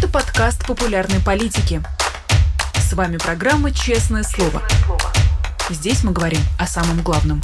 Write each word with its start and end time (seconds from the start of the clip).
Это 0.00 0.08
подкаст 0.08 0.66
популярной 0.66 1.20
политики. 1.20 1.82
С 2.74 2.94
вами 2.94 3.18
программа 3.18 3.70
«Честное 3.70 4.22
слово». 4.22 4.62
Здесь 5.68 6.02
мы 6.04 6.12
говорим 6.12 6.40
о 6.58 6.66
самом 6.66 7.02
главном. 7.02 7.42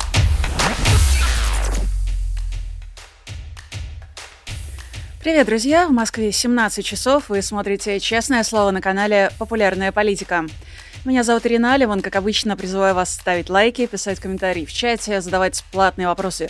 Привет, 5.20 5.46
друзья! 5.46 5.86
В 5.86 5.92
Москве 5.92 6.32
17 6.32 6.82
часов. 6.82 7.28
Вы 7.28 7.42
смотрите 7.42 8.00
«Честное 8.00 8.42
слово» 8.42 8.70
на 8.70 8.80
канале 8.80 9.32
«Популярная 9.38 9.92
политика». 9.92 10.46
Меня 11.04 11.24
зовут 11.24 11.44
Ирина 11.44 11.74
Алиман. 11.74 12.00
Как 12.00 12.16
обычно, 12.16 12.56
призываю 12.56 12.94
вас 12.94 13.12
ставить 13.12 13.50
лайки, 13.50 13.84
писать 13.84 14.18
комментарии 14.18 14.64
в 14.64 14.72
чате, 14.72 15.20
задавать 15.20 15.62
платные 15.72 16.08
вопросы 16.08 16.48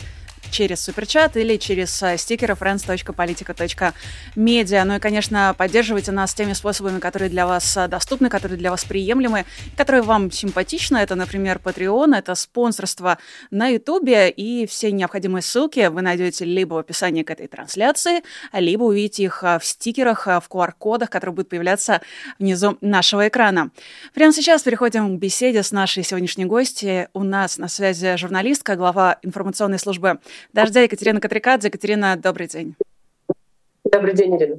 через 0.50 0.80
суперчат 0.80 1.36
или 1.36 1.56
через 1.56 2.02
э, 2.02 2.16
стикеры 2.16 2.54
friends.politica.media. 2.54 4.84
Ну 4.84 4.96
и, 4.96 4.98
конечно, 4.98 5.54
поддерживайте 5.57 6.12
нас 6.12 6.34
теми 6.34 6.52
способами, 6.52 6.98
которые 6.98 7.29
для 7.29 7.46
вас 7.46 7.76
э, 7.76 7.88
доступны, 7.88 8.29
которые 8.29 8.58
для 8.58 8.71
вас 8.71 8.85
приемлемы, 8.85 9.44
которые 9.76 10.02
вам 10.02 10.30
симпатичны. 10.30 10.98
Это, 10.98 11.14
например, 11.14 11.61
Patreon, 11.62 12.16
это 12.16 12.35
спонсорство 12.35 13.18
на 13.50 13.68
YouTube, 13.68 14.08
и 14.08 14.66
все 14.68 14.93
необходимые 14.93 15.43
ссылки 15.43 15.88
вы 15.88 16.02
найдете 16.02 16.44
либо 16.44 16.74
в 16.74 16.79
описании 16.79 17.22
к 17.22 17.30
этой 17.30 17.46
трансляции, 17.46 18.22
либо 18.52 18.85
увидите 18.85 19.24
их 19.24 19.43
э, 19.43 19.58
в 19.58 19.64
стикерах, 19.64 20.26
в 20.26 20.44
QR-кодах, 20.50 21.10
которые 21.10 21.35
будут 21.35 21.50
появляться 21.50 22.00
внизу 22.38 22.79
нашего 22.80 23.29
экрана. 23.29 23.71
Прямо 24.14 24.32
сейчас 24.32 24.63
переходим 24.63 25.16
к 25.16 25.21
беседе 25.21 25.63
с 25.63 25.72
нашей 25.72 26.02
сегодняшней 26.02 26.44
гостьей. 26.44 27.07
У 27.13 27.22
нас 27.22 27.58
на 27.58 27.68
связи 27.68 28.16
журналистка, 28.16 28.76
глава 28.76 29.18
информационной 29.22 29.79
службы 29.79 30.18
Дождя 30.53 30.82
Екатерина 30.82 31.21
Катрикадзе. 31.21 31.68
Екатерина, 31.68 32.17
добрый 32.17 32.48
день. 32.48 32.75
Добрый 33.84 34.14
день, 34.14 34.36
Ирина. 34.36 34.56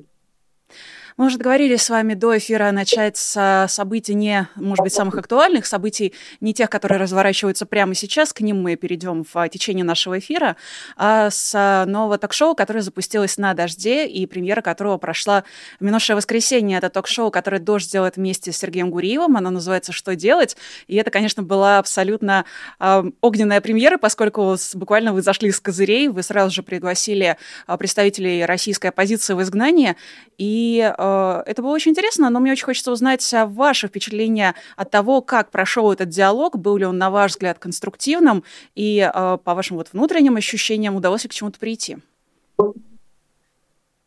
Мы 1.17 1.26
уже 1.26 1.39
договорились 1.39 1.82
с 1.82 1.90
вами 1.90 2.13
до 2.13 2.37
эфира 2.37 2.70
начать 2.70 3.18
с 3.18 3.65
событий 3.70 4.13
не, 4.13 4.48
может 4.54 4.84
быть, 4.84 4.93
самых 4.93 5.18
актуальных 5.18 5.65
событий, 5.65 6.13
не 6.41 6.54
тех, 6.54 6.70
которые 6.70 6.99
разворачиваются 6.99 7.65
прямо 7.65 7.96
сейчас, 7.96 8.34
к 8.34 8.41
ним 8.41 8.62
мы 8.62 8.76
перейдем 8.76 9.26
в 9.34 9.49
течение 9.49 9.84
нашего 9.84 10.20
эфира, 10.20 10.57
а 10.95 11.32
с 11.32 11.85
нового 11.88 12.20
ток-шоу, 12.20 12.54
которое 12.54 12.82
запустилось 12.82 13.40
на 13.40 13.55
«Дожде», 13.55 14.05
и 14.05 14.27
премьера 14.27 14.62
которого 14.62 14.99
прошла 14.99 15.43
в 15.79 15.84
минувшее 15.84 16.15
воскресенье. 16.15 16.77
Это 16.77 16.91
ток-шоу, 16.91 17.32
которое 17.32 17.57
«Дождь» 17.57 17.91
делает 17.91 18.18
вместе 18.18 18.51
с 18.51 18.57
Сергеем 18.57 18.91
Гуриевым, 18.91 19.38
оно 19.38 19.49
называется 19.49 19.93
«Что 19.93 20.15
делать?», 20.15 20.55
и 20.85 20.98
это, 20.98 21.10
конечно, 21.10 21.41
была 21.41 21.79
абсолютно 21.79 22.45
э, 22.79 23.04
огненная 23.21 23.62
премьера, 23.62 23.98
поскольку 23.98 24.55
буквально 24.76 25.13
вы 25.13 25.23
зашли 25.23 25.51
с 25.51 25.60
козырей, 25.60 26.10
вы 26.10 26.21
сразу 26.21 26.54
же 26.54 26.62
пригласили 26.62 27.38
представителей 27.79 28.45
российской 28.45 28.91
оппозиции 28.91 29.34
в 29.34 29.41
изгнание, 29.41 29.95
и 30.38 30.93
Э, 31.07 31.07
это 31.46 31.62
было 31.62 31.72
очень 31.72 31.91
интересно, 31.91 32.30
но 32.30 32.40
мне 32.40 32.52
очень 32.52 32.66
хочется 32.66 32.91
узнать 32.91 33.34
а, 33.34 33.46
ваше 33.46 33.88
впечатление 33.88 34.55
от 34.76 34.91
того, 34.91 35.22
как 35.22 35.52
прошел 35.52 35.91
этот 35.91 36.10
диалог, 36.10 36.58
был 36.58 36.77
ли 36.77 36.86
он, 36.86 36.98
на 36.98 37.10
ваш 37.10 37.32
взгляд, 37.32 37.60
конструктивным, 37.60 38.44
и 38.76 39.00
э, 39.00 39.38
по 39.44 39.54
вашим 39.54 39.78
вот 39.78 39.90
внутренним 39.94 40.35
ощущениям 40.35 40.96
удалось 40.96 41.24
ли 41.24 41.30
к 41.30 41.34
чему-то 41.34 41.60
прийти? 41.60 41.98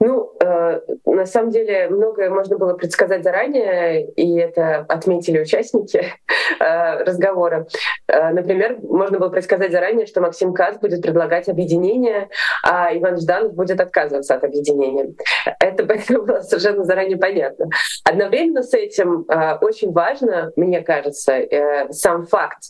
Ну, 0.02 0.32
э, 0.40 0.80
на 1.04 1.26
самом 1.26 1.50
деле 1.50 1.88
многое 1.90 2.30
можно 2.30 2.56
было 2.56 2.72
предсказать 2.72 3.22
заранее, 3.22 4.10
и 4.12 4.38
это 4.38 4.86
отметили 4.88 5.40
участники 5.40 6.02
э, 6.58 7.04
разговора. 7.04 7.66
Э, 8.08 8.30
например, 8.30 8.78
можно 8.82 9.18
было 9.18 9.28
предсказать 9.28 9.72
заранее, 9.72 10.06
что 10.06 10.22
Максим 10.22 10.54
Кац 10.54 10.78
будет 10.78 11.02
предлагать 11.02 11.50
объединение, 11.50 12.30
а 12.64 12.96
Иван 12.96 13.18
Жданов 13.18 13.52
будет 13.52 13.78
отказываться 13.78 14.34
от 14.34 14.44
объединения. 14.44 15.12
Это, 15.60 15.84
было 16.14 16.40
совершенно 16.40 16.84
заранее 16.84 17.18
понятно. 17.18 17.66
Одновременно 18.04 18.62
с 18.62 18.72
этим 18.72 19.26
э, 19.28 19.58
очень 19.60 19.92
важно, 19.92 20.50
мне 20.56 20.80
кажется, 20.80 21.34
э, 21.34 21.92
сам 21.92 22.26
факт 22.26 22.62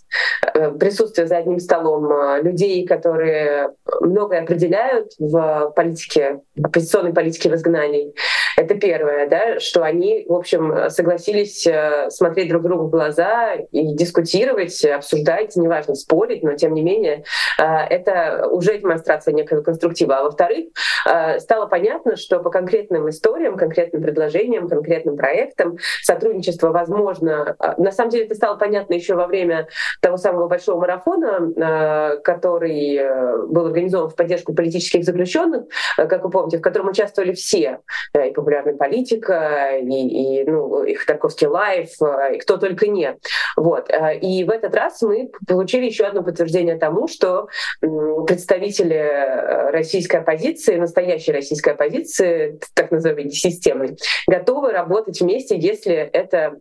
э, 0.52 0.72
присутствия 0.72 1.28
за 1.28 1.36
одним 1.36 1.60
столом 1.60 2.10
э, 2.10 2.42
людей, 2.42 2.84
которые 2.84 3.70
многое 4.00 4.42
определяют 4.42 5.12
в 5.20 5.72
политике 5.76 6.40
оппозиционной 6.60 7.12
политики 7.20 7.48
в 7.48 7.54
изгнании. 7.54 8.14
Это 8.56 8.74
первое, 8.74 9.28
да, 9.28 9.60
что 9.60 9.82
они, 9.82 10.24
в 10.28 10.34
общем, 10.34 10.90
согласились 10.90 11.66
э, 11.66 12.08
смотреть 12.10 12.48
друг 12.48 12.62
другу 12.62 12.84
в 12.84 12.90
глаза 12.90 13.54
и 13.54 13.94
дискутировать, 13.94 14.84
обсуждать, 14.84 15.54
неважно, 15.56 15.94
спорить, 15.94 16.42
но 16.42 16.54
тем 16.54 16.74
не 16.74 16.82
менее 16.82 17.24
э, 17.58 17.62
это 17.62 18.48
уже 18.48 18.78
демонстрация 18.78 19.34
некого 19.34 19.62
конструктива. 19.62 20.16
А 20.16 20.22
во-вторых, 20.24 20.66
э, 21.06 21.40
стало 21.40 21.66
понятно, 21.66 22.16
что 22.16 22.40
по 22.40 22.50
конкретным 22.50 23.08
историям, 23.10 23.56
конкретным 23.56 24.02
предложениям, 24.02 24.68
конкретным 24.68 25.16
проектам 25.16 25.76
сотрудничество 26.02 26.70
возможно. 26.70 27.56
На 27.76 27.92
самом 27.92 28.10
деле 28.10 28.24
это 28.24 28.34
стало 28.34 28.56
понятно 28.56 28.94
еще 28.94 29.14
во 29.14 29.26
время 29.26 29.68
того 30.00 30.16
самого 30.16 30.48
большого 30.48 30.80
марафона, 30.80 32.16
который 32.22 33.46
был 33.48 33.66
организован 33.66 34.08
в 34.08 34.16
поддержку 34.16 34.54
политических 34.54 35.04
заключенных, 35.04 35.64
как 35.96 36.24
вы 36.24 36.30
помните, 36.30 36.58
в 36.58 36.62
котором 36.62 36.88
участвовали 36.88 37.09
участвовали 37.10 37.32
все, 37.32 37.80
и 38.14 38.30
популярная 38.30 38.74
политика, 38.74 39.78
и, 39.80 40.40
и, 40.40 40.44
ну, 40.44 40.84
и 40.84 40.94
Ходорковский 40.94 41.46
лайф, 41.46 41.90
и 42.32 42.38
кто 42.38 42.56
только 42.56 42.86
не. 42.86 43.16
Вот. 43.56 43.90
И 44.22 44.44
в 44.44 44.50
этот 44.50 44.74
раз 44.74 45.02
мы 45.02 45.30
получили 45.46 45.86
еще 45.86 46.04
одно 46.04 46.22
подтверждение 46.22 46.76
тому, 46.76 47.08
что 47.08 47.48
представители 47.80 49.70
российской 49.70 50.16
оппозиции, 50.16 50.76
настоящей 50.76 51.32
российской 51.32 51.70
оппозиции, 51.70 52.58
так 52.74 52.90
называемой 52.90 53.30
системной, 53.30 53.96
готовы 54.26 54.72
работать 54.72 55.20
вместе, 55.20 55.58
если 55.58 55.94
это, 55.94 56.56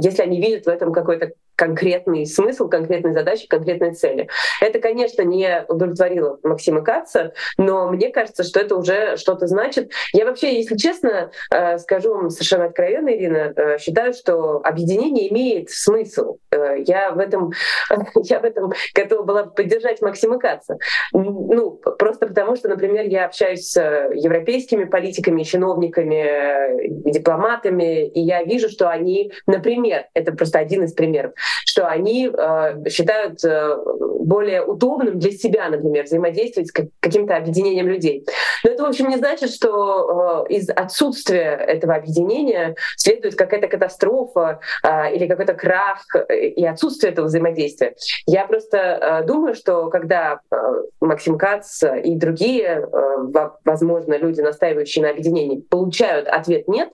если 0.00 0.22
они 0.22 0.40
видят 0.40 0.66
в 0.66 0.68
этом 0.68 0.92
какой-то 0.92 1.32
конкретный 1.58 2.24
смысл, 2.24 2.68
конкретные 2.68 3.12
задачи, 3.12 3.48
конкретные 3.48 3.92
цели. 3.92 4.28
Это, 4.60 4.78
конечно, 4.78 5.22
не 5.22 5.64
удовлетворило 5.66 6.38
Максима 6.44 6.82
Каца, 6.82 7.32
но 7.58 7.90
мне 7.90 8.10
кажется, 8.10 8.44
что 8.44 8.60
это 8.60 8.76
уже 8.76 9.16
что-то 9.16 9.48
значит. 9.48 9.90
Я 10.12 10.24
вообще, 10.24 10.56
если 10.56 10.76
честно, 10.76 11.32
э, 11.50 11.78
скажу 11.78 12.14
вам 12.14 12.30
совершенно 12.30 12.66
откровенно, 12.66 13.08
Ирина, 13.08 13.52
э, 13.56 13.78
считаю, 13.78 14.12
что 14.12 14.60
объединение 14.62 15.30
имеет 15.32 15.70
смысл. 15.70 16.38
Э, 16.52 16.76
я 16.86 17.10
в 17.10 17.18
этом, 17.18 17.50
я 18.22 18.38
в 18.38 18.44
этом 18.44 18.72
готова 18.94 19.22
была 19.22 19.44
поддержать 19.44 20.00
Максима 20.00 20.38
Каца. 20.38 20.78
Ну, 21.12 21.72
просто 21.72 22.28
потому 22.28 22.54
что, 22.54 22.68
например, 22.68 23.06
я 23.06 23.26
общаюсь 23.26 23.68
с 23.68 23.80
европейскими 24.14 24.84
политиками, 24.84 25.42
чиновниками, 25.42 27.10
дипломатами, 27.10 28.06
и 28.06 28.20
я 28.20 28.44
вижу, 28.44 28.68
что 28.68 28.88
они, 28.88 29.32
например, 29.48 30.04
это 30.14 30.30
просто 30.30 30.60
один 30.60 30.84
из 30.84 30.92
примеров, 30.92 31.32
что 31.66 31.86
они 31.86 32.28
э, 32.28 32.88
считают 32.88 33.44
э, 33.44 33.76
более 34.20 34.64
удобным 34.64 35.18
для 35.18 35.32
себя, 35.32 35.68
например, 35.68 36.04
взаимодействовать 36.04 36.68
с 36.68 36.72
каким-то 37.00 37.36
объединением 37.36 37.88
людей. 37.88 38.26
Но 38.64 38.70
это, 38.70 38.82
в 38.82 38.86
общем, 38.86 39.08
не 39.08 39.16
значит, 39.16 39.50
что 39.50 40.46
э, 40.48 40.52
из 40.52 40.68
отсутствия 40.70 41.52
этого 41.54 41.94
объединения 41.94 42.74
следует 42.96 43.36
какая-то 43.36 43.68
катастрофа 43.68 44.60
э, 44.82 45.14
или 45.14 45.26
какой-то 45.26 45.54
крах 45.54 46.04
и 46.30 46.64
отсутствие 46.66 47.12
этого 47.12 47.26
взаимодействия. 47.26 47.94
Я 48.26 48.46
просто 48.46 48.78
э, 48.78 49.26
думаю, 49.26 49.54
что 49.54 49.88
когда 49.88 50.40
э, 50.50 50.56
Максим 51.00 51.38
Кац 51.38 51.82
и 51.82 52.16
другие, 52.16 52.86
э, 52.92 53.50
возможно, 53.64 54.14
люди, 54.16 54.40
настаивающие 54.40 55.04
на 55.04 55.10
объединении, 55.10 55.60
получают 55.60 56.28
ответ 56.28 56.68
«нет», 56.68 56.90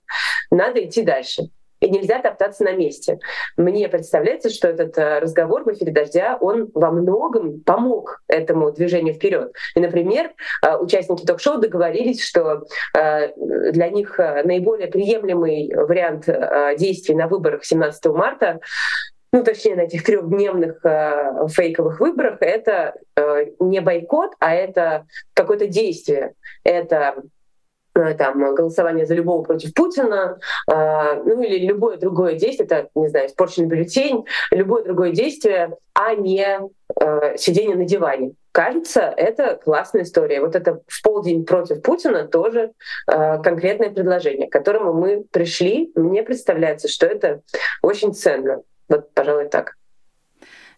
надо 0.50 0.84
идти 0.84 1.03
дальше 1.03 1.48
и 1.84 1.91
нельзя 1.91 2.21
топтаться 2.21 2.65
на 2.65 2.72
месте. 2.72 3.19
Мне 3.56 3.89
представляется, 3.89 4.50
что 4.50 4.69
этот 4.69 4.97
э, 4.99 5.19
разговор 5.19 5.65
в 5.65 5.72
эфире 5.72 5.93
«Дождя», 5.93 6.39
он 6.41 6.71
во 6.75 6.91
многом 6.91 7.61
помог 7.61 8.22
этому 8.27 8.72
движению 8.72 9.15
вперед. 9.15 9.53
И, 9.75 9.81
например, 9.81 10.33
э, 10.62 10.77
участники 10.77 11.27
ток-шоу 11.27 11.59
договорились, 11.59 12.22
что 12.22 12.65
э, 12.97 13.33
для 13.72 13.89
них 13.91 14.19
наиболее 14.19 14.89
приемлемый 14.89 15.72
вариант 15.75 16.27
действий 16.78 17.15
на 17.15 17.28
выборах 17.28 17.65
17 17.65 18.07
марта 18.07 18.60
ну, 19.34 19.42
точнее, 19.42 19.75
на 19.75 19.81
этих 19.81 20.04
трехдневных 20.04 20.78
э, 20.84 21.48
фейковых 21.48 21.98
выборах, 21.98 22.36
это 22.41 22.95
э, 23.16 23.47
не 23.59 23.81
бойкот, 23.81 24.31
а 24.39 24.54
это 24.54 25.07
какое-то 25.34 25.66
действие. 25.66 26.34
Это 26.63 27.16
там, 27.95 28.55
голосование 28.55 29.07
за 29.07 29.15
любого 29.15 29.43
против 29.43 29.73
Путина, 29.75 30.39
э, 30.71 31.23
ну 31.25 31.43
или 31.43 31.67
любое 31.67 31.97
другое 31.97 32.35
действие, 32.35 32.67
это, 32.67 32.89
не 32.95 33.09
знаю, 33.09 33.29
испорченный 33.29 33.69
бюллетень, 33.69 34.25
любое 34.51 34.85
другое 34.85 35.13
действие, 35.13 35.77
а 35.95 36.15
не 36.15 36.61
э, 37.01 37.37
сидение 37.37 37.77
на 37.77 37.85
диване. 37.85 38.33
Кажется, 38.53 39.01
это 39.17 39.57
классная 39.57 40.03
история. 40.03 40.41
Вот 40.41 40.55
это 40.55 40.81
в 40.87 41.03
полдень 41.03 41.45
против 41.45 41.83
Путина 41.83 42.27
тоже 42.27 42.73
э, 43.11 43.43
конкретное 43.43 43.91
предложение, 43.91 44.49
к 44.49 44.53
которому 44.53 44.93
мы 44.93 45.25
пришли. 45.31 45.91
Мне 45.95 46.23
представляется, 46.23 46.89
что 46.89 47.07
это 47.07 47.41
очень 47.83 48.15
ценно. 48.15 48.63
Вот, 48.89 49.13
пожалуй, 49.13 49.49
так. 49.49 49.75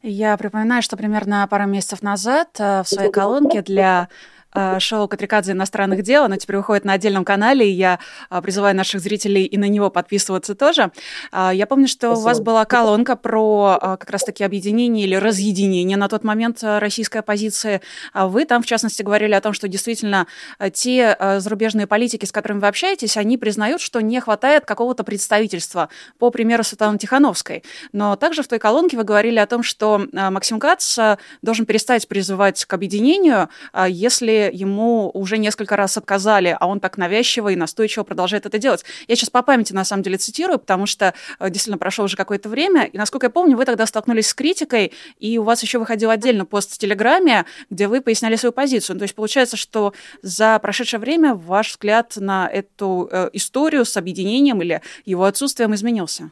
Я 0.02 0.36
припоминаю, 0.36 0.82
что 0.82 0.96
примерно 0.96 1.46
пару 1.50 1.66
месяцев 1.66 2.02
назад 2.02 2.48
э, 2.58 2.82
в 2.82 2.88
своей 2.88 3.10
колонке 3.10 3.62
для 3.62 4.08
э, 4.08 4.35
шоу 4.78 5.08
Катрикадзе 5.08 5.52
иностранных 5.52 6.02
дел. 6.02 6.24
Оно 6.24 6.36
теперь 6.36 6.56
выходит 6.56 6.84
на 6.84 6.94
отдельном 6.94 7.24
канале, 7.24 7.68
и 7.68 7.72
я 7.72 7.98
э, 8.30 8.40
призываю 8.40 8.74
наших 8.74 9.00
зрителей 9.00 9.44
и 9.44 9.58
на 9.58 9.68
него 9.68 9.90
подписываться 9.90 10.54
тоже. 10.54 10.92
Э, 11.32 11.50
я 11.52 11.66
помню, 11.66 11.88
что 11.88 12.08
Спасибо. 12.08 12.18
у 12.18 12.22
вас 12.22 12.40
была 12.40 12.64
колонка 12.64 13.16
про 13.16 13.78
как 13.80 14.10
раз-таки 14.10 14.44
объединение 14.44 15.06
или 15.06 15.14
разъединение 15.14 15.96
на 15.96 16.08
тот 16.08 16.24
момент 16.24 16.58
российской 16.62 17.18
оппозиции. 17.18 17.80
А 18.12 18.28
вы 18.28 18.44
там, 18.44 18.62
в 18.62 18.66
частности, 18.66 19.02
говорили 19.02 19.34
о 19.34 19.40
том, 19.40 19.52
что 19.52 19.68
действительно 19.68 20.26
те 20.72 21.16
зарубежные 21.38 21.86
политики, 21.86 22.24
с 22.24 22.32
которыми 22.32 22.60
вы 22.60 22.68
общаетесь, 22.68 23.16
они 23.16 23.38
признают, 23.38 23.80
что 23.80 24.00
не 24.00 24.20
хватает 24.20 24.64
какого-то 24.64 25.04
представительства, 25.04 25.88
по 26.18 26.30
примеру 26.30 26.64
Светланы 26.64 26.98
Тихановской. 26.98 27.62
Но 27.92 28.16
также 28.16 28.42
в 28.42 28.48
той 28.48 28.58
колонке 28.58 28.96
вы 28.96 29.04
говорили 29.04 29.38
о 29.38 29.46
том, 29.46 29.62
что 29.62 30.06
Максим 30.12 30.58
Кац 30.58 30.98
должен 31.42 31.66
перестать 31.66 32.08
призывать 32.08 32.64
к 32.64 32.72
объединению, 32.72 33.48
если 33.88 34.35
ему 34.36 35.10
уже 35.12 35.38
несколько 35.38 35.76
раз 35.76 35.96
отказали, 35.96 36.56
а 36.58 36.66
он 36.66 36.80
так 36.80 36.96
навязчиво 36.98 37.48
и 37.48 37.56
настойчиво 37.56 38.04
продолжает 38.04 38.46
это 38.46 38.58
делать. 38.58 38.84
Я 39.08 39.16
сейчас 39.16 39.30
по 39.30 39.42
памяти, 39.42 39.72
на 39.72 39.84
самом 39.84 40.02
деле, 40.02 40.18
цитирую, 40.18 40.58
потому 40.58 40.86
что 40.86 41.14
э, 41.38 41.50
действительно 41.50 41.78
прошло 41.78 42.04
уже 42.04 42.16
какое-то 42.16 42.48
время, 42.48 42.84
и, 42.84 42.96
насколько 42.98 43.26
я 43.26 43.30
помню, 43.30 43.56
вы 43.56 43.64
тогда 43.64 43.86
столкнулись 43.86 44.28
с 44.28 44.34
критикой, 44.34 44.92
и 45.18 45.38
у 45.38 45.42
вас 45.42 45.62
еще 45.62 45.78
выходил 45.78 46.10
отдельно 46.10 46.44
пост 46.44 46.72
в 46.72 46.78
Телеграме, 46.78 47.44
где 47.70 47.88
вы 47.88 48.00
поясняли 48.00 48.36
свою 48.36 48.52
позицию. 48.52 48.98
То 48.98 49.02
есть 49.02 49.14
получается, 49.14 49.56
что 49.56 49.92
за 50.22 50.58
прошедшее 50.58 51.00
время 51.00 51.34
ваш 51.34 51.70
взгляд 51.70 52.14
на 52.16 52.48
эту 52.48 53.08
э, 53.10 53.30
историю 53.32 53.84
с 53.84 53.96
объединением 53.96 54.62
или 54.62 54.82
его 55.04 55.24
отсутствием 55.24 55.74
изменился? 55.74 56.30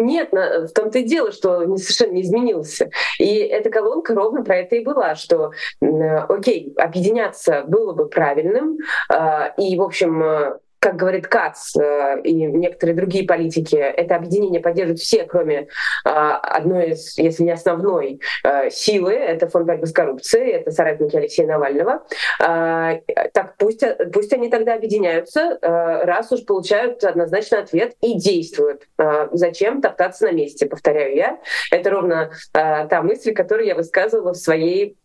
Нет, 0.00 0.30
в 0.32 0.68
том-то 0.68 0.98
и 0.98 1.02
дело, 1.02 1.32
что 1.32 1.58
он 1.58 1.76
совершенно 1.76 2.12
не 2.12 2.22
изменился. 2.22 2.90
И 3.18 3.36
эта 3.36 3.70
колонка 3.70 4.14
ровно 4.14 4.42
про 4.42 4.56
это 4.56 4.76
и 4.76 4.84
была, 4.84 5.14
что, 5.14 5.52
окей, 5.80 6.74
объединяться 6.76 7.64
было 7.66 7.92
бы 7.92 8.08
правильным, 8.08 8.78
а, 9.08 9.54
и, 9.56 9.76
в 9.76 9.82
общем, 9.82 10.22
э, 10.22 10.58
как 10.80 10.96
говорит 10.96 11.28
Кац 11.28 11.76
э, 11.76 12.20
и 12.24 12.32
некоторые 12.32 12.96
другие 12.96 13.26
политики, 13.26 13.76
это 13.76 14.16
объединение 14.16 14.60
поддерживают 14.60 15.00
все, 15.00 15.24
кроме 15.24 15.68
э, 16.04 16.08
одной 16.08 16.92
из, 16.92 17.18
если 17.18 17.44
не 17.44 17.52
основной, 17.52 18.20
э, 18.44 18.70
силы. 18.70 19.12
Это 19.12 19.46
фонд 19.46 19.66
борьбы 19.66 19.86
с 19.86 19.92
коррупцией, 19.92 20.52
это 20.52 20.70
соратники 20.70 21.14
Алексея 21.16 21.46
Навального. 21.46 22.02
Э, 22.42 23.00
так 23.32 23.56
пусть, 23.58 23.84
пусть 24.12 24.32
они 24.32 24.48
тогда 24.48 24.74
объединяются, 24.74 25.58
э, 25.60 26.04
раз 26.04 26.32
уж 26.32 26.46
получают 26.46 27.04
однозначный 27.04 27.58
ответ 27.58 27.94
и 28.00 28.14
действуют. 28.14 28.88
Э, 28.98 29.28
зачем 29.32 29.82
топтаться 29.82 30.24
на 30.26 30.32
месте, 30.32 30.64
повторяю 30.64 31.14
я. 31.14 31.38
Это 31.70 31.90
ровно 31.90 32.30
та 32.52 33.02
мысль, 33.02 33.34
которую 33.34 33.66
я 33.66 33.74
высказывала 33.74 34.32
в 34.32 34.36
своей 34.36 34.96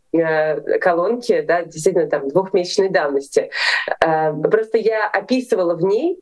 колонки, 0.79 1.41
да, 1.41 1.63
действительно 1.63 2.07
там 2.07 2.29
двухмесячной 2.29 2.89
давности. 2.89 3.51
Э, 4.03 4.33
просто 4.33 4.77
я 4.77 5.07
описывала 5.07 5.75
в 5.75 5.81
ней, 5.81 6.19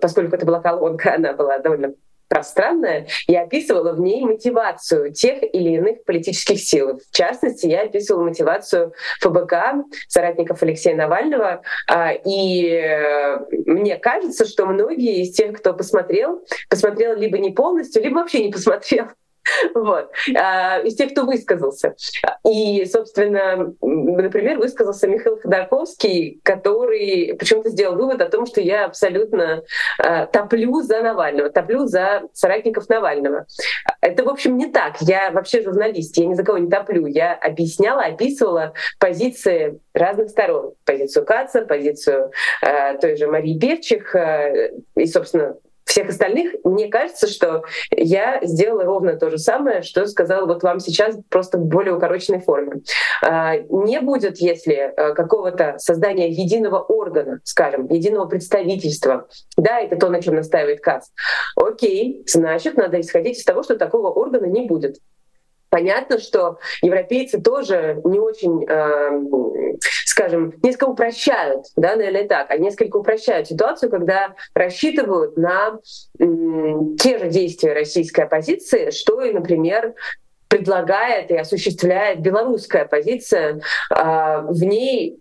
поскольку 0.00 0.36
это 0.36 0.46
была 0.46 0.60
колонка, 0.60 1.14
она 1.16 1.32
была 1.32 1.58
довольно 1.58 1.94
пространная, 2.28 3.06
я 3.28 3.42
описывала 3.42 3.92
в 3.92 4.00
ней 4.00 4.24
мотивацию 4.24 5.12
тех 5.12 5.42
или 5.42 5.76
иных 5.76 6.04
политических 6.04 6.60
сил. 6.60 6.98
В 6.98 7.16
частности, 7.16 7.66
я 7.66 7.82
описывала 7.82 8.24
мотивацию 8.24 8.92
ФБК, 9.20 9.86
соратников 10.08 10.62
Алексея 10.62 10.96
Навального. 10.96 11.62
А, 11.88 12.12
и 12.12 12.68
э, 12.68 13.38
мне 13.66 13.96
кажется, 13.96 14.44
что 14.44 14.66
многие 14.66 15.22
из 15.22 15.32
тех, 15.32 15.56
кто 15.56 15.72
посмотрел, 15.72 16.44
посмотрел 16.68 17.16
либо 17.16 17.38
не 17.38 17.52
полностью, 17.52 18.02
либо 18.02 18.16
вообще 18.16 18.44
не 18.44 18.52
посмотрел. 18.52 19.06
Вот. 19.74 20.10
А, 20.36 20.80
из 20.80 20.94
тех, 20.94 21.12
кто 21.12 21.24
высказался. 21.24 21.94
И, 22.44 22.84
собственно, 22.86 23.72
например, 23.80 24.58
высказался 24.58 25.06
Михаил 25.06 25.38
Ходорковский, 25.38 26.40
который 26.42 27.34
почему-то 27.38 27.70
сделал 27.70 27.96
вывод 27.96 28.20
о 28.20 28.28
том, 28.28 28.46
что 28.46 28.60
я 28.60 28.84
абсолютно 28.84 29.62
а, 29.98 30.26
топлю 30.26 30.80
за 30.82 31.02
Навального, 31.02 31.50
топлю 31.50 31.86
за 31.86 32.22
соратников 32.32 32.88
Навального. 32.88 33.46
Это, 34.00 34.24
в 34.24 34.28
общем, 34.28 34.56
не 34.56 34.66
так. 34.66 35.00
Я 35.00 35.30
вообще 35.30 35.62
журналист, 35.62 36.16
я 36.16 36.26
ни 36.26 36.34
за 36.34 36.44
кого 36.44 36.58
не 36.58 36.70
топлю. 36.70 37.06
Я 37.06 37.34
объясняла, 37.34 38.02
описывала 38.02 38.72
позиции 38.98 39.80
разных 39.94 40.30
сторон. 40.30 40.74
Позицию 40.84 41.24
Каца, 41.24 41.62
позицию 41.62 42.30
э, 42.62 42.98
той 42.98 43.16
же 43.16 43.26
Марии 43.26 43.58
Певчих 43.58 44.14
э, 44.14 44.72
и, 44.96 45.06
собственно, 45.06 45.56
всех 45.86 46.08
остальных, 46.10 46.52
мне 46.64 46.88
кажется, 46.88 47.28
что 47.28 47.62
я 47.90 48.40
сделала 48.42 48.84
ровно 48.84 49.16
то 49.16 49.30
же 49.30 49.38
самое, 49.38 49.82
что 49.82 50.04
сказала 50.06 50.44
вот 50.44 50.62
вам 50.62 50.80
сейчас, 50.80 51.16
просто 51.30 51.58
в 51.58 51.64
более 51.64 51.94
укороченной 51.94 52.40
форме. 52.40 52.82
А, 53.22 53.56
не 53.56 54.00
будет, 54.00 54.38
если 54.38 54.74
э, 54.74 55.14
какого-то 55.14 55.76
создания 55.78 56.28
единого 56.28 56.80
органа, 56.80 57.40
скажем, 57.44 57.86
единого 57.86 58.26
представительства, 58.26 59.28
да, 59.56 59.80
это 59.80 59.96
то, 59.96 60.10
на 60.10 60.20
чем 60.20 60.34
настаивает 60.34 60.80
КАС, 60.80 61.12
окей, 61.56 62.24
значит, 62.26 62.76
надо 62.76 63.00
исходить 63.00 63.38
из 63.38 63.44
того, 63.44 63.62
что 63.62 63.76
такого 63.76 64.10
органа 64.10 64.46
не 64.46 64.66
будет. 64.66 64.96
Понятно, 65.76 66.18
что 66.18 66.58
европейцы 66.80 67.38
тоже 67.38 68.00
не 68.02 68.18
очень, 68.18 68.64
э, 68.66 69.78
скажем, 70.06 70.54
несколько 70.62 70.84
упрощают, 70.86 71.66
да, 71.76 71.96
наверное, 71.96 72.26
так, 72.26 72.50
они 72.50 72.68
несколько 72.68 72.96
упрощают 72.96 73.48
ситуацию, 73.48 73.90
когда 73.90 74.34
рассчитывают 74.54 75.36
на 75.36 75.78
э, 76.18 76.24
те 76.98 77.18
же 77.18 77.28
действия 77.28 77.74
российской 77.74 78.22
оппозиции, 78.22 78.88
что 78.88 79.20
и, 79.20 79.34
например, 79.34 79.92
предлагает 80.48 81.30
и 81.30 81.36
осуществляет 81.36 82.20
белорусская 82.20 82.84
оппозиция. 82.84 83.60
Э, 83.94 84.46
в 84.48 84.64
ней 84.64 85.20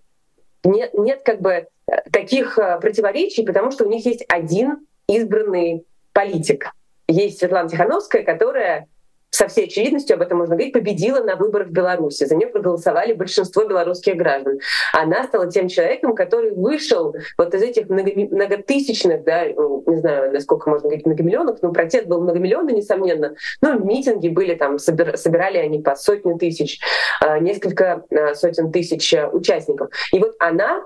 нет, 0.63 0.94
нет 0.94 1.22
как 1.25 1.42
бы 1.42 1.68
таких 2.13 2.57
э, 2.57 2.80
противоречий, 2.80 3.44
потому 3.44 3.72
что 3.72 3.84
у 3.84 3.90
них 3.90 4.06
есть 4.06 4.24
один 4.30 4.88
избранный 5.10 5.86
политик. 6.13 6.72
Есть 7.10 7.40
Светлана 7.40 7.68
Тихановская, 7.68 8.24
которая 8.24 8.88
со 9.36 9.48
всей 9.48 9.66
очевидностью 9.66 10.16
об 10.16 10.22
этом 10.22 10.38
можно 10.38 10.56
говорить, 10.56 10.74
победила 10.74 11.20
на 11.20 11.36
выборах 11.36 11.68
в 11.68 11.72
Беларуси. 11.72 12.26
За 12.26 12.36
нее 12.36 12.48
проголосовали 12.48 13.14
большинство 13.14 13.66
белорусских 13.66 14.16
граждан. 14.16 14.60
Она 14.94 15.26
стала 15.26 15.52
тем 15.52 15.68
человеком, 15.68 16.16
который 16.16 16.52
вышел 16.52 17.14
вот 17.38 17.54
из 17.54 17.62
этих 17.62 17.90
много, 17.90 18.12
многотысячных, 18.16 19.24
да, 19.24 19.44
ну, 19.56 19.84
не 19.88 19.98
знаю, 19.98 20.32
насколько 20.32 20.70
можно 20.70 20.88
говорить, 20.88 21.06
многомиллионных, 21.06 21.62
но 21.62 21.74
протест 21.74 22.08
был 22.08 22.22
многомиллионный, 22.22 22.74
несомненно. 22.74 23.36
Но 23.62 23.74
митинги 23.74 24.30
были 24.30 24.56
там, 24.56 24.80
собирали 24.80 25.58
они 25.58 25.81
по 25.81 25.96
сотни 25.96 26.38
тысяч, 26.38 26.80
а, 27.22 27.40
несколько 27.40 28.04
а, 28.12 28.36
сотен 28.36 28.72
тысяч 28.72 29.14
участников. 29.34 29.90
И 30.14 30.20
вот 30.20 30.36
она 30.40 30.86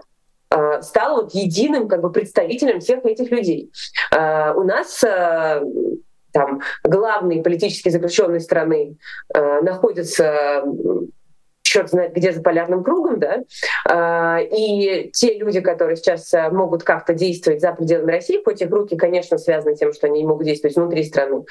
стала 0.82 1.22
вот 1.22 1.36
единым 1.36 1.88
как 1.88 2.02
бы 2.02 2.12
представителем 2.12 2.80
всех 2.80 3.06
этих 3.06 3.30
людей. 3.30 3.72
У 4.12 4.64
нас 4.64 5.04
там 6.32 6.62
главный 6.84 7.42
политический 7.42 7.90
заключенный 7.90 8.42
страны 8.42 8.98
э, 9.34 9.62
находится 9.62 10.64
черт 11.70 11.90
знает 11.90 12.14
где 12.14 12.32
за 12.32 12.42
полярным 12.42 12.84
кругом, 12.84 13.20
да, 13.20 13.44
а, 13.88 14.40
и 14.40 15.12
те 15.12 15.38
люди, 15.38 15.62
которые 15.62 15.98
сейчас 15.98 16.34
э, 16.34 16.50
могут 16.50 16.84
как-то 16.84 17.14
действовать 17.14 17.62
за 17.62 17.72
пределами 17.74 18.14
России, 18.14 18.42
хоть 18.44 18.62
их 18.62 18.72
руки, 18.72 18.98
конечно, 18.98 19.38
связаны 19.38 19.76
тем, 19.76 19.94
что 19.94 20.08
они 20.08 20.26
могут 20.26 20.46
действовать 20.46 20.76
внутри 20.76 21.04
страны, 21.04 21.44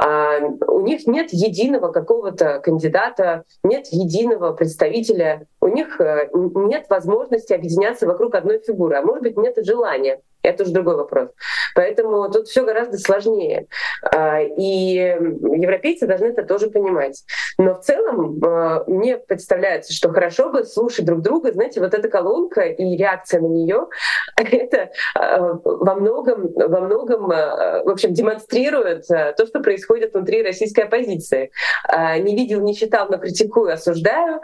а, 0.00 0.38
у 0.68 0.80
них 0.80 1.06
нет 1.06 1.32
единого 1.32 1.90
какого-то 1.90 2.60
кандидата, 2.60 3.44
нет 3.62 3.86
единого 3.90 4.52
представителя, 4.52 5.46
у 5.60 5.68
них 5.68 6.00
э, 6.00 6.28
нет 6.32 6.86
возможности 6.88 7.52
объединяться 7.52 8.06
вокруг 8.06 8.34
одной 8.36 8.60
фигуры, 8.60 8.96
а 8.96 9.02
может 9.02 9.22
быть 9.22 9.36
нет 9.36 9.58
и 9.58 9.64
желания. 9.64 10.20
Это 10.44 10.62
уже 10.62 10.72
другой 10.72 10.96
вопрос. 10.96 11.30
Поэтому 11.74 12.30
тут 12.30 12.48
все 12.48 12.64
гораздо 12.64 12.98
сложнее. 12.98 13.66
А, 14.02 14.40
и 14.42 14.94
европейцы 14.94 16.06
должны 16.06 16.26
это 16.26 16.42
тоже 16.42 16.68
понимать. 16.68 17.24
Но 17.56 17.74
в 17.74 17.80
целом 17.80 18.38
а, 18.44 18.84
мне 18.86 19.16
представляется, 19.16 19.94
что 19.94 20.10
хорошо 20.10 20.50
бы 20.50 20.64
слушать 20.64 21.06
друг 21.06 21.22
друга. 21.22 21.50
Знаете, 21.52 21.80
вот 21.80 21.94
эта 21.94 22.08
колонка 22.08 22.60
и 22.60 22.96
реакция 22.96 23.40
на 23.40 23.46
нее, 23.46 23.86
это 24.36 24.90
а, 25.14 25.58
во 25.64 25.94
многом, 25.94 26.52
во 26.54 26.80
многом, 26.80 27.28
в 27.28 27.90
общем, 27.90 28.12
демонстрирует 28.12 29.06
то, 29.06 29.46
что 29.46 29.60
происходит 29.60 30.12
внутри 30.12 30.42
российской 30.42 30.82
оппозиции. 30.82 31.50
Не 31.90 32.36
видел, 32.36 32.60
не 32.60 32.76
читал, 32.76 33.08
но 33.08 33.16
критикую, 33.16 33.72
осуждаю. 33.72 34.40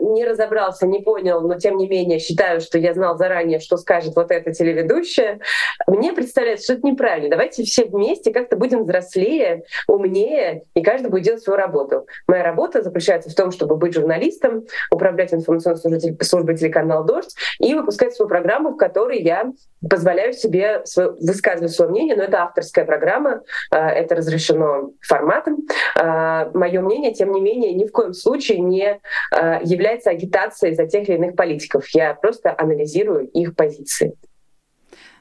Не 0.00 0.24
разобрался, 0.24 0.86
не 0.86 1.00
понял, 1.00 1.42
но 1.42 1.58
тем 1.58 1.76
не 1.76 1.86
менее 1.86 2.18
считаю, 2.18 2.60
что 2.62 2.78
я 2.78 2.94
знал 2.94 3.18
заранее, 3.18 3.60
что 3.60 3.76
скажет 3.76 4.16
вот 4.16 4.30
эта 4.30 4.52
телеведущая 4.52 5.17
будущее, 5.18 5.40
мне 5.86 6.12
представляется, 6.12 6.64
что 6.64 6.72
это 6.74 6.86
неправильно. 6.86 7.30
Давайте 7.30 7.62
все 7.64 7.84
вместе 7.84 8.32
как-то 8.32 8.56
будем 8.56 8.82
взрослее, 8.82 9.64
умнее, 9.86 10.64
и 10.74 10.82
каждый 10.82 11.10
будет 11.10 11.24
делать 11.24 11.42
свою 11.42 11.58
работу. 11.58 12.06
Моя 12.26 12.42
работа 12.42 12.82
заключается 12.82 13.30
в 13.30 13.34
том, 13.34 13.50
чтобы 13.50 13.76
быть 13.76 13.94
журналистом, 13.94 14.66
управлять 14.90 15.32
информационной 15.32 15.78
службой, 15.78 16.24
службой 16.24 16.56
телеканал 16.56 17.04
«Дождь» 17.04 17.34
и 17.58 17.74
выпускать 17.74 18.14
свою 18.14 18.28
программу, 18.28 18.70
в 18.70 18.76
которой 18.76 19.20
я 19.20 19.52
позволяю 19.88 20.32
себе 20.32 20.82
свой, 20.84 21.12
высказывать 21.20 21.72
свое 21.72 21.90
мнение, 21.90 22.16
но 22.16 22.24
это 22.24 22.42
авторская 22.42 22.84
программа, 22.84 23.42
а, 23.70 23.90
это 23.90 24.16
разрешено 24.16 24.90
форматом. 25.00 25.66
А, 25.96 26.50
Мое 26.54 26.80
мнение, 26.80 27.12
тем 27.12 27.32
не 27.32 27.40
менее, 27.40 27.72
ни 27.74 27.86
в 27.86 27.92
коем 27.92 28.12
случае 28.12 28.58
не 28.58 29.00
а, 29.32 29.60
является 29.62 30.10
агитацией 30.10 30.74
за 30.74 30.86
тех 30.86 31.08
или 31.08 31.16
иных 31.16 31.36
политиков. 31.36 31.86
Я 31.90 32.14
просто 32.14 32.54
анализирую 32.56 33.28
их 33.28 33.54
позиции. 33.54 34.16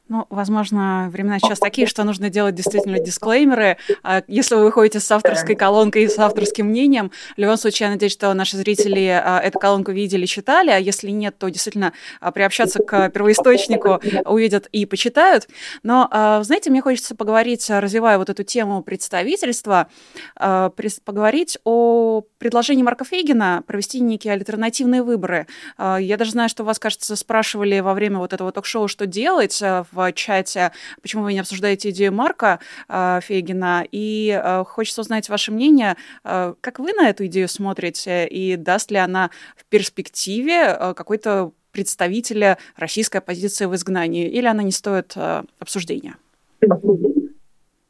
Ну, 0.10 0.26
возможно, 0.30 1.10
времена 1.12 1.38
сейчас 1.38 1.60
такие, 1.60 1.86
что 1.86 2.06
нужно 2.06 2.30
делать 2.30 2.56
действительно 2.56 2.98
дисклеймеры. 2.98 3.78
А 4.04 4.24
если 4.28 4.56
вы 4.56 4.66
выходите 4.66 5.02
с 5.02 5.12
авторской 5.12 5.56
колонкой 5.56 6.04
и 6.04 6.08
с 6.08 6.18
авторским 6.18 6.68
мнением, 6.68 7.12
в 7.36 7.40
любом 7.40 7.58
случае, 7.58 7.88
я 7.88 7.92
надеюсь, 7.92 8.14
что 8.14 8.34
наши 8.34 8.56
зрители 8.56 9.08
а, 9.08 9.40
эту 9.40 9.60
колонку 9.60 9.92
видели, 9.92 10.26
читали, 10.26 10.70
а 10.70 10.78
если 10.78 11.10
нет, 11.10 11.38
то 11.38 11.50
действительно 11.50 11.92
а, 12.22 12.32
приобщаться 12.32 12.82
к 12.82 13.10
первоисточнику 13.10 14.00
увидят 14.24 14.68
и 14.72 14.86
почитают. 14.86 15.50
Но, 15.84 16.10
знаете, 16.44 16.70
мне 16.70 16.82
хочется 16.82 17.14
поговорить, 17.14 17.70
развивая 17.70 18.18
вот 18.18 18.30
эту 18.30 18.44
тему 18.44 18.84
представительства, 18.84 19.88
поговорить 20.36 21.58
о 21.66 22.24
предложении 22.38 22.84
Марка 22.84 23.04
Фейгина 23.04 23.64
провести 23.68 24.00
некие 24.00 24.34
альтернативные 24.34 25.04
выборы. 25.04 25.48
Я 25.78 26.18
даже 26.18 26.32
знаю, 26.32 26.50
что 26.50 26.64
вас, 26.64 26.80
кажется, 26.80 27.16
спрашивали 27.16 27.80
во 27.80 27.94
время 27.94 28.20
вот 28.20 28.34
этого 28.34 28.52
ток-шоу, 28.52 28.88
что 28.88 29.06
делать 29.06 29.62
в 29.62 29.97
чате, 30.14 30.72
почему 31.02 31.24
вы 31.24 31.34
не 31.34 31.40
обсуждаете 31.40 31.90
идею 31.90 32.14
Марка 32.14 32.60
э, 32.88 33.20
Фейгина, 33.24 33.86
и 33.92 34.40
э, 34.42 34.64
хочется 34.66 35.02
узнать 35.02 35.30
ваше 35.30 35.52
мнение, 35.52 35.96
э, 36.24 36.54
как 36.62 36.80
вы 36.80 36.94
на 36.94 37.10
эту 37.10 37.26
идею 37.26 37.48
смотрите, 37.48 38.28
и 38.28 38.56
даст 38.56 38.92
ли 38.92 38.98
она 38.98 39.30
в 39.56 39.66
перспективе 39.66 40.78
э, 40.80 40.94
какой-то 40.96 41.52
представителя 41.72 42.58
российской 42.76 43.18
оппозиции 43.18 43.66
в 43.66 43.76
изгнании, 43.76 44.28
или 44.28 44.46
она 44.48 44.64
не 44.64 44.72
стоит 44.72 45.14
э, 45.16 45.44
обсуждения? 45.60 46.16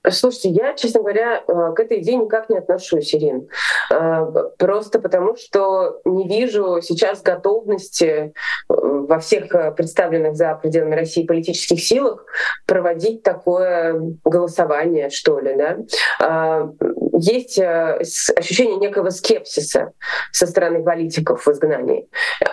Слушайте, 0.09 0.49
я, 0.49 0.73
честно 0.73 1.01
говоря, 1.01 1.43
э, 1.47 1.73
к 1.75 1.79
этой 1.79 1.99
идее 1.99 2.17
никак 2.17 2.49
не 2.49 2.57
отношусь, 2.57 3.13
Ирин. 3.13 3.49
Э, 3.91 4.25
просто 4.57 4.99
потому, 4.99 5.35
что 5.35 5.99
не 6.05 6.27
вижу 6.27 6.79
сейчас 6.81 7.21
готовности 7.21 8.05
э, 8.05 8.31
во 8.69 9.19
всех 9.19 9.49
представленных 9.75 10.35
за 10.35 10.55
пределами 10.55 10.95
России 10.95 11.25
политических 11.25 11.83
силах 11.83 12.25
проводить 12.65 13.23
такое 13.23 14.01
голосование, 14.23 15.09
что 15.09 15.39
ли. 15.39 15.55
Да? 15.55 16.69
Есть 17.13 17.59
ощущение 17.59 18.77
некого 18.77 19.09
скепсиса 19.09 19.93
со 20.31 20.47
стороны 20.47 20.83
политиков 20.83 21.45
в 21.45 21.51
изгнании. 21.51 22.07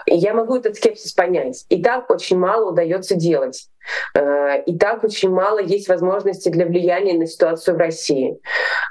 Я 0.06 0.34
могу 0.34 0.56
этот 0.56 0.76
скепсис 0.76 1.12
понять. 1.12 1.66
И 1.68 1.82
так 1.82 2.10
очень 2.10 2.38
мало 2.38 2.70
удается 2.70 3.14
делать. 3.14 3.68
И 4.56 4.76
так 4.78 5.04
очень 5.04 5.30
мало 5.30 5.58
есть 5.58 5.88
возможности 5.88 6.48
для 6.48 6.66
влияния 6.66 7.14
на 7.14 7.26
ситуацию 7.26 7.76
в 7.76 7.78
России. 7.78 8.38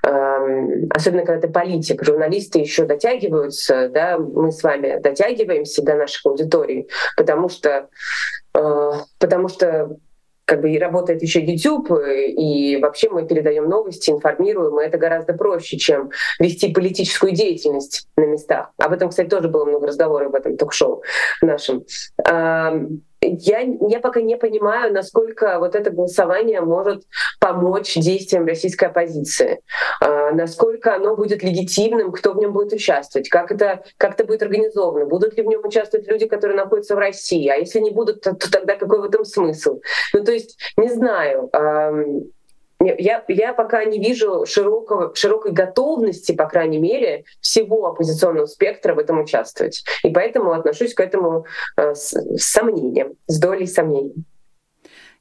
Эм, 0.05 0.87
особенно 0.89 1.25
когда 1.25 1.47
ты 1.47 1.53
политик, 1.53 2.03
журналисты 2.03 2.59
еще 2.59 2.85
дотягиваются, 2.85 3.89
да, 3.89 4.17
мы 4.17 4.51
с 4.51 4.63
вами 4.63 4.99
дотягиваемся 5.01 5.83
до 5.83 5.95
наших 5.95 6.25
аудиторий, 6.25 6.89
потому 7.15 7.49
что, 7.49 7.89
э, 8.55 8.91
потому 9.19 9.47
что 9.47 9.97
как 10.45 10.61
бы 10.61 10.71
и 10.71 10.79
работает 10.79 11.21
еще 11.21 11.41
YouTube, 11.41 11.91
и 12.05 12.77
вообще 12.81 13.09
мы 13.09 13.25
передаем 13.25 13.69
новости, 13.69 14.11
информируем, 14.11 14.79
и 14.79 14.85
это 14.85 14.97
гораздо 14.97 15.33
проще, 15.33 15.77
чем 15.77 16.11
вести 16.39 16.73
политическую 16.73 17.31
деятельность 17.31 18.07
на 18.17 18.25
местах. 18.25 18.71
Об 18.77 18.91
этом, 18.91 19.09
кстати, 19.09 19.29
тоже 19.29 19.47
было 19.47 19.65
много 19.65 19.87
разговоров 19.87 20.31
в 20.31 20.35
этом 20.35 20.57
ток-шоу 20.57 21.03
нашем. 21.41 21.85
Я, 23.23 23.59
я 23.61 23.99
пока 23.99 24.21
не 24.21 24.37
понимаю, 24.37 24.93
насколько 24.93 25.59
вот 25.59 25.75
это 25.75 25.91
голосование 25.91 26.61
может 26.61 27.03
помочь 27.39 27.95
действиям 27.95 28.45
российской 28.45 28.85
оппозиции, 28.85 29.61
а, 30.01 30.31
насколько 30.31 30.95
оно 30.95 31.15
будет 31.15 31.43
легитимным, 31.43 32.11
кто 32.11 32.33
в 32.33 32.37
нем 32.37 32.53
будет 32.53 32.73
участвовать, 32.73 33.29
как 33.29 33.51
это, 33.51 33.83
как 33.97 34.13
это 34.13 34.25
будет 34.25 34.43
организовано, 34.43 35.05
будут 35.05 35.37
ли 35.37 35.43
в 35.43 35.47
нем 35.47 35.61
участвовать 35.65 36.07
люди, 36.07 36.27
которые 36.27 36.57
находятся 36.57 36.95
в 36.95 36.99
России, 36.99 37.47
а 37.47 37.55
если 37.55 37.79
не 37.79 37.91
будут, 37.91 38.21
то, 38.21 38.35
то 38.35 38.51
тогда 38.51 38.75
какой 38.75 38.99
в 38.99 39.05
этом 39.05 39.25
смысл? 39.25 39.79
Ну 40.13 40.23
то 40.23 40.31
есть 40.31 40.57
не 40.77 40.89
знаю. 40.89 41.49
Я, 42.83 43.23
я 43.27 43.53
пока 43.53 43.85
не 43.85 43.99
вижу 43.99 44.45
широкого, 44.45 45.13
широкой 45.15 45.51
готовности, 45.51 46.33
по 46.33 46.45
крайней 46.45 46.79
мере, 46.79 47.25
всего 47.41 47.87
оппозиционного 47.87 48.45
спектра 48.45 48.93
в 48.93 48.99
этом 48.99 49.21
участвовать. 49.21 49.83
И 50.03 50.09
поэтому 50.09 50.51
отношусь 50.51 50.93
к 50.93 50.99
этому 50.99 51.45
э, 51.77 51.93
с, 51.93 52.13
с 52.13 52.51
сомнением, 52.51 53.13
с 53.27 53.39
долей 53.39 53.67
сомнений. 53.67 54.25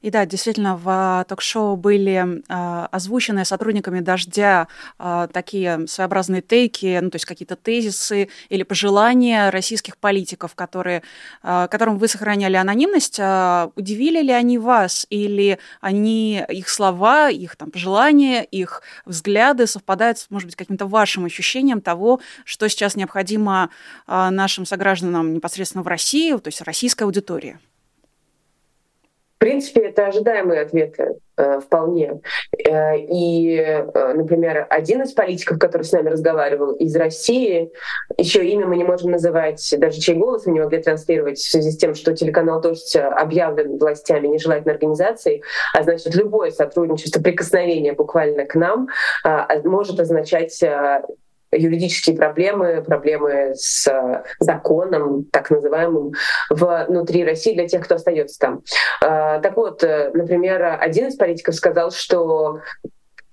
И 0.03 0.11
да, 0.11 0.25
действительно, 0.25 0.75
в 0.75 1.25
ток-шоу 1.29 1.77
были 1.77 2.43
э, 2.49 2.87
озвучены 2.91 3.45
сотрудниками 3.45 4.01
«Дождя» 4.01 4.67
э, 4.99 5.29
такие 5.31 5.87
своеобразные 5.87 6.41
тейки, 6.41 6.99
ну, 7.01 7.09
то 7.09 7.15
есть 7.15 7.25
какие-то 7.25 7.55
тезисы 7.55 8.27
или 8.49 8.63
пожелания 8.63 9.49
российских 9.49 9.97
политиков, 9.97 10.55
которые, 10.55 11.03
э, 11.41 11.67
которым 11.71 11.97
вы 11.99 12.09
сохраняли 12.09 12.57
анонимность. 12.57 13.17
Э, 13.17 13.69
удивили 13.77 14.21
ли 14.21 14.33
они 14.33 14.57
вас? 14.57 15.07
Или 15.09 15.57
они, 15.79 16.43
их 16.49 16.67
слова, 16.67 17.29
их 17.29 17.55
там 17.55 17.71
пожелания, 17.71 18.43
их 18.43 18.83
взгляды 19.05 19.67
совпадают, 19.67 20.25
может 20.29 20.47
быть, 20.47 20.57
каким-то 20.57 20.85
вашим 20.85 21.23
ощущением 21.23 21.79
того, 21.79 22.19
что 22.43 22.67
сейчас 22.67 22.97
необходимо 22.97 23.69
э, 24.05 24.29
нашим 24.31 24.65
согражданам 24.65 25.33
непосредственно 25.33 25.81
в 25.81 25.87
России, 25.87 26.35
то 26.35 26.49
есть 26.49 26.59
российской 26.61 27.03
аудитории? 27.03 27.57
Принципе, 29.39 29.81
это 29.81 30.07
ожидаемые 30.07 30.61
ответы 30.61 31.15
э, 31.37 31.59
вполне. 31.59 32.21
Э, 32.65 32.97
и, 32.97 33.57
э, 33.57 34.13
например, 34.13 34.65
один 34.69 35.01
из 35.01 35.11
политиков, 35.11 35.59
который 35.59 35.83
с 35.83 35.91
нами 35.91 36.09
разговаривал 36.09 36.73
из 36.73 36.95
России, 36.95 37.71
еще 38.17 38.45
имя 38.45 38.67
мы 38.67 38.77
не 38.77 38.83
можем 38.83 39.11
называть, 39.11 39.73
даже 39.77 39.99
чей 39.99 40.15
голос 40.15 40.45
мы 40.45 40.53
не 40.53 40.61
могли 40.61 40.81
транслировать 40.81 41.39
в 41.39 41.49
связи 41.49 41.71
с 41.71 41.77
тем, 41.77 41.93
что 41.93 42.15
телеканал 42.15 42.61
«Дождь» 42.61 42.95
объявлен 42.95 43.77
властями 43.77 44.27
нежелательной 44.27 44.75
организацией, 44.75 45.43
а 45.73 45.83
значит, 45.83 46.15
любое 46.15 46.51
сотрудничество, 46.51 47.21
прикосновение 47.21 47.93
буквально 47.93 48.45
к 48.45 48.55
нам 48.55 48.87
может 49.63 49.99
означать 49.99 50.63
юридические 51.55 52.15
проблемы, 52.15 52.83
проблемы 52.83 53.53
с 53.55 53.87
э, 53.87 54.23
законом, 54.39 55.25
так 55.31 55.49
называемым, 55.49 56.13
внутри 56.49 57.23
России 57.23 57.53
для 57.53 57.67
тех, 57.67 57.83
кто 57.83 57.95
остается 57.95 58.39
там. 58.39 58.61
Э, 59.01 59.39
так 59.41 59.55
вот, 59.55 59.83
э, 59.83 60.11
например, 60.13 60.77
один 60.79 61.07
из 61.07 61.15
политиков 61.15 61.55
сказал, 61.55 61.91
что 61.91 62.59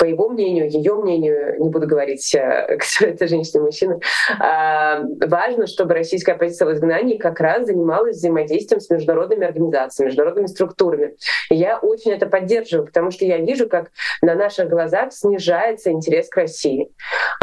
по 0.01 0.07
его 0.07 0.31
мнению, 0.31 0.71
ее 0.71 0.95
мнению, 0.95 1.61
не 1.61 1.69
буду 1.69 1.87
говорить, 1.87 2.35
э, 2.35 2.79
кто 2.81 3.05
это 3.05 3.29
женщина, 3.29 3.63
мужчина, 3.63 4.01
а, 4.39 5.03
важно, 5.27 5.67
чтобы 5.67 5.93
российская 5.93 6.33
оппозиция 6.33 6.67
в 6.67 6.73
изгнании 6.73 7.19
как 7.19 7.39
раз 7.39 7.67
занималась 7.67 8.17
взаимодействием 8.17 8.81
с 8.81 8.89
международными 8.89 9.45
организациями, 9.47 10.09
международными 10.09 10.47
структурами. 10.47 11.17
И 11.51 11.55
я 11.57 11.79
очень 11.79 12.13
это 12.13 12.27
поддерживаю, 12.27 12.87
потому 12.87 13.11
что 13.11 13.27
я 13.27 13.37
вижу, 13.39 13.69
как 13.69 13.91
на 14.23 14.35
наших 14.35 14.71
глазах 14.71 15.13
снижается 15.13 15.91
интерес 15.91 16.31
к 16.31 16.37
России. 16.37 16.91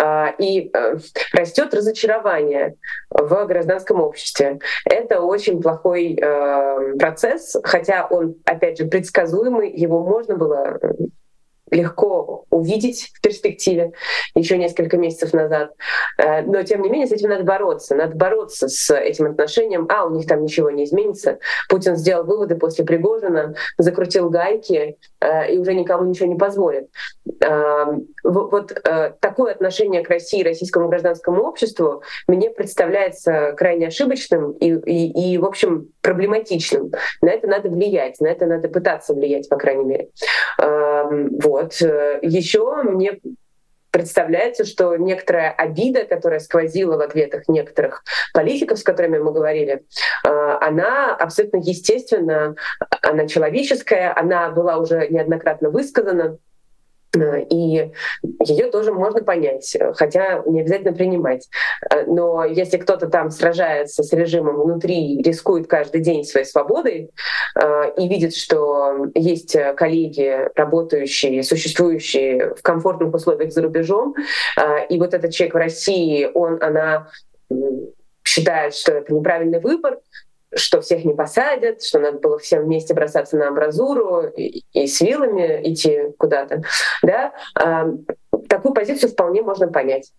А, 0.02 0.34
и 0.40 0.72
э, 0.74 0.98
растет 1.34 1.76
разочарование 1.76 2.74
в 3.12 3.46
гражданском 3.46 4.02
обществе. 4.02 4.58
Это 4.84 5.22
очень 5.22 5.62
плохой 5.62 6.18
э, 6.20 6.96
процесс, 6.98 7.56
хотя 7.64 8.08
он, 8.08 8.36
опять 8.46 8.80
же, 8.80 8.86
предсказуемый, 8.86 9.72
его 9.72 10.04
можно 10.04 10.36
было 10.36 10.80
легко 11.72 12.46
увидеть 12.50 13.12
в 13.14 13.22
перспективе 13.22 13.94
еще 14.36 14.58
несколько 14.58 14.98
месяцев 14.98 15.34
назад. 15.34 15.74
Э, 16.18 16.42
но, 16.42 16.64
тем 16.64 16.82
не 16.82 16.90
менее, 16.90 17.08
с 17.08 17.12
этим 17.12 17.30
надо 17.30 17.44
бороться. 17.44 17.96
Надо 17.96 18.16
бороться 18.16 18.68
с 18.68 18.94
этим 18.94 19.32
отношением. 19.32 19.88
А, 19.90 20.06
у 20.06 20.12
них 20.12 20.28
там 20.28 20.44
ничего 20.44 20.70
не 20.70 20.86
изменится. 20.86 21.40
Путин 21.70 21.96
сделал 21.96 22.26
выводы 22.26 22.56
после 22.56 22.86
Пригожина, 22.86 23.56
закрутил 23.78 24.30
гайки 24.30 24.98
э, 25.20 25.54
и 25.54 25.58
уже 25.58 25.74
никому 25.74 26.06
ничего 26.06 26.28
не 26.28 26.38
позволит. 26.38 26.90
Э, 28.28 28.32
вот 28.32 28.74
такое 29.20 29.54
отношение 29.54 30.04
к 30.04 30.10
России, 30.10 30.44
российскому 30.44 30.90
гражданскому 30.90 31.44
обществу 31.44 32.04
мне 32.28 32.50
представляется 32.50 33.54
крайне 33.58 33.88
ошибочным 33.88 34.52
и, 34.52 34.72
и, 34.72 35.34
и 35.34 35.38
в 35.38 35.46
общем, 35.46 35.90
проблематичным. 36.02 36.92
На 37.22 37.30
это 37.30 37.48
надо 37.48 37.70
влиять, 37.70 38.20
на 38.20 38.28
это 38.28 38.46
надо 38.46 38.68
пытаться 38.70 39.14
влиять, 39.14 39.50
по 39.50 39.58
крайней 39.58 39.86
мере. 39.86 40.10
Вот. 40.58 41.82
Э, 41.82 42.20
Еще 42.22 42.84
мне 42.84 43.20
представляется, 43.92 44.66
что 44.66 44.96
некоторая 44.96 45.52
обида, 45.52 46.06
которая 46.06 46.40
сквозила 46.40 46.98
в 46.98 47.02
ответах 47.02 47.48
некоторых 47.48 48.04
политиков, 48.34 48.78
с 48.78 48.84
которыми 48.84 49.18
мы 49.18 49.32
говорили, 49.32 49.86
а, 50.24 50.60
она 50.62 51.16
абсолютно 51.16 51.58
естественна, 51.58 52.56
она 53.02 53.28
человеческая, 53.28 54.14
она 54.16 54.52
была 54.52 54.78
уже 54.78 55.08
неоднократно 55.08 55.70
высказана. 55.72 56.38
Э, 57.22 57.42
и 57.50 57.92
ее 58.46 58.72
тоже 58.72 58.94
можно 58.94 59.24
понять, 59.24 59.76
хотя 59.96 60.44
не 60.46 60.62
обязательно 60.62 60.94
принимать. 60.94 61.50
Э, 61.90 62.06
но 62.06 62.46
если 62.46 62.78
кто-то 62.78 63.08
там 63.08 63.32
сражается 63.32 64.04
с 64.04 64.14
режимом 64.14 64.62
внутри, 64.62 65.22
рискует 65.22 65.68
каждый 65.68 66.02
день 66.02 66.24
своей 66.24 66.46
свободой 66.46 67.12
э, 67.56 67.92
и 67.98 68.08
видит, 68.08 68.36
что 68.36 69.08
есть 69.16 69.56
коллеги, 69.76 70.50
работающие, 70.56 71.44
существующие 71.44 72.56
в 72.56 72.62
комфортных 72.62 73.14
условиях 73.14 73.52
за 73.52 73.62
рубежом, 73.62 74.16
и 74.90 74.98
вот 74.98 75.14
этот 75.14 75.32
человек 75.32 75.54
в 75.54 75.58
России, 75.58 76.30
он, 76.34 76.62
она 76.62 77.08
считает, 78.24 78.76
что 78.76 78.94
это 78.94 79.14
неправильный 79.14 79.60
выбор, 79.60 80.00
что 80.58 80.82
всех 80.82 81.06
не 81.06 81.14
посадят, 81.14 81.84
что 81.84 82.00
надо 82.00 82.20
было 82.20 82.38
всем 82.40 82.64
вместе 82.64 82.94
бросаться 82.94 83.38
на 83.38 83.48
амбразуру 83.48 84.28
и, 84.36 84.64
и 84.74 84.88
с 84.88 85.02
вилами 85.02 85.62
идти 85.64 86.14
куда-то. 86.18 86.62
Да? 87.04 87.34
Такую 88.50 88.74
позицию 88.74 89.12
вполне 89.12 89.42
можно 89.42 89.68
понять. 89.68 90.12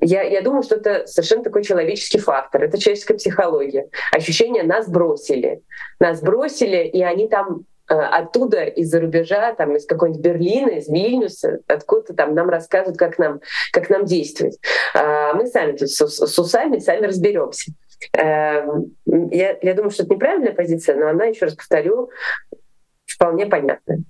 Я, 0.00 0.22
я 0.22 0.40
думаю, 0.42 0.62
что 0.62 0.76
это 0.76 1.06
совершенно 1.06 1.44
такой 1.44 1.62
человеческий 1.62 2.18
фактор. 2.18 2.64
Это 2.64 2.78
человеческая 2.78 3.14
психология. 3.14 3.88
Ощущение 4.12 4.62
нас 4.62 4.88
бросили. 4.88 5.62
Нас 6.00 6.20
бросили, 6.20 6.88
и 6.88 7.02
они 7.02 7.28
там 7.28 7.64
э, 7.88 7.94
оттуда, 7.94 8.64
из-за 8.64 9.00
рубежа, 9.00 9.54
там, 9.54 9.76
из 9.76 9.86
какой-нибудь 9.86 10.22
Берлина, 10.22 10.70
из 10.70 10.88
Вильнюса, 10.88 11.60
откуда-то 11.68 12.14
там 12.14 12.34
нам 12.34 12.48
рассказывают, 12.48 12.98
как 12.98 13.18
нам, 13.18 13.40
как 13.72 13.88
нам 13.88 14.04
действовать. 14.04 14.58
А 14.94 15.34
мы 15.34 15.46
сами 15.46 15.76
тут 15.76 15.88
с, 15.88 16.06
с 16.06 16.38
усами 16.38 16.78
сами 16.78 17.06
разберемся. 17.06 17.72
Эм, 18.12 18.96
я, 19.06 19.56
я 19.60 19.74
думаю, 19.74 19.90
что 19.90 20.02
это 20.02 20.14
неправильная 20.14 20.52
позиция, 20.52 20.96
но 20.96 21.08
она, 21.08 21.26
еще 21.26 21.46
раз 21.46 21.54
повторю, 21.54 22.10
вполне 23.06 23.46
понятная. 23.46 24.02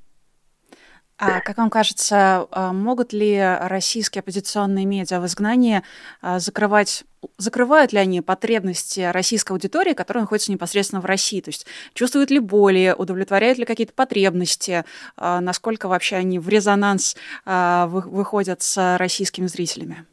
А 1.19 1.41
как 1.41 1.57
вам 1.57 1.71
кажется, 1.71 2.47
а, 2.51 2.73
могут 2.75 3.15
ли 3.15 3.41
российские 3.63 4.21
оппозиционные 4.21 4.85
медиа 4.85 5.21
в 5.21 5.27
изгнании 5.27 5.83
а, 6.21 6.39
закрывать 6.39 7.05
закрывают 7.39 7.93
ли 7.93 7.99
они 7.99 8.21
потребности 8.21 9.01
российской 9.01 9.53
аудитории, 9.53 9.95
которая 9.95 10.23
находится 10.23 10.53
непосредственно 10.53 11.01
в 11.01 11.07
России? 11.07 11.41
То 11.41 11.49
есть 11.49 11.67
чувствуют 11.95 12.31
ли 12.31 12.39
боли, 12.39 12.95
удовлетворяют 12.97 13.59
ли 13.59 13.65
какие-то 13.65 13.95
потребности, 13.95 14.85
а, 15.17 15.41
насколько 15.41 15.89
вообще 15.89 16.17
они 16.17 16.39
в 16.39 16.49
резонанс 16.49 17.17
выходят 17.47 18.63
с 18.63 18.97
российскими 18.99 19.47
зрителями? 19.47 20.05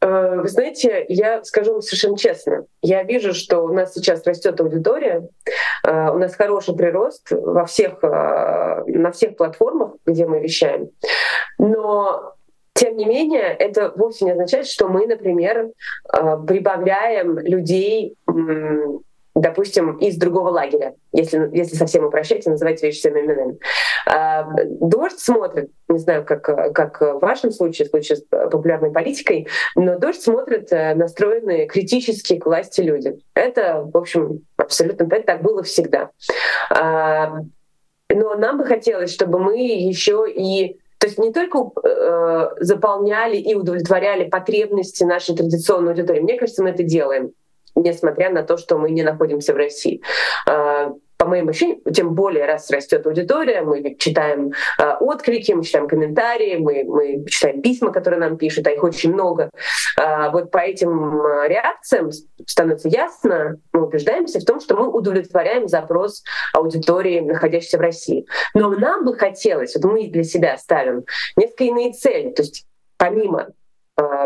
Э, 0.00 0.40
вы 0.40 0.48
знаете, 0.48 1.04
я 1.08 1.44
скажу 1.44 1.72
вам 1.72 1.82
совершенно 1.82 2.16
честно. 2.16 2.64
Я 2.82 3.02
вижу, 3.02 3.34
что 3.34 3.60
у 3.60 3.72
нас 3.72 3.92
сейчас 3.94 4.26
растет 4.26 4.60
аудитория, 4.60 5.28
э, 5.86 6.10
у 6.10 6.18
нас 6.18 6.34
хороший 6.34 6.74
прирост 6.74 7.28
во 7.30 7.66
всех, 7.66 8.02
э, 8.02 8.82
на 8.86 9.12
всех 9.12 9.36
платформах, 9.36 9.92
где 10.06 10.26
мы 10.26 10.40
вещаем. 10.40 10.90
Но 11.58 12.34
тем 12.74 12.96
не 12.96 13.04
менее, 13.04 13.54
это 13.58 13.92
вовсе 13.94 14.24
не 14.24 14.30
означает, 14.30 14.66
что 14.66 14.88
мы, 14.88 15.06
например, 15.06 15.70
прибавляем 16.46 17.38
людей 17.38 18.16
допустим, 19.34 19.96
из 19.98 20.16
другого 20.16 20.50
лагеря, 20.50 20.94
если, 21.12 21.48
если 21.52 21.76
совсем 21.76 22.04
упрощать 22.04 22.46
и 22.46 22.50
называть 22.50 22.82
вещи 22.82 23.00
своими 23.00 23.20
именами. 23.20 23.58
Дождь 24.80 25.18
смотрит, 25.18 25.70
не 25.88 25.98
знаю, 25.98 26.24
как, 26.24 26.42
как 26.42 27.00
в 27.00 27.18
вашем 27.20 27.50
случае, 27.50 27.86
в 27.86 27.90
случае 27.90 28.16
с 28.16 28.22
популярной 28.22 28.90
политикой, 28.90 29.48
но 29.74 29.98
дождь 29.98 30.22
смотрит 30.22 30.72
э, 30.72 30.94
настроенные 30.94 31.66
критически 31.66 32.38
к 32.38 32.46
власти 32.46 32.80
люди. 32.80 33.18
Это, 33.34 33.82
в 33.82 33.96
общем, 33.96 34.40
абсолютно 34.56 35.04
это 35.04 35.22
так 35.22 35.42
было 35.42 35.62
всегда. 35.62 36.10
А, 36.70 37.40
но 38.12 38.34
нам 38.34 38.58
бы 38.58 38.64
хотелось, 38.64 39.12
чтобы 39.12 39.38
мы 39.38 39.58
еще 39.58 40.26
и 40.28 40.78
то 40.98 41.06
есть 41.06 41.18
не 41.18 41.32
только 41.32 41.70
э, 41.82 42.48
заполняли 42.60 43.36
и 43.36 43.54
удовлетворяли 43.54 44.28
потребности 44.28 45.02
нашей 45.02 45.34
традиционной 45.34 45.92
аудитории. 45.92 46.20
Мне 46.20 46.36
кажется, 46.36 46.62
мы 46.62 46.70
это 46.70 46.82
делаем 46.82 47.32
несмотря 47.74 48.30
на 48.30 48.42
то, 48.42 48.56
что 48.56 48.78
мы 48.78 48.90
не 48.90 49.02
находимся 49.02 49.52
в 49.52 49.56
России 49.56 50.02
а, 50.46 50.92
по 51.20 51.26
моим 51.26 51.50
ощущениям, 51.50 51.82
тем 51.92 52.14
более 52.14 52.46
раз 52.46 52.70
растет 52.70 53.06
аудитория, 53.06 53.60
мы 53.60 53.94
читаем 53.98 54.52
э, 54.78 54.94
отклики, 55.00 55.52
мы 55.52 55.62
читаем 55.62 55.86
комментарии, 55.86 56.56
мы, 56.56 56.84
мы 56.84 57.26
читаем 57.26 57.60
письма, 57.60 57.92
которые 57.92 58.18
нам 58.18 58.38
пишут, 58.38 58.66
а 58.66 58.70
их 58.70 58.82
очень 58.82 59.12
много. 59.12 59.50
Э, 60.00 60.30
вот 60.30 60.50
по 60.50 60.56
этим 60.56 61.22
реакциям 61.46 62.10
становится 62.46 62.88
ясно, 62.88 63.58
мы 63.74 63.84
убеждаемся 63.84 64.40
в 64.40 64.46
том, 64.46 64.60
что 64.60 64.74
мы 64.76 64.88
удовлетворяем 64.88 65.68
запрос 65.68 66.22
аудитории, 66.54 67.20
находящейся 67.20 67.76
в 67.76 67.82
России. 67.82 68.24
Но 68.54 68.70
нам 68.70 69.04
бы 69.04 69.14
хотелось, 69.14 69.76
вот 69.76 69.84
мы 69.92 70.08
для 70.08 70.24
себя 70.24 70.56
ставим 70.56 71.04
несколько 71.36 71.64
иные 71.64 71.92
цели, 71.92 72.30
то 72.30 72.40
есть 72.40 72.64
помимо 72.96 73.48
Э, 73.48 73.59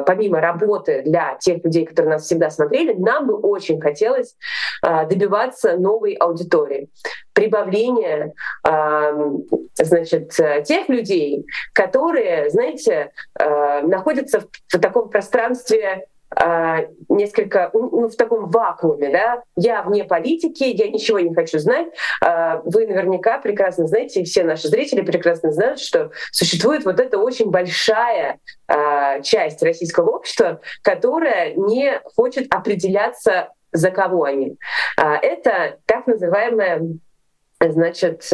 помимо 0.06 0.40
работы 0.40 1.02
для 1.02 1.36
тех 1.40 1.64
людей, 1.64 1.86
которые 1.86 2.14
нас 2.14 2.24
всегда 2.24 2.50
смотрели, 2.50 2.92
нам 2.94 3.26
бы 3.26 3.36
очень 3.36 3.80
хотелось 3.80 4.36
э, 4.82 5.06
добиваться 5.06 5.76
новой 5.76 6.14
аудитории. 6.14 6.88
Прибавления 7.32 8.32
э, 8.66 9.30
значит, 9.76 10.30
тех 10.64 10.88
людей, 10.88 11.46
которые, 11.72 12.50
знаете, 12.50 13.10
находятся 13.82 14.44
в 14.68 14.78
таком 14.78 15.08
пространстве 15.10 16.06
а, 16.36 16.86
несколько 17.08 17.70
ну, 17.72 18.08
в 18.08 18.16
таком 18.16 18.50
вакууме, 18.50 19.10
да, 19.10 19.42
я 19.56 19.82
вне 19.82 20.04
политики, 20.04 20.64
я 20.64 20.88
ничего 20.88 21.20
не 21.20 21.34
хочу 21.34 21.58
знать. 21.58 21.88
А, 22.20 22.60
вы 22.64 22.86
наверняка 22.86 23.38
прекрасно 23.38 23.86
знаете, 23.86 24.24
все 24.24 24.44
наши 24.44 24.68
зрители 24.68 25.02
прекрасно 25.02 25.52
знают, 25.52 25.80
что 25.80 26.10
существует 26.32 26.84
вот 26.84 27.00
эта 27.00 27.18
очень 27.18 27.50
большая 27.50 28.38
а, 28.66 29.20
часть 29.20 29.62
российского 29.62 30.10
общества, 30.10 30.60
которая 30.82 31.54
не 31.54 32.00
хочет 32.16 32.52
определяться 32.52 33.48
за 33.72 33.90
кого 33.90 34.22
они. 34.22 34.56
Это 34.96 35.78
так 35.86 36.06
называемая 36.06 36.80
значит, 37.60 38.30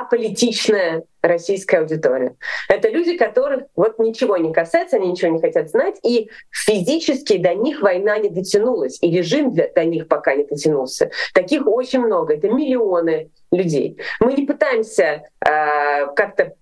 аполитичная 0.00 1.04
российская 1.22 1.78
аудитория. 1.78 2.36
Это 2.68 2.88
люди, 2.88 3.16
которых 3.16 3.64
вот 3.74 3.98
ничего 3.98 4.36
не 4.36 4.52
касается, 4.52 4.96
они 4.96 5.10
ничего 5.10 5.32
не 5.32 5.40
хотят 5.40 5.70
знать, 5.70 5.96
и 6.02 6.30
физически 6.50 7.36
до 7.38 7.54
них 7.54 7.82
война 7.82 8.18
не 8.18 8.28
дотянулась, 8.28 8.98
и 9.02 9.10
режим 9.10 9.52
для, 9.52 9.68
до 9.68 9.84
них 9.84 10.08
пока 10.08 10.34
не 10.34 10.44
дотянулся. 10.44 11.10
Таких 11.34 11.66
очень 11.66 12.00
много, 12.00 12.34
это 12.34 12.48
миллионы 12.48 13.30
людей. 13.50 13.98
Мы 14.20 14.34
не 14.34 14.46
пытаемся 14.46 15.28
э, 15.40 16.06
как-то 16.14 16.54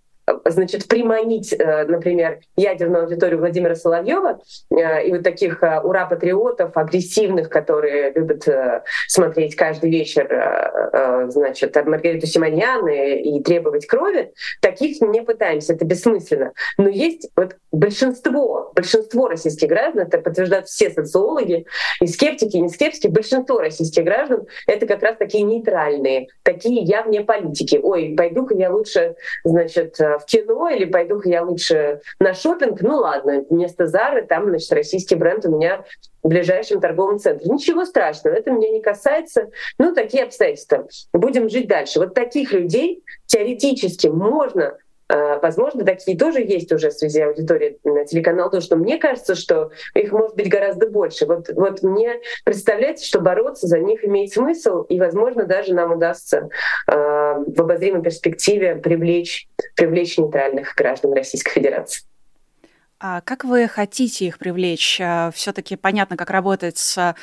значит, 0.47 0.89
приманить, 0.89 1.53
э, 1.53 1.85
например, 1.85 2.41
ядерную 2.57 3.05
аудиторию 3.05 3.39
Владимира 3.39 3.75
Соловьева 3.75 4.41
э, 4.71 5.07
и 5.07 5.13
вот 5.13 5.23
таких 5.23 5.63
э, 5.63 5.81
ура-патриотов, 5.81 6.77
агрессивных, 6.77 7.51
которые 7.51 8.13
любят 8.13 8.49
смотреть 9.09 9.55
каждый 9.57 9.91
вечер, 9.91 10.25
значит, 11.29 11.75
Маргариту 11.87 12.27
Симоньян 12.27 12.87
и, 12.89 13.43
требовать 13.43 13.87
крови, 13.87 14.33
таких 14.61 15.01
не 15.01 15.23
пытаемся, 15.23 15.75
это 15.75 15.85
бессмысленно. 15.85 16.53
Но 16.79 16.89
есть 16.89 17.29
вот 17.37 17.57
большинство, 17.73 18.73
большинство 18.75 19.29
российских 19.29 19.69
граждан, 19.69 20.07
это 20.07 20.19
подтверждают 20.19 20.69
все 20.69 20.91
социологи, 20.91 21.67
и 22.01 22.07
скептики, 22.07 22.57
и 22.57 22.61
не 22.61 22.69
скептики, 22.69 23.09
большинство 23.09 23.59
российских 23.59 24.05
граждан— 24.05 24.47
это 24.67 24.87
как 24.87 25.03
раз 25.03 25.17
такие 25.17 25.45
нейтральные, 25.45 26.29
такие 26.43 26.83
явные 26.83 27.23
политики. 27.23 27.79
Ой, 27.83 28.15
пойду-ка 28.17 28.55
я 28.55 28.71
лучше, 28.73 29.17
значит, 29.45 29.99
в 30.18 30.27
кино 30.27 30.68
или 30.68 30.85
пойду-ка 30.85 31.29
я 31.29 31.42
лучше 31.42 32.00
на 32.18 32.35
шопинг. 32.35 32.81
Ну 32.81 32.96
ладно, 32.96 33.44
вместо 33.48 33.87
Зары 33.87 34.27
там, 34.27 34.48
значит, 34.48 34.72
российский 34.72 35.14
бренд 35.14 35.44
у 35.46 35.57
меня 35.57 35.85
в 36.22 36.29
ближайшем 36.29 36.81
торговом 36.81 37.18
центре. 37.18 37.50
Ничего 37.50 37.85
страшного, 37.85 38.35
это 38.35 38.50
меня 38.50 38.70
не 38.70 38.81
касается. 38.81 39.50
Ну, 39.79 39.94
такие 39.94 40.24
обстоятельства. 40.24 40.88
Будем 41.12 41.48
жить 41.48 41.68
дальше. 41.68 42.00
Вот 42.00 42.14
таких 42.14 42.53
людей 42.53 43.05
теоретически 43.27 44.09
можно 44.09 44.77
Возможно, 45.09 45.85
такие 45.85 46.17
тоже 46.17 46.40
есть 46.40 46.73
уже 46.73 46.90
связи 46.90 47.21
аудитории 47.21 47.79
на 47.85 48.05
телеканал, 48.05 48.47
потому 48.47 48.62
что 48.62 48.77
мне 48.77 48.99
кажется, 48.99 49.35
что 49.35 49.71
их 49.95 50.12
может 50.12 50.35
быть 50.35 50.49
гораздо 50.49 50.88
больше. 50.88 51.27
Вот, 51.27 51.49
вот 51.55 51.83
мне 51.83 52.21
представляется, 52.45 53.07
что 53.07 53.21
бороться 53.21 53.67
за 53.67 53.79
них 53.81 54.05
имеет 54.05 54.33
смысл, 54.33 54.83
и, 54.83 54.99
возможно, 54.99 55.45
даже 55.45 55.75
нам 55.75 55.93
удастся 55.93 56.49
э, 56.90 56.93
в 56.95 57.61
обозримой 57.61 58.03
перспективе 58.03 58.77
привлечь, 58.77 59.49
привлечь 59.77 60.19
нейтральных 60.19 60.75
граждан 60.75 61.12
Российской 61.12 61.53
Федерации. 61.53 62.05
А 63.07 63.21
как 63.21 63.45
вы 63.45 63.69
хотите 63.69 64.27
их 64.27 64.38
привлечь? 64.38 64.99
А, 64.99 65.31
Все-таки 65.33 65.77
понятно, 65.77 66.17
как 66.17 66.31
работать 66.31 66.79
с 66.79 67.14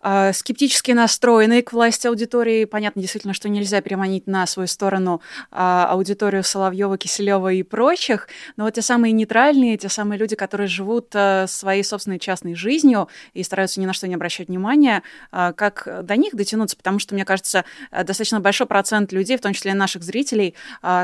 а, 0.00 0.32
скептически 0.32 0.92
настроенной 0.92 1.62
к 1.62 1.72
власти 1.72 2.06
аудитории. 2.06 2.66
Понятно 2.66 3.02
действительно, 3.02 3.34
что 3.34 3.48
нельзя 3.48 3.80
переманить 3.80 4.28
на 4.28 4.46
свою 4.46 4.68
сторону 4.68 5.20
аудиторию 5.50 6.44
Соловьева, 6.44 6.98
Киселева 6.98 7.52
и 7.52 7.64
прочих. 7.64 8.28
Но 8.56 8.62
вот 8.62 8.74
те 8.74 8.82
самые 8.82 9.10
нейтральные, 9.10 9.76
те 9.76 9.88
самые 9.88 10.20
люди, 10.20 10.36
которые 10.36 10.68
живут 10.68 11.12
своей 11.46 11.82
собственной 11.82 12.20
частной 12.20 12.54
жизнью 12.54 13.08
и 13.32 13.42
стараются 13.42 13.80
ни 13.80 13.86
на 13.86 13.92
что 13.92 14.06
не 14.06 14.14
обращать 14.14 14.46
внимания, 14.46 15.02
как 15.32 15.88
до 16.04 16.16
них 16.16 16.36
дотянуться? 16.36 16.76
Потому 16.76 17.00
что, 17.00 17.14
мне 17.14 17.24
кажется, 17.24 17.64
достаточно 17.90 18.38
большой 18.38 18.68
процент 18.68 19.10
людей, 19.10 19.36
в 19.36 19.40
том 19.40 19.52
числе 19.52 19.74
наших 19.74 20.04
зрителей, 20.04 20.54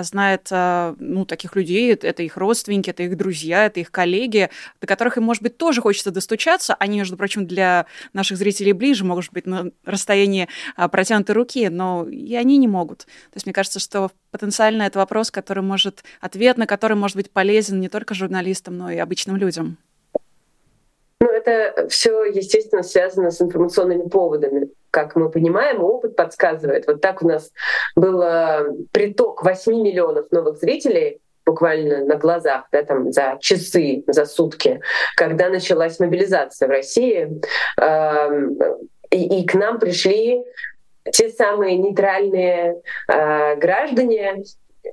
знает 0.03 0.49
ну, 0.51 1.25
таких 1.25 1.57
людей. 1.57 1.93
Это 1.95 2.23
их 2.23 2.37
родственники, 2.37 2.91
это 2.91 3.03
их 3.03 3.17
друзья, 3.17 3.67
это 3.67 3.81
их 3.81 3.91
коллеги 3.91 4.20
коллеги, 4.21 4.51
до 4.81 4.87
которых 4.87 5.17
им, 5.17 5.25
может 5.25 5.43
быть, 5.43 5.57
тоже 5.57 5.81
хочется 5.81 6.11
достучаться. 6.11 6.75
Они, 6.79 6.99
между 6.99 7.17
прочим, 7.17 7.47
для 7.47 7.87
наших 8.13 8.37
зрителей 8.37 8.73
ближе, 8.73 9.05
могут 9.05 9.31
быть 9.33 9.47
на 9.47 9.71
расстоянии 9.85 10.49
а, 10.77 10.89
протянутой 10.89 11.35
руки, 11.35 11.69
но 11.69 12.07
и 12.09 12.35
они 12.35 12.59
не 12.59 12.69
могут. 12.69 13.01
То 13.01 13.37
есть 13.37 13.47
мне 13.47 13.53
кажется, 13.53 13.79
что 13.79 14.11
потенциально 14.31 14.83
это 14.83 14.99
вопрос, 14.99 15.31
который 15.31 15.63
может, 15.63 16.05
ответ 16.21 16.59
на 16.59 16.67
который 16.67 16.97
может 16.97 17.17
быть 17.17 17.31
полезен 17.31 17.81
не 17.81 17.89
только 17.89 18.15
журналистам, 18.15 18.77
но 18.77 18.91
и 18.91 18.99
обычным 18.99 19.37
людям. 19.37 19.79
Ну, 21.21 21.29
это 21.29 21.89
все, 21.89 22.25
естественно, 22.25 22.83
связано 22.83 23.31
с 23.31 23.41
информационными 23.43 24.09
поводами. 24.09 24.69
Как 24.91 25.17
мы 25.17 25.31
понимаем, 25.31 25.83
опыт 25.83 26.17
подсказывает. 26.17 26.87
Вот 26.87 27.01
так 27.01 27.23
у 27.23 27.29
нас 27.29 27.53
был 27.95 28.23
приток 28.91 29.45
8 29.45 29.73
миллионов 29.83 30.33
новых 30.33 30.59
зрителей 30.59 31.21
буквально 31.51 32.05
на 32.05 32.17
глазах, 32.17 32.65
да, 32.73 32.83
там, 32.83 33.13
за 33.13 33.37
часы, 33.41 34.05
за 34.07 34.25
сутки, 34.25 34.81
когда 35.17 35.49
началась 35.49 35.99
мобилизация 35.99 36.69
в 36.69 36.71
России, 36.71 37.41
э, 37.81 38.29
и, 39.11 39.41
и 39.41 39.47
к 39.47 39.55
нам 39.55 39.79
пришли 39.79 40.43
те 41.13 41.29
самые 41.31 41.77
нейтральные 41.77 42.81
э, 43.09 43.57
граждане, 43.57 44.45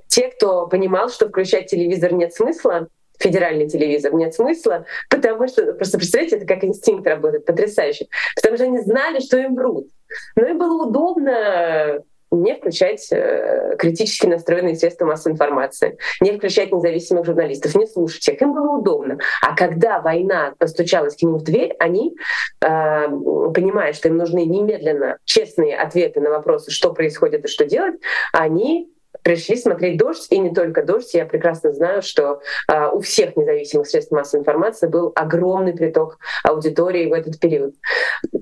те, 0.07 0.29
кто 0.29 0.67
понимал, 0.67 1.09
что 1.09 1.29
включать 1.29 1.67
телевизор 1.67 2.13
нет 2.13 2.33
смысла, 2.33 2.87
федеральный 3.19 3.67
телевизор 3.67 4.13
нет 4.13 4.33
смысла, 4.33 4.85
потому 5.09 5.47
что, 5.47 5.73
просто 5.73 5.97
представляете, 5.97 6.37
это 6.37 6.45
как 6.45 6.63
инстинкт 6.63 7.07
работает, 7.07 7.45
потрясающе. 7.45 8.07
Потому 8.35 8.57
что 8.57 8.65
они 8.65 8.79
знали, 8.79 9.19
что 9.19 9.37
им 9.37 9.55
врут. 9.55 9.87
Но 10.35 10.45
им 10.47 10.57
было 10.57 10.87
удобно 10.87 12.03
не 12.31 12.55
включать 12.55 13.07
э, 13.11 13.75
критически 13.77 14.27
настроенные 14.27 14.75
средства 14.75 15.05
массовой 15.05 15.33
информации, 15.33 15.97
не 16.21 16.31
включать 16.31 16.71
независимых 16.71 17.25
журналистов, 17.25 17.75
не 17.75 17.87
слушать 17.87 18.27
их. 18.27 18.41
Им 18.41 18.53
было 18.53 18.77
удобно. 18.77 19.17
А 19.41 19.55
когда 19.55 19.99
война 19.99 20.53
постучалась 20.57 21.15
к 21.15 21.21
ним 21.21 21.35
в 21.35 21.43
дверь, 21.43 21.75
они, 21.79 22.15
э, 22.61 23.07
понимая, 23.53 23.93
что 23.93 24.09
им 24.09 24.17
нужны 24.17 24.45
немедленно 24.45 25.17
честные 25.25 25.77
ответы 25.77 26.19
на 26.19 26.29
вопросы, 26.29 26.71
что 26.71 26.93
происходит 26.93 27.45
и 27.45 27.47
что 27.47 27.65
делать, 27.65 27.95
они 28.33 28.89
пришли 29.23 29.55
смотреть 29.55 29.97
«Дождь», 29.97 30.27
и 30.29 30.39
не 30.39 30.53
только 30.53 30.83
«Дождь». 30.83 31.13
Я 31.13 31.25
прекрасно 31.25 31.73
знаю, 31.73 32.01
что 32.01 32.41
э, 32.71 32.87
у 32.91 32.99
всех 32.99 33.35
независимых 33.35 33.87
средств 33.87 34.11
массовой 34.11 34.41
информации 34.41 34.87
был 34.87 35.11
огромный 35.15 35.73
приток 35.73 36.19
аудитории 36.43 37.07
в 37.07 37.13
этот 37.13 37.39
период. 37.39 37.75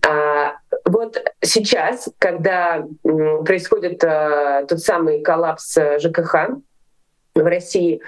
А, 0.07 0.55
вот 0.85 1.21
сейчас, 1.41 2.09
когда 2.19 2.85
происходит 3.03 4.03
э, 4.03 4.65
тот 4.67 4.79
самый 4.79 5.21
коллапс 5.21 5.77
э, 5.77 5.99
ЖКХ, 5.99 6.49
в 7.35 7.45
России 7.45 8.01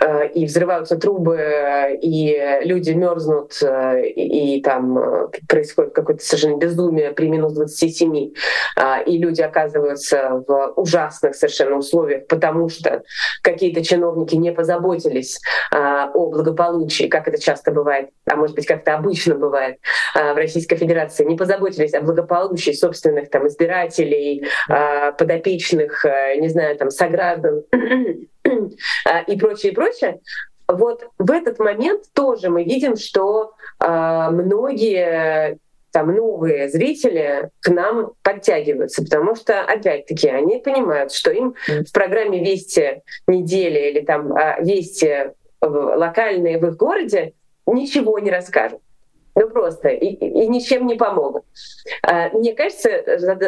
э, 0.00 0.28
и 0.30 0.44
взрываются 0.44 0.96
трубы, 0.96 1.98
и 2.02 2.58
люди 2.64 2.90
мерзнут, 2.90 3.56
э, 3.62 4.08
и, 4.08 4.60
там 4.60 4.98
э, 4.98 5.28
происходит 5.48 5.94
какое-то 5.94 6.24
совершенно 6.24 6.56
безумие 6.56 7.12
при 7.12 7.28
минус 7.28 7.52
27, 7.52 8.32
э, 8.76 9.04
и 9.06 9.18
люди 9.18 9.40
оказываются 9.40 10.42
в 10.46 10.72
ужасных 10.76 11.36
совершенно 11.36 11.76
условиях, 11.76 12.26
потому 12.26 12.68
что 12.68 13.02
какие-то 13.42 13.84
чиновники 13.84 14.34
не 14.34 14.52
позаботились 14.52 15.40
о 15.70 16.08
благополучии, 16.08 17.04
как 17.04 17.28
это 17.28 17.40
часто 17.40 17.70
бывает, 17.70 18.10
а 18.28 18.34
может 18.34 18.56
быть 18.56 18.66
как-то 18.66 18.94
обычно 18.94 19.36
бывает 19.36 19.76
в 20.14 20.34
Российской 20.34 20.76
Федерации, 20.76 21.24
не 21.24 21.36
позаботились 21.36 21.94
о 21.94 22.00
благополучии 22.00 22.72
собственных 22.72 23.30
там 23.30 23.46
избирателей, 23.46 24.46
подопечных, 25.18 26.04
не 26.38 26.48
знаю, 26.48 26.76
там 26.76 26.90
сограждан 26.90 27.62
и 29.26 29.36
прочее, 29.36 29.72
и 29.72 29.74
прочее. 29.74 30.20
Вот 30.68 31.06
в 31.18 31.30
этот 31.30 31.58
момент 31.58 32.04
тоже 32.14 32.48
мы 32.48 32.64
видим, 32.64 32.96
что 32.96 33.52
э, 33.80 34.28
многие 34.30 35.58
там 35.92 36.14
новые 36.14 36.70
зрители 36.70 37.50
к 37.60 37.68
нам 37.68 38.12
подтягиваются, 38.22 39.02
потому 39.02 39.34
что, 39.36 39.60
опять-таки, 39.60 40.28
они 40.28 40.58
понимают, 40.58 41.12
что 41.12 41.30
им 41.30 41.54
в 41.66 41.92
программе 41.92 42.42
«Вести 42.42 43.02
недели» 43.26 43.90
или 43.90 44.00
там 44.00 44.34
«Вести» 44.60 45.32
локальные 45.60 46.58
в 46.58 46.66
их 46.66 46.76
городе 46.76 47.34
ничего 47.66 48.18
не 48.18 48.30
расскажут. 48.30 48.80
Ну 49.34 49.48
просто, 49.48 49.88
и, 49.88 50.06
и 50.08 50.46
ничем 50.48 50.86
не 50.86 50.94
помогут. 50.94 51.44
А, 52.02 52.28
мне 52.30 52.54
кажется, 52.54 52.90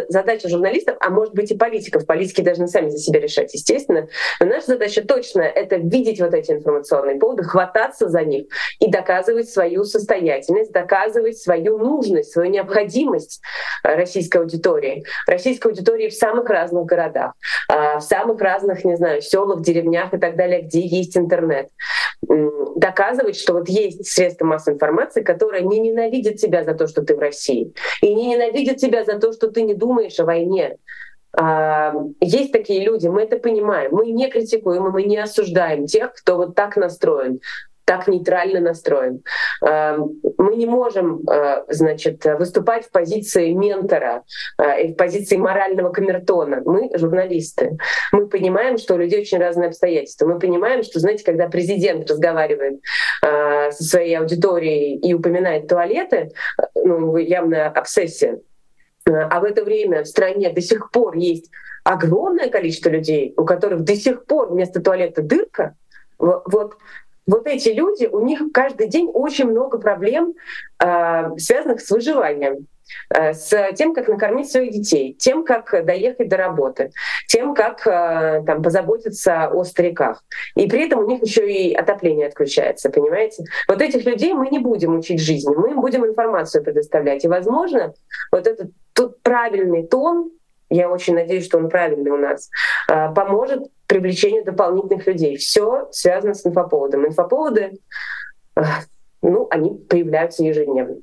задача 0.09 0.49
журналистов, 0.49 0.97
а 1.01 1.11
может 1.11 1.35
быть 1.35 1.51
и 1.51 1.57
политиков, 1.57 2.07
политики 2.07 2.41
должны 2.41 2.69
сами 2.69 2.89
за 2.89 2.99
себя 2.99 3.21
решать, 3.21 3.53
естественно, 3.53 4.09
но 4.41 4.47
наша 4.47 4.69
задача 4.69 5.05
точно— 5.07 5.43
это 5.43 5.77
видеть 5.77 6.21
вот 6.21 6.33
эти 6.33 6.53
информационные 6.53 7.17
поводы, 7.17 7.45
хвататься 7.45 8.09
за 8.09 8.23
них 8.23 8.47
и 8.81 8.91
доказывать 8.91 9.51
свою 9.51 9.85
состоятельность, 9.85 10.73
доказывать 10.73 11.39
свою 11.39 11.77
нужность, 11.77 12.33
свою 12.33 12.51
необходимость 12.51 13.43
российской 13.83 14.39
аудитории. 14.39 15.05
Российской 15.27 15.69
аудитории 15.69 16.09
в 16.09 16.15
самых 16.15 16.49
разных 16.49 16.87
городах, 16.87 17.35
а, 17.69 17.99
в 17.99 18.03
самых 18.03 18.41
разных, 18.41 18.85
не 18.85 18.97
знаю, 18.97 19.21
селах, 19.21 19.61
деревнях 19.61 20.15
и 20.15 20.19
так 20.19 20.37
далее, 20.37 20.63
где 20.63 20.81
есть 20.81 21.17
интернет. 21.17 21.69
Доказывать, 22.77 23.37
что 23.37 23.53
вот 23.53 23.69
есть 23.69 24.07
средства 24.07 24.47
массовой 24.47 24.77
информации, 24.77 25.23
которые 25.23 25.63
не 25.63 25.74
ненавидят 25.79 26.37
тебя 26.37 26.65
за 26.65 26.75
то, 26.75 26.87
что 26.87 27.03
ты 27.03 27.15
в 27.15 27.19
России, 27.19 27.73
и 28.01 28.15
не 28.15 28.29
ненавидят 28.29 28.79
тебя 28.79 29.05
за 29.05 29.19
то, 29.19 29.33
что 29.33 29.51
ты 29.51 29.63
не 29.63 29.75
думаешь 29.75 30.19
о 30.21 30.25
войне. 30.25 30.77
А, 31.37 31.95
есть 32.21 32.53
такие 32.53 32.85
люди, 32.85 33.09
мы 33.09 33.23
это 33.23 33.39
понимаем. 33.39 33.91
Мы 33.93 34.11
не 34.13 34.31
критикуем, 34.31 34.91
мы 34.91 35.03
не 35.03 35.19
осуждаем 35.19 35.87
тех, 35.87 36.15
кто 36.15 36.37
вот 36.37 36.55
так 36.55 36.77
настроен 36.77 37.41
так 37.85 38.09
нейтрально 38.09 38.61
настроен. 38.61 39.23
Эм, 39.63 40.21
мы 40.39 40.57
не 40.57 40.67
можем, 40.67 41.23
э, 41.29 41.65
значит, 41.69 42.25
выступать 42.25 42.87
в 42.87 42.91
позиции 42.91 43.53
ментора 43.53 44.23
э, 44.59 44.83
и 44.83 44.93
в 44.93 44.97
позиции 44.97 45.37
морального 45.37 45.93
камертона. 45.93 46.63
Мы 46.65 46.91
журналисты. 46.95 47.77
Мы 48.13 48.29
понимаем, 48.29 48.79
что 48.79 48.95
у 48.95 48.99
людей 48.99 49.21
очень 49.21 49.39
разные 49.39 49.69
обстоятельства. 49.69 50.27
Мы 50.27 50.39
понимаем, 50.39 50.83
что, 50.83 51.01
знаете, 51.01 51.25
когда 51.25 51.49
президент 51.49 52.11
разговаривает 52.11 52.81
э, 53.23 53.71
со 53.71 53.85
своей 53.85 54.19
аудиторией 54.19 54.97
и 54.99 55.15
упоминает 55.15 55.69
туалеты, 55.69 56.33
ну, 56.75 57.17
явно 57.17 57.69
обсессия, 57.69 58.41
а 59.07 59.41
в 59.41 59.45
это 59.45 59.65
время 59.65 60.03
в 60.03 60.09
стране 60.09 60.51
до 60.51 60.63
сих 60.63 60.91
пор 60.91 61.17
есть 61.17 61.51
огромное 61.85 62.49
количество 62.49 62.89
людей, 62.89 63.35
у 63.37 63.45
которых 63.45 63.83
до 63.83 63.95
сих 63.95 64.25
пор 64.25 64.51
вместо 64.51 64.81
туалета 64.81 65.23
дырка, 65.23 65.75
вот 66.19 66.77
вот 67.27 67.47
эти 67.47 67.71
люди, 67.71 68.07
у 68.07 68.25
них 68.25 68.41
каждый 68.53 68.89
день 68.89 69.11
очень 69.13 69.47
много 69.47 69.79
проблем, 69.79 70.35
э, 70.83 71.37
связанных 71.39 71.81
с 71.81 71.91
выживанием 71.91 72.67
э, 73.09 73.33
с 73.33 73.73
тем, 73.73 73.95
как 73.95 74.09
накормить 74.09 74.51
своих 74.51 74.73
детей, 74.73 75.15
тем, 75.19 75.45
как 75.45 75.87
доехать 75.87 76.29
до 76.29 76.37
работы, 76.37 76.91
тем, 77.29 77.55
как 77.55 77.87
э, 77.87 78.43
там, 78.47 78.63
позаботиться 78.63 79.49
о 79.49 79.65
стариках. 79.65 80.23
И 80.55 80.69
при 80.69 80.87
этом 80.87 81.01
у 81.01 81.07
них 81.07 81.23
еще 81.23 81.51
и 81.51 81.75
отопление 81.75 82.27
отключается, 82.27 82.91
понимаете? 82.91 83.45
Вот 83.69 83.81
этих 83.81 84.05
людей 84.05 84.35
мы 84.35 84.49
не 84.49 84.59
будем 84.59 84.99
учить 84.99 85.21
жизни, 85.21 85.55
мы 85.55 85.71
им 85.71 85.81
будем 85.81 86.05
информацию 86.05 86.63
предоставлять. 86.63 87.25
И, 87.25 87.29
возможно, 87.29 87.95
вот 88.33 88.47
этот 88.47 88.71
тут 88.93 89.23
правильный 89.23 89.87
тон, 89.87 90.31
я 90.69 90.91
очень 90.91 91.15
надеюсь, 91.15 91.47
что 91.47 91.59
он 91.59 91.69
правильный 91.69 92.11
у 92.11 92.17
нас, 92.17 92.51
поможет 92.87 93.65
привлечению 93.87 94.45
дополнительных 94.45 95.07
людей. 95.07 95.37
Все 95.37 95.89
связано 95.91 96.35
с 96.35 96.47
инфоповодом. 96.47 97.07
Инфоповоды, 97.07 97.79
ну, 99.23 99.47
они 99.51 99.75
появляются 99.75 100.45
ежедневно. 100.45 100.97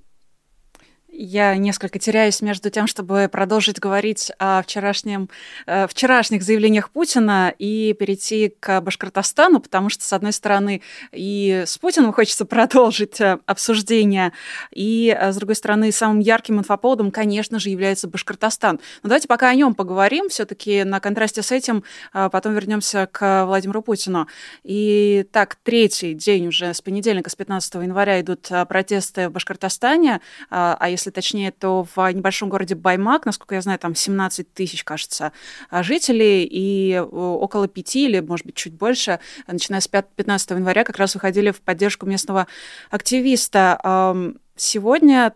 Я 1.22 1.56
несколько 1.56 2.00
теряюсь 2.00 2.42
между 2.42 2.72
тем, 2.72 2.88
чтобы 2.88 3.30
продолжить 3.32 3.80
говорить 3.80 4.32
о 4.40 4.64
вчерашнем, 4.64 5.30
э, 5.68 5.86
вчерашних 5.88 6.42
заявлениях 6.42 6.90
Путина 6.90 7.54
и 7.60 7.94
перейти 7.94 8.56
к 8.60 8.82
Башкортостану, 8.82 9.60
потому 9.60 9.90
что, 9.90 10.04
с 10.04 10.14
одной 10.14 10.34
стороны, 10.34 10.82
и 11.12 11.64
с 11.68 11.78
Путиным 11.78 12.12
хочется 12.12 12.46
продолжить 12.52 13.22
э, 13.22 13.38
обсуждение, 13.46 14.34
и, 14.72 15.16
э, 15.16 15.32
с 15.32 15.36
другой 15.36 15.56
стороны, 15.56 15.92
самым 15.92 16.20
ярким 16.20 16.58
инфоповодом, 16.58 17.12
конечно 17.12 17.60
же, 17.60 17.70
является 17.70 18.08
Башкортостан. 18.08 18.80
Но 19.04 19.10
давайте 19.10 19.28
пока 19.28 19.50
о 19.50 19.54
нем 19.56 19.76
поговорим, 19.76 20.28
все-таки 20.30 20.84
на 20.84 21.00
контрасте 21.00 21.44
с 21.44 21.52
этим 21.52 21.84
потом 22.14 22.56
вернемся 22.56 23.08
к 23.12 23.46
Владимиру 23.46 23.84
Путину. 23.84 24.28
И 24.64 25.26
так, 25.32 25.56
третий 25.64 26.16
день 26.16 26.48
уже 26.48 26.74
с 26.74 26.82
понедельника, 26.82 27.30
с 27.30 27.36
15 27.36 27.76
января 27.76 28.20
идут 28.22 28.50
протесты 28.68 29.30
в 29.30 29.34
Башкортостане, 29.34 30.22
а 30.50 30.88
если 30.90 31.11
точнее, 31.12 31.52
то 31.52 31.86
в 31.96 32.12
небольшом 32.12 32.50
городе 32.50 32.76
Баймак, 32.76 33.26
насколько 33.26 33.56
я 33.56 33.62
знаю, 33.62 33.80
там 33.80 33.96
17 33.96 34.54
тысяч, 34.54 34.84
кажется, 34.84 35.32
жителей, 35.72 36.44
и 36.44 36.94
э, 36.94 37.02
около 37.02 37.68
пяти 37.68 38.06
или, 38.06 38.20
может 38.20 38.46
быть, 38.46 38.56
чуть 38.56 38.74
больше, 38.74 39.20
начиная 39.48 39.82
с 39.82 39.88
15 39.88 40.52
января, 40.52 40.84
как 40.84 40.98
раз 40.98 41.14
выходили 41.16 41.52
в 41.52 41.62
поддержку 41.62 42.06
местного 42.06 42.48
активиста. 42.90 44.34
Сегодня 44.56 45.34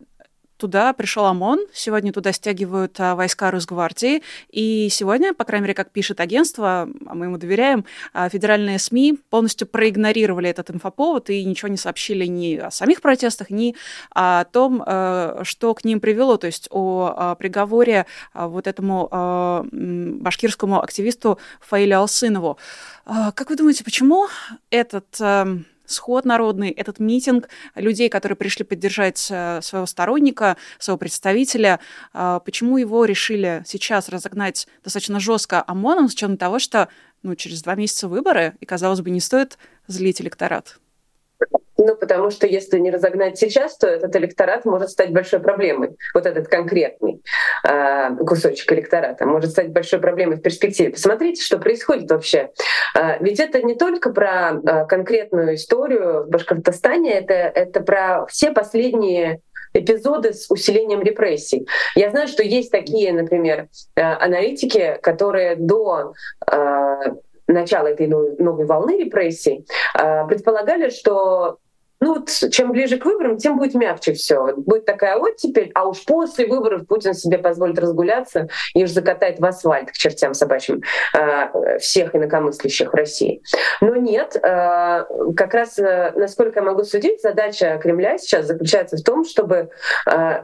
туда 0.57 0.93
пришел 0.93 1.25
ОМОН, 1.25 1.59
сегодня 1.73 2.13
туда 2.13 2.31
стягивают 2.31 2.99
а, 2.99 3.15
войска 3.15 3.51
Росгвардии, 3.51 4.21
и 4.49 4.89
сегодня, 4.89 5.33
по 5.33 5.43
крайней 5.43 5.63
мере, 5.63 5.73
как 5.73 5.91
пишет 5.91 6.19
агентство, 6.19 6.89
а 7.05 7.13
мы 7.13 7.25
ему 7.25 7.37
доверяем, 7.37 7.85
а, 8.13 8.29
федеральные 8.29 8.79
СМИ 8.79 9.19
полностью 9.29 9.67
проигнорировали 9.67 10.49
этот 10.49 10.71
инфоповод 10.71 11.29
и 11.29 11.43
ничего 11.43 11.67
не 11.67 11.77
сообщили 11.77 12.25
ни 12.25 12.55
о 12.55 12.71
самих 12.71 13.01
протестах, 13.01 13.49
ни 13.49 13.75
о 14.11 14.45
том, 14.45 14.83
а, 14.85 15.41
что 15.43 15.73
к 15.73 15.83
ним 15.83 15.99
привело, 15.99 16.37
то 16.37 16.47
есть 16.47 16.67
о 16.71 17.13
а, 17.15 17.35
приговоре 17.35 18.05
а, 18.33 18.47
вот 18.47 18.67
этому 18.67 19.09
башкирскому 19.71 20.81
активисту 20.81 21.39
Фаилю 21.59 21.99
Алсынову. 21.99 22.57
Как 23.05 23.49
вы 23.49 23.55
думаете, 23.55 23.83
почему 23.83 24.27
этот... 24.69 25.05
А, 25.19 25.47
сход 25.85 26.25
народный, 26.25 26.69
этот 26.71 26.99
митинг 26.99 27.49
людей, 27.75 28.09
которые 28.09 28.35
пришли 28.35 28.65
поддержать 28.65 29.27
э, 29.29 29.61
своего 29.61 29.85
сторонника, 29.85 30.57
своего 30.79 30.97
представителя, 30.97 31.79
а, 32.13 32.39
почему 32.39 32.77
его 32.77 33.05
решили 33.05 33.63
сейчас 33.65 34.09
разогнать 34.09 34.67
достаточно 34.83 35.19
жестко 35.19 35.63
ОМОНом, 35.65 36.09
с 36.09 36.13
учетом 36.13 36.37
того, 36.37 36.59
что 36.59 36.89
ну, 37.23 37.35
через 37.35 37.61
два 37.63 37.75
месяца 37.75 38.07
выборы, 38.07 38.55
и, 38.59 38.65
казалось 38.65 39.01
бы, 39.01 39.09
не 39.09 39.19
стоит 39.19 39.57
злить 39.87 40.21
электорат? 40.21 40.79
Ну, 41.77 41.95
потому 41.95 42.31
что 42.31 42.47
если 42.47 42.79
не 42.79 42.89
разогнать 42.89 43.37
сейчас, 43.37 43.77
то 43.77 43.87
этот 43.87 44.15
электорат 44.15 44.65
может 44.65 44.89
стать 44.89 45.11
большой 45.11 45.39
проблемой. 45.39 45.97
Вот 46.13 46.25
этот 46.25 46.47
конкретный 46.47 47.21
э, 47.67 48.15
кусочек 48.25 48.71
электората 48.71 49.25
может 49.25 49.51
стать 49.51 49.69
большой 49.69 49.99
проблемой 49.99 50.37
в 50.37 50.41
перспективе. 50.41 50.91
Посмотрите, 50.91 51.43
что 51.43 51.57
происходит 51.57 52.09
вообще. 52.09 52.49
Э, 52.97 53.17
ведь 53.19 53.39
это 53.39 53.61
не 53.61 53.75
только 53.75 54.11
про 54.11 54.53
э, 54.53 54.85
конкретную 54.87 55.55
историю 55.55 56.23
в 56.23 56.29
Башкортостане, 56.29 57.13
это, 57.13 57.33
это 57.33 57.81
про 57.81 58.25
все 58.27 58.51
последние 58.51 59.41
эпизоды 59.73 60.33
с 60.33 60.49
усилением 60.49 61.01
репрессий. 61.01 61.67
Я 61.95 62.09
знаю, 62.09 62.29
что 62.29 62.41
есть 62.41 62.71
такие, 62.71 63.11
например, 63.11 63.67
аналитики, 63.95 64.97
которые 65.01 65.57
до 65.57 66.13
начала 67.47 67.87
этой 67.87 68.07
новой 68.07 68.65
волны 68.65 68.97
репрессий 68.97 69.65
предполагали, 69.93 70.89
что 70.89 71.59
ну 72.05 72.15
вот 72.15 72.29
чем 72.51 72.71
ближе 72.71 72.97
к 72.97 73.05
выборам, 73.05 73.37
тем 73.37 73.57
будет 73.57 73.73
мягче 73.73 74.13
все. 74.13 74.53
Будет 74.55 74.85
такая 74.85 75.15
оттепель, 75.17 75.71
а 75.73 75.87
уж 75.87 76.03
после 76.05 76.45
выборов 76.45 76.87
Путин 76.87 77.13
себе 77.13 77.37
позволит 77.37 77.79
разгуляться 77.79 78.47
и 78.73 78.83
уж 78.83 78.91
закатает 78.91 79.39
в 79.39 79.45
асфальт 79.45 79.89
к 79.89 79.93
чертям 79.93 80.33
собачьим 80.33 80.81
э, 81.17 81.79
всех 81.79 82.15
инакомыслящих 82.15 82.91
в 82.91 82.95
России. 82.95 83.41
Но 83.81 83.95
нет, 83.95 84.35
э, 84.35 84.39
как 85.35 85.53
раз, 85.53 85.79
э, 85.79 86.11
насколько 86.15 86.59
я 86.59 86.65
могу 86.65 86.83
судить, 86.83 87.21
задача 87.21 87.79
Кремля 87.81 88.17
сейчас 88.17 88.45
заключается 88.45 88.97
в 88.97 89.03
том, 89.03 89.23
чтобы 89.25 89.69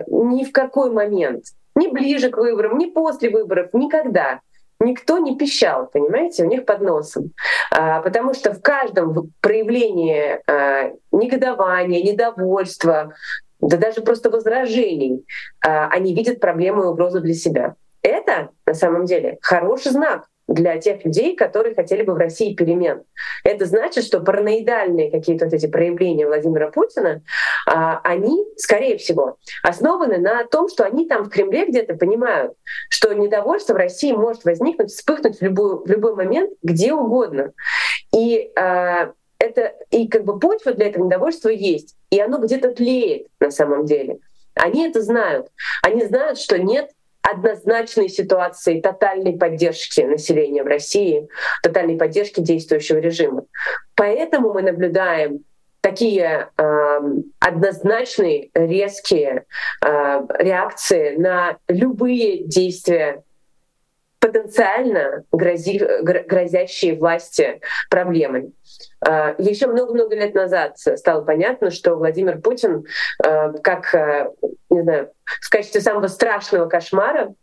ни 0.08 0.46
в 0.46 0.52
какой 0.52 0.92
момент, 0.92 1.44
ни 1.76 1.88
ближе 1.88 2.30
к 2.30 2.38
выборам, 2.38 2.78
ни 2.78 2.88
после 2.88 3.30
выборов, 3.30 3.70
никогда 3.74 4.40
никто 4.82 5.18
не 5.18 5.38
пищал, 5.38 5.88
понимаете, 5.88 6.44
у 6.44 6.48
них 6.48 6.66
под 6.66 6.82
носом. 6.82 7.32
А, 7.72 8.02
потому 8.02 8.34
что 8.34 8.54
в 8.54 8.62
каждом 8.62 9.32
проявлении 9.42 10.40
а, 10.48 10.92
негодования, 11.12 12.04
недовольства, 12.04 13.14
да 13.60 13.78
даже 13.78 14.02
просто 14.02 14.30
возражений, 14.30 15.26
а, 15.66 15.88
они 15.88 16.14
видят 16.14 16.40
проблему 16.40 16.84
и 16.84 16.88
угрозу 16.88 17.22
для 17.22 17.34
себя. 17.34 17.76
Это 18.02 18.50
на 18.66 18.74
самом 18.74 19.06
деле 19.06 19.38
хороший 19.42 19.92
знак 19.92 20.28
для 20.52 20.78
тех 20.78 21.04
людей, 21.06 21.36
которые 21.36 21.76
хотели 21.76 22.04
бы 22.04 22.14
в 22.14 22.18
России 22.18 22.54
перемен. 22.54 23.04
Это 23.44 23.66
значит, 23.66 24.04
что 24.04 24.20
параноидальные 24.20 25.12
какие-то 25.12 25.46
вот 25.46 25.54
эти 25.54 25.68
проявления 25.68 26.28
Владимира 26.28 26.70
Путина, 26.70 27.22
а, 27.68 28.00
они, 28.04 28.44
скорее 28.58 28.98
всего, 28.98 29.38
основаны 29.64 30.18
на 30.18 30.46
том, 30.46 30.70
что 30.70 30.84
они 30.84 31.08
там 31.08 31.24
в 31.24 31.30
Кремле 31.30 31.66
где-то 31.66 31.96
понимают, 31.96 32.54
что 32.90 33.14
недовольство 33.14 33.74
в 33.74 33.78
России 33.78 34.12
может 34.12 34.44
возникнуть, 34.44 34.92
вспыхнуть 34.92 35.40
в, 35.40 35.42
любую, 35.42 35.84
в 35.84 35.88
любой 35.88 36.16
момент, 36.16 36.52
где 36.62 36.94
угодно. 36.94 37.54
И 38.14 38.52
а, 38.58 39.14
это 39.40 39.74
и 39.90 40.08
как 40.08 40.24
бы 40.24 40.40
почва 40.40 40.74
для 40.74 40.88
этого 40.88 41.06
недовольства 41.06 41.50
есть, 41.50 41.96
и 42.10 42.20
оно 42.20 42.40
где-то 42.40 42.74
тлеет 42.74 43.28
на 43.40 43.52
самом 43.52 43.86
деле. 43.86 44.20
Они 44.54 44.86
это 44.86 45.02
знают. 45.02 45.48
Они 45.82 46.06
знают, 46.06 46.38
что 46.38 46.60
нет 46.60 46.92
однозначной 47.22 48.10
ситуации 48.10 48.82
тотальной 48.82 49.38
поддержки 49.38 50.02
населения 50.02 50.64
в 50.64 50.68
России, 50.68 51.28
тотальной 51.64 51.98
поддержки 51.98 52.40
действующего 52.40 52.98
режима. 52.98 53.46
Поэтому 53.96 54.54
мы 54.54 54.62
наблюдаем 54.62 55.44
такие 55.82 56.50
э, 56.58 57.00
однозначные, 57.40 58.50
резкие 58.54 59.46
э, 59.84 60.22
реакции 60.40 61.16
на 61.16 61.58
любые 61.68 62.44
действия 62.44 63.24
потенциально 64.22 65.26
грози, 65.32 65.80
грозящие 66.04 66.96
власти 66.96 67.60
проблемой. 67.90 68.54
А, 69.06 69.36
Еще 69.40 69.68
много-много 69.68 70.16
лет 70.16 70.36
назад 70.36 70.78
стало 70.78 71.24
понятно, 71.24 71.72
что 71.72 71.96
Владимир 71.96 72.40
Путин 72.40 72.86
а, 73.26 73.52
как, 73.54 73.94
а, 73.96 74.32
не 74.70 74.84
знаю, 74.84 75.12
в 75.26 75.50
качестве 75.50 75.82
самого 75.82 76.08
страшного 76.08 76.70
кошмара 76.70 77.34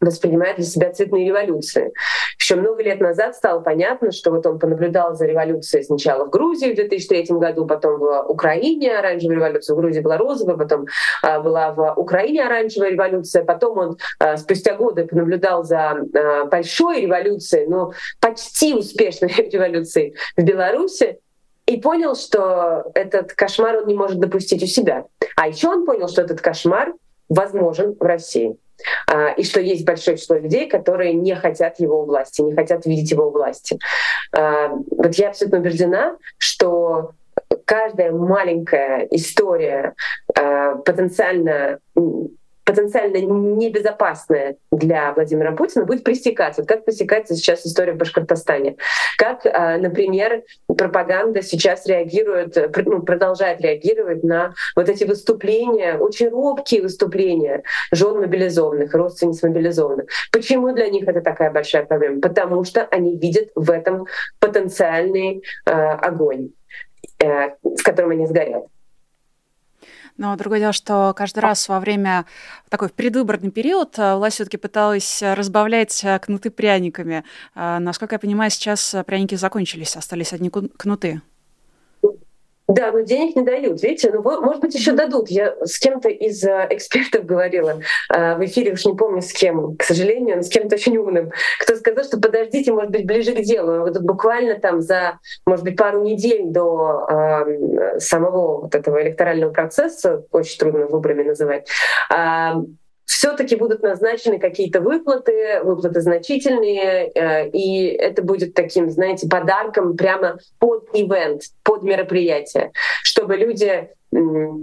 воспринимает 0.00 0.56
для 0.56 0.64
себя 0.64 0.92
цветные 0.92 1.26
революции. 1.26 1.92
Еще 2.38 2.54
много 2.54 2.82
лет 2.82 3.00
назад 3.00 3.34
стало 3.34 3.60
понятно, 3.60 4.12
что 4.12 4.30
вот 4.30 4.46
он 4.46 4.58
понаблюдал 4.58 5.14
за 5.14 5.26
революцией 5.26 5.82
сначала 5.82 6.24
в 6.24 6.30
Грузии 6.30 6.72
в 6.72 6.76
2003 6.76 7.36
году, 7.36 7.66
потом 7.66 7.98
в 7.98 8.24
Украине 8.28 8.96
оранжевая 8.96 9.36
революция, 9.36 9.74
в 9.74 9.78
Грузии 9.78 10.00
была 10.00 10.16
розовая, 10.16 10.56
потом 10.56 10.86
а, 11.22 11.40
была 11.40 11.72
в 11.72 11.94
Украине 11.96 12.44
оранжевая 12.44 12.90
революция, 12.90 13.44
потом 13.44 13.78
он 13.78 13.98
а, 14.18 14.36
спустя 14.36 14.74
годы 14.74 15.06
понаблюдал 15.06 15.64
за 15.64 15.96
а, 16.14 16.44
большой 16.44 17.02
революцией, 17.02 17.66
но 17.66 17.92
почти 18.20 18.74
успешной 18.74 19.30
революцией 19.52 20.14
в 20.36 20.42
Беларуси, 20.42 21.18
и 21.66 21.78
понял, 21.78 22.16
что 22.16 22.90
этот 22.94 23.34
кошмар 23.34 23.76
он 23.76 23.86
не 23.86 23.94
может 23.94 24.18
допустить 24.18 24.62
у 24.62 24.66
себя. 24.66 25.04
А 25.36 25.48
еще 25.48 25.68
он 25.68 25.84
понял, 25.84 26.08
что 26.08 26.22
этот 26.22 26.40
кошмар 26.40 26.94
возможен 27.28 27.96
в 27.98 28.02
России. 28.02 28.56
А, 29.06 29.30
и 29.30 29.42
что 29.42 29.60
есть 29.60 29.84
большое 29.84 30.16
число 30.16 30.36
людей, 30.36 30.68
которые 30.68 31.12
не 31.12 31.34
хотят 31.34 31.80
его 31.80 32.02
у 32.02 32.06
власти, 32.06 32.42
не 32.42 32.54
хотят 32.54 32.86
видеть 32.86 33.10
его 33.10 33.28
у 33.28 33.30
власти. 33.30 33.78
А, 34.32 34.68
вот 34.68 35.14
я 35.14 35.28
абсолютно 35.28 35.58
убеждена, 35.58 36.16
что 36.38 37.12
каждая 37.64 38.12
маленькая 38.12 39.06
история 39.10 39.94
а, 40.34 40.76
потенциально 40.76 41.80
потенциально 42.68 43.16
небезопасная 43.16 44.56
для 44.70 45.14
Владимира 45.14 45.52
Путина, 45.52 45.86
будет 45.86 46.04
пресекаться. 46.04 46.60
Вот 46.60 46.68
как 46.68 46.84
пресекается 46.84 47.34
сейчас 47.34 47.64
история 47.64 47.94
в 47.94 47.96
Башкортостане. 47.96 48.76
Как, 49.16 49.46
а, 49.46 49.78
например, 49.78 50.42
пропаганда 50.66 51.40
сейчас 51.40 51.86
реагирует, 51.86 52.58
ну, 52.84 53.00
продолжает 53.00 53.62
реагировать 53.62 54.22
на 54.22 54.52
вот 54.76 54.90
эти 54.90 55.04
выступления, 55.04 55.96
очень 55.96 56.28
робкие 56.28 56.82
выступления 56.82 57.62
жен 57.90 58.18
мобилизованных, 58.18 58.92
родственниц 58.92 59.42
мобилизованных. 59.42 60.04
Почему 60.30 60.70
для 60.74 60.88
них 60.88 61.08
это 61.08 61.22
такая 61.22 61.50
большая 61.50 61.86
проблема? 61.86 62.20
Потому 62.20 62.64
что 62.64 62.82
они 62.90 63.16
видят 63.16 63.48
в 63.54 63.70
этом 63.70 64.06
потенциальный 64.40 65.42
э, 65.64 65.70
огонь, 65.70 66.50
э, 67.18 67.48
в 67.62 67.82
котором 67.82 68.10
они 68.10 68.26
сгорят. 68.26 68.66
Но 70.18 70.36
другое 70.36 70.58
дело, 70.58 70.72
что 70.72 71.14
каждый 71.16 71.38
раз 71.38 71.68
во 71.68 71.80
время 71.80 72.26
такой 72.68 72.88
предвыборный 72.90 73.50
период 73.50 73.98
э, 73.98 74.16
власть 74.16 74.34
все-таки 74.34 74.56
пыталась 74.56 75.22
разбавлять 75.22 76.02
э, 76.04 76.18
кнуты 76.18 76.50
пряниками. 76.50 77.24
А, 77.54 77.78
насколько 77.78 78.16
я 78.16 78.18
понимаю, 78.18 78.50
сейчас 78.50 78.94
пряники 79.06 79.36
закончились, 79.36 79.96
остались 79.96 80.32
одни 80.32 80.50
кнуты. 80.50 81.22
Да, 82.68 82.92
но 82.92 83.00
денег 83.00 83.34
не 83.34 83.42
дают, 83.42 83.82
видите? 83.82 84.10
Ну, 84.12 84.20
может 84.22 84.60
быть, 84.60 84.74
еще 84.74 84.92
дадут. 84.92 85.30
Я 85.30 85.56
с 85.64 85.78
кем-то 85.78 86.10
из 86.10 86.44
э, 86.44 86.66
экспертов 86.68 87.24
говорила 87.24 87.80
э, 88.14 88.36
в 88.36 88.44
эфире, 88.44 88.74
уж 88.74 88.84
не 88.84 88.94
помню 88.94 89.22
с 89.22 89.32
кем, 89.32 89.74
к 89.74 89.82
сожалению, 89.82 90.36
но 90.36 90.42
с 90.42 90.50
кем-то 90.50 90.76
очень 90.76 90.98
умным, 90.98 91.32
кто 91.58 91.76
сказал, 91.76 92.04
что 92.04 92.20
подождите, 92.20 92.70
может 92.72 92.90
быть, 92.90 93.06
ближе 93.06 93.32
к 93.32 93.40
делу. 93.40 93.80
Вот 93.80 93.98
буквально 94.02 94.60
там 94.60 94.82
за, 94.82 95.18
может 95.46 95.64
быть, 95.64 95.78
пару 95.78 96.02
недель 96.02 96.42
до 96.44 97.06
э, 97.10 98.00
самого 98.00 98.60
вот 98.60 98.74
этого 98.74 99.02
электорального 99.02 99.50
процесса, 99.50 100.26
очень 100.30 100.58
трудно 100.58 100.88
выборами 100.88 101.22
называть, 101.22 101.66
э, 102.14 102.52
все-таки 103.08 103.56
будут 103.56 103.82
назначены 103.82 104.38
какие-то 104.38 104.82
выплаты, 104.82 105.62
выплаты 105.64 106.02
значительные, 106.02 107.10
э, 107.14 107.48
и 107.48 107.86
это 107.86 108.22
будет 108.22 108.52
таким, 108.52 108.90
знаете, 108.90 109.26
подарком 109.26 109.96
прямо 109.96 110.38
под 110.58 110.88
ивент, 110.92 111.42
под 111.62 111.82
мероприятие, 111.82 112.70
чтобы 113.02 113.36
люди 113.36 113.88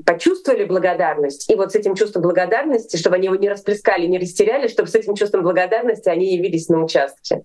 почувствовали 0.06 0.66
благодарность, 0.66 1.50
и 1.52 1.56
вот 1.56 1.72
с 1.72 1.76
этим 1.76 1.96
чувством 1.96 2.24
благодарности, 2.24 2.98
чтобы 2.98 3.18
они 3.18 3.28
его 3.28 3.36
не 3.36 3.48
расплескали, 3.48 4.08
не 4.08 4.18
растеряли, 4.18 4.68
чтобы 4.68 4.90
с 4.90 4.96
этим 4.96 5.16
чувством 5.16 5.44
благодарности 5.44 6.10
они 6.10 6.36
явились 6.36 6.68
на 6.70 6.84
участке. 6.84 7.44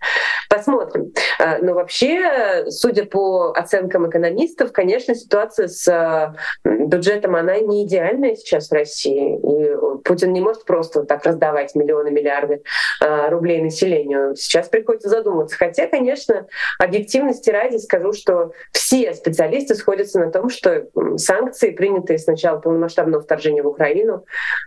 Посмотрим. 0.49 1.13
А, 1.39 1.59
но 1.59 1.75
вообще, 1.75 2.65
судя 2.69 3.05
по 3.05 3.53
оценкам 3.53 4.09
экономистов, 4.09 4.73
конечно, 4.73 5.15
ситуация 5.15 5.69
с 5.69 5.87
а, 5.89 6.35
бюджетом, 6.65 7.37
она 7.37 7.59
не 7.61 7.85
идеальная 7.85 8.35
сейчас 8.35 8.71
в 8.71 8.73
России. 8.73 9.37
И 9.37 10.03
Путин 10.05 10.33
не 10.33 10.41
может 10.41 10.65
просто 10.65 11.05
так 11.05 11.25
раздавать 11.25 11.75
миллионы, 11.75 12.11
миллиарды 12.11 12.63
а, 13.03 13.29
рублей 13.29 13.61
населению. 13.61 14.35
Сейчас 14.37 14.69
приходится 14.69 15.11
задуматься. 15.11 15.57
Хотя, 15.57 15.87
конечно, 15.87 16.47
объективности 16.79 17.51
ради 17.51 17.77
скажу, 17.77 18.13
что 18.15 18.53
все 18.73 19.13
специалисты 19.13 19.75
сходятся 19.75 20.19
на 20.19 20.31
том, 20.31 20.49
что 20.49 20.87
санкции 21.17 21.71
при 21.71 21.90
принятые 21.91 22.19
с 22.19 22.27
начала 22.27 22.59
полномасштабного 22.59 23.23
вторжения 23.23 23.63
в 23.63 23.69
Украину, 23.69 24.25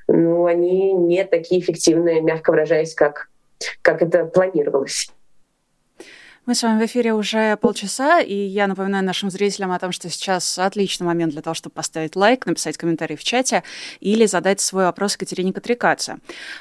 ну, 0.07 0.45
они 0.45 0.93
не 0.93 1.23
такие 1.23 1.61
эффективные, 1.61 2.21
мягко 2.21 2.51
выражаясь, 2.51 2.93
как, 2.93 3.29
как 3.81 4.01
это 4.01 4.25
планировалось. 4.25 5.11
Мы 6.45 6.55
с 6.55 6.63
вами 6.63 6.81
в 6.81 6.85
эфире 6.87 7.13
уже 7.13 7.55
полчаса, 7.55 8.19
и 8.19 8.35
я 8.35 8.67
напоминаю 8.67 9.05
нашим 9.05 9.29
зрителям 9.29 9.71
о 9.71 9.79
том, 9.79 9.93
что 9.93 10.09
сейчас 10.09 10.59
отличный 10.59 11.07
момент 11.07 11.31
для 11.31 11.41
того, 11.41 11.53
чтобы 11.53 11.73
поставить 11.73 12.17
лайк, 12.17 12.45
написать 12.45 12.75
комментарий 12.75 13.15
в 13.15 13.23
чате 13.23 13.63
или 14.01 14.25
задать 14.25 14.59
свой 14.59 14.83
вопрос 14.83 15.13
Екатерине 15.13 15.53
Катрикаце. 15.53 16.17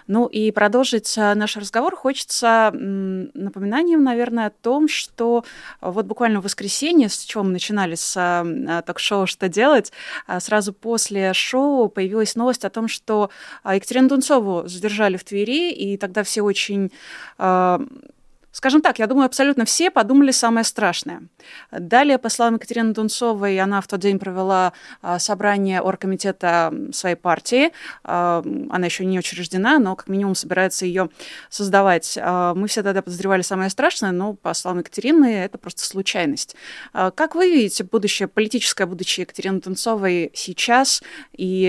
Ну 0.06 0.26
и 0.26 0.52
продолжить 0.52 1.18
э, 1.18 1.34
наш 1.34 1.56
разговор 1.56 1.96
хочется 1.96 2.70
напоминанием, 2.72 4.04
наверное, 4.04 4.46
о 4.46 4.50
том, 4.50 4.86
что 4.86 5.44
вот 5.80 6.06
буквально 6.06 6.40
в 6.40 6.44
воскресенье, 6.44 7.08
с 7.08 7.18
чего 7.18 7.42
мы 7.42 7.50
начинали 7.50 7.96
с 7.96 8.14
э, 8.16 8.82
ток-шоу 8.86 9.26
«Что 9.26 9.48
делать?», 9.48 9.90
э, 10.28 10.38
сразу 10.38 10.72
после 10.72 11.32
шоу 11.32 11.88
появилась 11.88 12.36
новость 12.36 12.64
о 12.64 12.70
том, 12.70 12.86
что 12.86 13.30
Екатерину 13.64 14.10
Дунцову 14.10 14.68
задержали 14.68 15.16
в 15.16 15.24
Твери, 15.24 15.72
и 15.72 15.96
тогда 15.96 16.22
все 16.22 16.42
очень 16.42 16.92
Скажем 18.52 18.82
так, 18.82 18.98
я 18.98 19.06
думаю, 19.06 19.24
абсолютно 19.26 19.64
все 19.64 19.90
подумали 19.90 20.30
самое 20.30 20.64
страшное. 20.64 21.22
Далее, 21.70 22.18
по 22.18 22.28
словам 22.28 22.54
Екатерины 22.56 22.92
Дунцовой, 22.92 23.58
она 23.58 23.80
в 23.80 23.88
тот 23.88 24.00
день 24.00 24.18
провела 24.18 24.74
а, 25.00 25.18
собрание 25.18 25.80
оргкомитета 25.80 26.72
своей 26.92 27.16
партии. 27.16 27.72
А, 28.04 28.44
она 28.68 28.86
еще 28.86 29.06
не 29.06 29.18
учреждена, 29.18 29.78
но 29.78 29.96
как 29.96 30.08
минимум 30.08 30.34
собирается 30.34 30.84
ее 30.84 31.08
создавать. 31.48 32.18
А, 32.20 32.54
мы 32.54 32.68
все 32.68 32.82
тогда 32.82 33.00
подозревали 33.00 33.40
самое 33.40 33.70
страшное, 33.70 34.12
но, 34.12 34.34
по 34.34 34.52
словам 34.52 34.80
Екатерины, 34.80 35.34
это 35.34 35.56
просто 35.56 35.84
случайность. 35.84 36.54
Как 36.92 37.34
вы 37.34 37.50
видите 37.50 37.84
будущее, 37.84 38.28
политическое 38.28 38.84
будущее 38.84 39.22
Екатерины 39.22 39.60
Дунцовой 39.60 40.30
сейчас, 40.34 41.02
и 41.32 41.68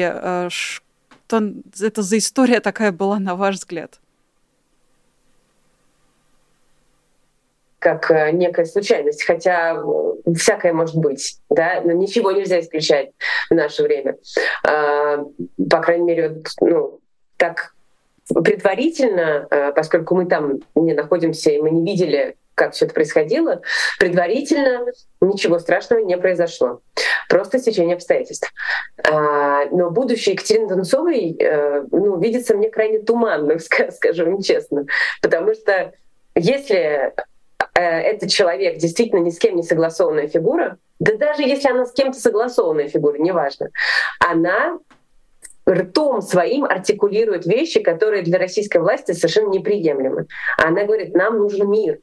что 0.50 1.54
это 1.80 2.02
за 2.02 2.18
история 2.18 2.60
такая 2.60 2.92
была, 2.92 3.20
на 3.20 3.36
ваш 3.36 3.56
взгляд? 3.56 4.00
Как 7.84 8.10
э, 8.12 8.32
некая 8.32 8.64
случайность, 8.66 9.24
хотя 9.26 9.76
э, 9.76 10.34
всякое 10.36 10.72
может 10.72 10.96
быть, 10.96 11.38
да, 11.50 11.82
но 11.84 11.92
ничего 11.92 12.32
нельзя 12.32 12.62
исключать 12.62 13.12
в 13.50 13.54
наше 13.54 13.84
время. 13.84 14.16
А, 14.66 15.18
по 15.70 15.82
крайней 15.82 16.06
мере, 16.06 16.42
ну, 16.62 17.02
так 17.36 17.74
предварительно, 18.34 19.48
э, 19.52 19.74
поскольку 19.74 20.16
мы 20.16 20.28
там 20.28 20.60
не 20.76 20.94
находимся 20.94 21.52
и 21.52 21.62
мы 21.62 21.72
не 21.72 21.92
видели, 21.92 22.38
как 22.56 22.72
все 22.72 22.86
это 22.86 22.94
происходило, 22.94 23.62
предварительно 24.00 24.86
ничего 25.20 25.60
страшного 25.60 26.00
не 26.00 26.18
произошло. 26.18 26.80
Просто 27.28 27.60
стечение 27.60 27.96
обстоятельств. 27.96 28.50
А, 29.12 29.66
но 29.72 29.90
будущее 29.90 30.36
Екатерины 30.36 30.70
Донцовой 30.70 31.38
ну, 31.92 32.18
видится 32.22 32.56
мне 32.56 32.70
крайне 32.70 33.00
туманным, 33.00 33.60
скажу 33.92 34.24
вам 34.26 34.42
честно. 34.42 34.86
Потому 35.22 35.54
что 35.54 35.92
если 36.36 37.14
Э, 37.76 37.82
этот 37.82 38.30
человек 38.30 38.78
действительно 38.78 39.20
ни 39.20 39.30
с 39.30 39.40
кем 39.40 39.56
не 39.56 39.64
согласованная 39.64 40.28
фигура, 40.28 40.78
да 41.00 41.16
даже 41.18 41.44
если 41.44 41.70
она 41.70 41.86
с 41.86 41.92
кем-то 41.92 42.20
согласованная 42.20 42.88
фигура, 42.88 43.18
неважно, 43.18 43.70
она 44.20 44.78
ртом 45.70 46.22
своим 46.22 46.66
артикулирует 46.66 47.46
вещи, 47.46 47.82
которые 47.82 48.24
для 48.24 48.38
российской 48.38 48.78
власти 48.78 49.14
совершенно 49.14 49.50
неприемлемы. 49.50 50.28
Она 50.58 50.84
говорит, 50.84 51.16
нам 51.16 51.38
нужен 51.38 51.70
мир. 51.70 52.00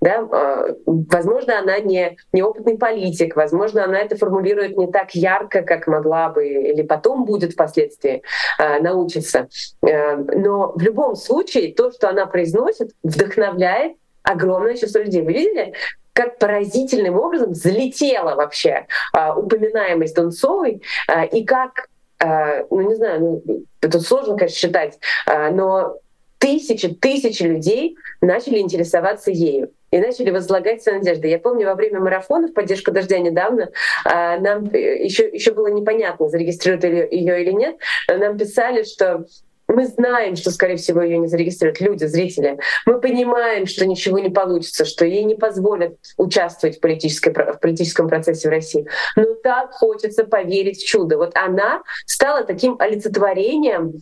Да? 0.00 0.26
Э, 0.32 0.74
возможно, 0.86 1.58
она 1.58 1.78
не 1.78 2.16
неопытный 2.32 2.78
политик, 2.78 3.36
возможно, 3.36 3.84
она 3.84 4.00
это 4.00 4.16
формулирует 4.16 4.76
не 4.76 4.90
так 4.90 5.14
ярко, 5.14 5.62
как 5.62 5.86
могла 5.86 6.28
бы, 6.30 6.46
или 6.46 6.82
потом 6.82 7.24
будет 7.24 7.52
впоследствии 7.52 8.22
э, 8.58 8.80
научиться. 8.80 9.48
Э, 9.86 10.16
но 10.16 10.72
в 10.74 10.80
любом 10.80 11.16
случае 11.16 11.74
то, 11.74 11.90
что 11.90 12.08
она 12.08 12.26
произносит, 12.26 12.92
вдохновляет 13.02 13.96
огромное 14.22 14.76
число 14.76 15.00
людей. 15.00 15.22
Вы 15.22 15.32
видели, 15.32 15.74
как 16.12 16.38
поразительным 16.38 17.16
образом 17.18 17.54
залетела 17.54 18.34
вообще 18.34 18.86
а, 19.12 19.34
упоминаемость 19.34 20.14
Донцовой 20.14 20.82
а, 21.08 21.24
и 21.24 21.44
как, 21.44 21.88
а, 22.18 22.64
ну 22.70 22.80
не 22.82 22.94
знаю, 22.94 23.20
ну, 23.20 23.64
это 23.80 24.00
сложно, 24.00 24.36
конечно, 24.36 24.56
считать, 24.56 24.98
а, 25.26 25.50
но 25.50 25.96
тысячи, 26.38 26.88
тысячи 26.88 27.42
людей 27.44 27.96
начали 28.20 28.58
интересоваться 28.58 29.30
ею 29.30 29.70
и 29.90 29.98
начали 29.98 30.30
возлагать 30.30 30.82
свои 30.82 30.96
надежды. 30.96 31.28
Я 31.28 31.38
помню, 31.38 31.66
во 31.66 31.74
время 31.74 32.00
марафона 32.00 32.48
в 32.48 32.52
поддержку 32.52 32.90
дождя 32.90 33.18
недавно 33.18 33.70
а, 34.04 34.38
нам 34.38 34.64
еще, 34.64 35.28
еще 35.28 35.52
было 35.52 35.68
непонятно, 35.68 36.28
зарегистрируют 36.28 36.84
ее 36.84 37.42
или 37.42 37.52
нет. 37.52 37.76
Нам 38.08 38.36
писали, 38.36 38.82
что 38.82 39.24
мы 39.72 39.86
знаем, 39.86 40.36
что, 40.36 40.50
скорее 40.50 40.76
всего, 40.76 41.02
ее 41.02 41.18
не 41.18 41.26
зарегистрируют 41.26 41.80
люди, 41.80 42.04
зрители. 42.04 42.58
Мы 42.86 43.00
понимаем, 43.00 43.66
что 43.66 43.86
ничего 43.86 44.18
не 44.18 44.30
получится, 44.30 44.84
что 44.84 45.04
ей 45.04 45.24
не 45.24 45.34
позволят 45.34 45.96
участвовать 46.16 46.76
в, 46.76 46.80
политической, 46.80 47.32
в 47.32 47.58
политическом 47.60 48.08
процессе 48.08 48.48
в 48.48 48.50
России. 48.50 48.86
Но 49.16 49.34
так 49.42 49.72
хочется 49.72 50.24
поверить 50.24 50.82
в 50.82 50.86
чудо. 50.86 51.16
Вот 51.16 51.32
она 51.34 51.82
стала 52.06 52.44
таким 52.44 52.76
олицетворением 52.78 53.94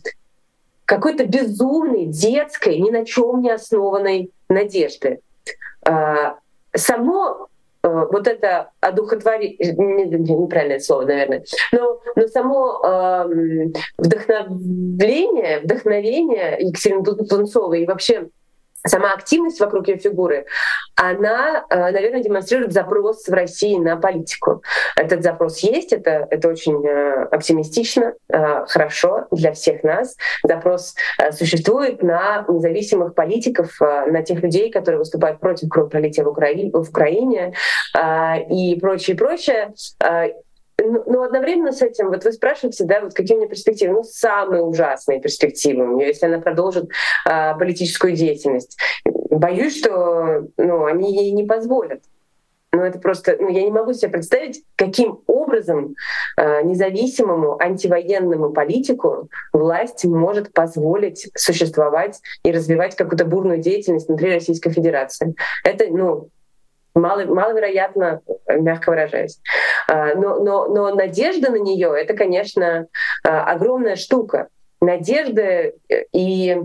какой-то 0.85 1.25
безумной, 1.25 2.05
детской, 2.05 2.77
ни 2.77 2.89
на 2.89 3.05
чем 3.05 3.41
не 3.41 3.51
основанной 3.51 4.31
надежды. 4.49 5.21
А, 5.85 6.37
само 6.75 7.47
вот 7.83 8.27
это 8.27 8.71
одухотворение, 8.79 9.73
неправильное 9.73 10.79
слово, 10.79 11.05
наверное, 11.05 11.43
но, 11.71 11.99
но 12.15 12.27
само 12.27 12.81
э, 12.83 13.71
вдохновление, 13.97 15.61
вдохновение 15.61 16.57
Екатерины 16.59 17.03
Тунцовой 17.03 17.83
и 17.83 17.85
вообще 17.87 18.29
сама 18.85 19.13
активность 19.13 19.59
вокруг 19.59 19.87
ее 19.87 19.97
фигуры, 19.97 20.45
она, 20.95 21.65
э, 21.69 21.91
наверное, 21.91 22.21
демонстрирует 22.21 22.73
запрос 22.73 23.27
в 23.27 23.33
России 23.33 23.77
на 23.77 23.97
политику. 23.97 24.63
Этот 24.95 25.23
запрос 25.23 25.59
есть, 25.59 25.93
это, 25.93 26.27
это 26.29 26.49
очень 26.49 26.85
э, 26.85 27.23
оптимистично, 27.31 28.13
э, 28.29 28.65
хорошо 28.67 29.27
для 29.31 29.51
всех 29.53 29.83
нас. 29.83 30.15
Запрос 30.43 30.95
существует 31.31 32.03
на 32.03 32.45
независимых 32.47 33.15
политиков, 33.15 33.79
на 33.79 34.21
тех 34.23 34.41
людей, 34.41 34.71
которые 34.71 34.99
выступают 34.99 35.39
против 35.39 35.69
кровопролития 35.69 36.23
в 36.23 36.29
Украине, 36.29 36.71
в 36.71 36.89
Украине 36.89 37.53
и 38.49 38.77
прочее, 38.79 39.15
прочее. 39.15 39.73
Но 40.85 41.03
ну, 41.05 41.23
одновременно 41.23 41.71
с 41.71 41.81
этим, 41.81 42.09
вот 42.09 42.23
вы 42.23 42.31
спрашиваете, 42.31 42.85
да, 42.85 43.01
вот 43.01 43.13
какие 43.13 43.35
у 43.37 43.39
нее 43.39 43.49
перспективы? 43.49 43.93
Ну, 43.93 44.03
самые 44.03 44.63
ужасные 44.63 45.19
перспективы 45.19 45.83
у 45.85 45.97
нее, 45.97 46.07
если 46.07 46.25
она 46.25 46.39
продолжит 46.39 46.89
а, 47.25 47.55
политическую 47.55 48.13
деятельность. 48.13 48.77
Боюсь, 49.05 49.77
что 49.77 50.47
ну, 50.57 50.85
они 50.85 51.15
ей 51.15 51.31
не 51.31 51.45
позволят. 51.45 52.01
Ну, 52.73 52.83
это 52.83 52.99
просто, 52.99 53.35
ну, 53.37 53.49
я 53.49 53.63
не 53.63 53.71
могу 53.71 53.91
себе 53.91 54.11
представить, 54.11 54.63
каким 54.77 55.19
образом 55.27 55.95
э, 56.37 56.61
независимому 56.63 57.61
антивоенному 57.61 58.53
политику 58.53 59.27
власть 59.51 60.05
может 60.05 60.53
позволить 60.53 61.29
существовать 61.35 62.21
и 62.45 62.51
развивать 62.51 62.95
какую-то 62.95 63.25
бурную 63.25 63.57
деятельность 63.57 64.07
внутри 64.07 64.33
Российской 64.33 64.71
Федерации. 64.71 65.35
Это, 65.65 65.87
ну, 65.89 66.29
Мало, 66.93 67.23
маловероятно, 67.25 68.21
мягко 68.47 68.89
выражаясь. 68.89 69.39
А, 69.87 70.13
но, 70.15 70.39
но, 70.39 70.67
но 70.67 70.93
надежда 70.93 71.51
на 71.51 71.57
нее 71.57 71.93
это, 71.97 72.13
конечно, 72.13 72.87
а, 73.23 73.45
огромная 73.45 73.95
штука. 73.95 74.49
Надежда 74.81 75.41
э, 75.41 75.73
и 76.11 76.57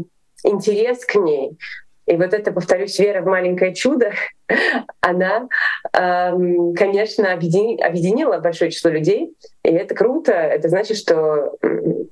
интерес 0.42 1.04
к 1.04 1.14
ней. 1.16 1.58
И 2.06 2.16
вот 2.16 2.34
это, 2.34 2.52
повторюсь, 2.52 2.98
вера 2.98 3.20
в 3.20 3.26
маленькое 3.26 3.74
чудо, 3.74 4.12
она, 5.00 5.48
конечно, 5.92 7.32
объединила 7.32 8.38
большое 8.38 8.70
число 8.70 8.90
людей. 8.90 9.36
И 9.64 9.68
это 9.68 9.94
круто. 9.94 10.32
Это 10.32 10.68
значит, 10.68 10.98
что 10.98 11.56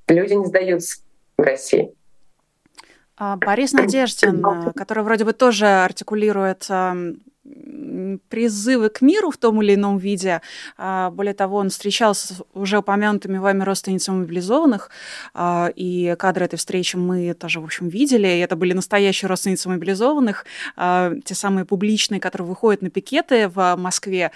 люди 0.09 0.33
не 0.33 0.47
сдаются 0.47 1.01
в 1.39 1.43
России. 1.43 1.95
А 3.17 3.37
Борис 3.37 3.73
Надеждин, 3.73 4.45
э, 4.45 4.73
который 4.75 5.05
вроде 5.05 5.25
бы 5.25 5.33
тоже 5.33 5.67
артикулирует 5.67 6.67
призывы 8.29 8.89
к 8.89 9.03
миру 9.03 9.31
в 9.31 9.37
том 9.37 9.63
или 9.63 9.75
ином 9.75 9.99
виде. 9.99 10.41
А, 10.77 11.11
более 11.11 11.35
того, 11.35 11.59
он 11.59 11.69
встречался 11.71 12.35
с 12.35 12.43
уже 12.55 12.79
упомянутыми 12.79 13.39
вами 13.39 13.63
родственницами 13.63 14.19
мобилизованных, 14.19 14.91
а, 15.35 15.71
и 15.75 16.15
кадры 16.19 16.47
этой 16.47 16.57
встречи 16.57 16.97
мы 16.97 17.35
тоже, 17.35 17.61
в 17.61 17.65
общем, 17.65 17.89
видели. 17.89 18.29
И 18.29 18.39
это 18.39 18.57
были 18.57 18.73
настоящие 18.73 19.29
родственницы 19.29 19.69
мобилизованных, 19.69 20.47
а, 20.77 21.13
те 21.25 21.35
самые 21.35 21.65
публичные, 21.65 22.21
которые 22.21 22.49
выходят 22.49 22.83
на 22.83 22.91
пикеты 22.91 23.49
в 23.49 23.77
Москве, 23.77 24.31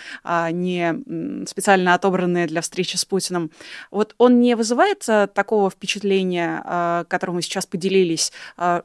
не 0.50 1.46
специально 1.46 1.94
отобранные 1.94 2.46
для 2.46 2.60
встречи 2.60 2.96
с 2.96 3.04
Путиным. 3.04 3.50
Вот 3.90 4.14
он 4.18 4.40
не 4.40 4.54
вызывает 4.54 5.06
такого 5.34 5.70
впечатления, 5.70 7.04
которым 7.08 7.36
мы 7.36 7.42
сейчас 7.42 7.66
поделились, 7.66 8.32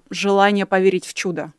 желания 0.10 0.66
поверить 0.66 1.06
в 1.06 1.14
чудо? 1.14 1.52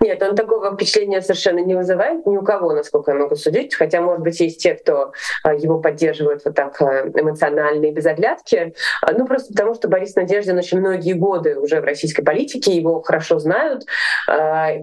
Нет, 0.00 0.22
он 0.22 0.36
такого 0.36 0.74
впечатления 0.74 1.22
совершенно 1.22 1.60
не 1.60 1.74
вызывает 1.74 2.26
ни 2.26 2.36
у 2.36 2.42
кого, 2.42 2.72
насколько 2.74 3.12
я 3.12 3.18
могу 3.18 3.36
судить. 3.36 3.74
Хотя, 3.74 4.00
может 4.00 4.22
быть, 4.22 4.38
есть 4.40 4.62
те, 4.62 4.74
кто 4.74 5.12
а, 5.42 5.54
его 5.54 5.80
поддерживает 5.80 6.42
вот 6.44 6.54
так 6.54 6.80
а, 6.82 7.08
эмоционально 7.08 7.86
и 7.86 7.92
без 7.92 8.04
оглядки. 8.06 8.74
А, 9.00 9.12
ну, 9.12 9.26
просто 9.26 9.52
потому, 9.52 9.74
что 9.74 9.88
Борис 9.88 10.14
Надеждин 10.14 10.58
очень 10.58 10.78
многие 10.78 11.14
годы 11.14 11.58
уже 11.58 11.80
в 11.80 11.84
российской 11.84 12.22
политике, 12.22 12.76
его 12.76 13.00
хорошо 13.00 13.38
знают. 13.38 13.84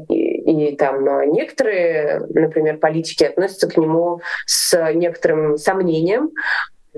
И, 0.09 0.69
и 0.69 0.75
там 0.75 1.31
некоторые, 1.31 2.21
например, 2.29 2.77
политики 2.77 3.23
относятся 3.23 3.69
к 3.69 3.77
нему 3.77 4.21
с 4.45 4.91
некоторым 4.93 5.57
сомнением. 5.57 6.31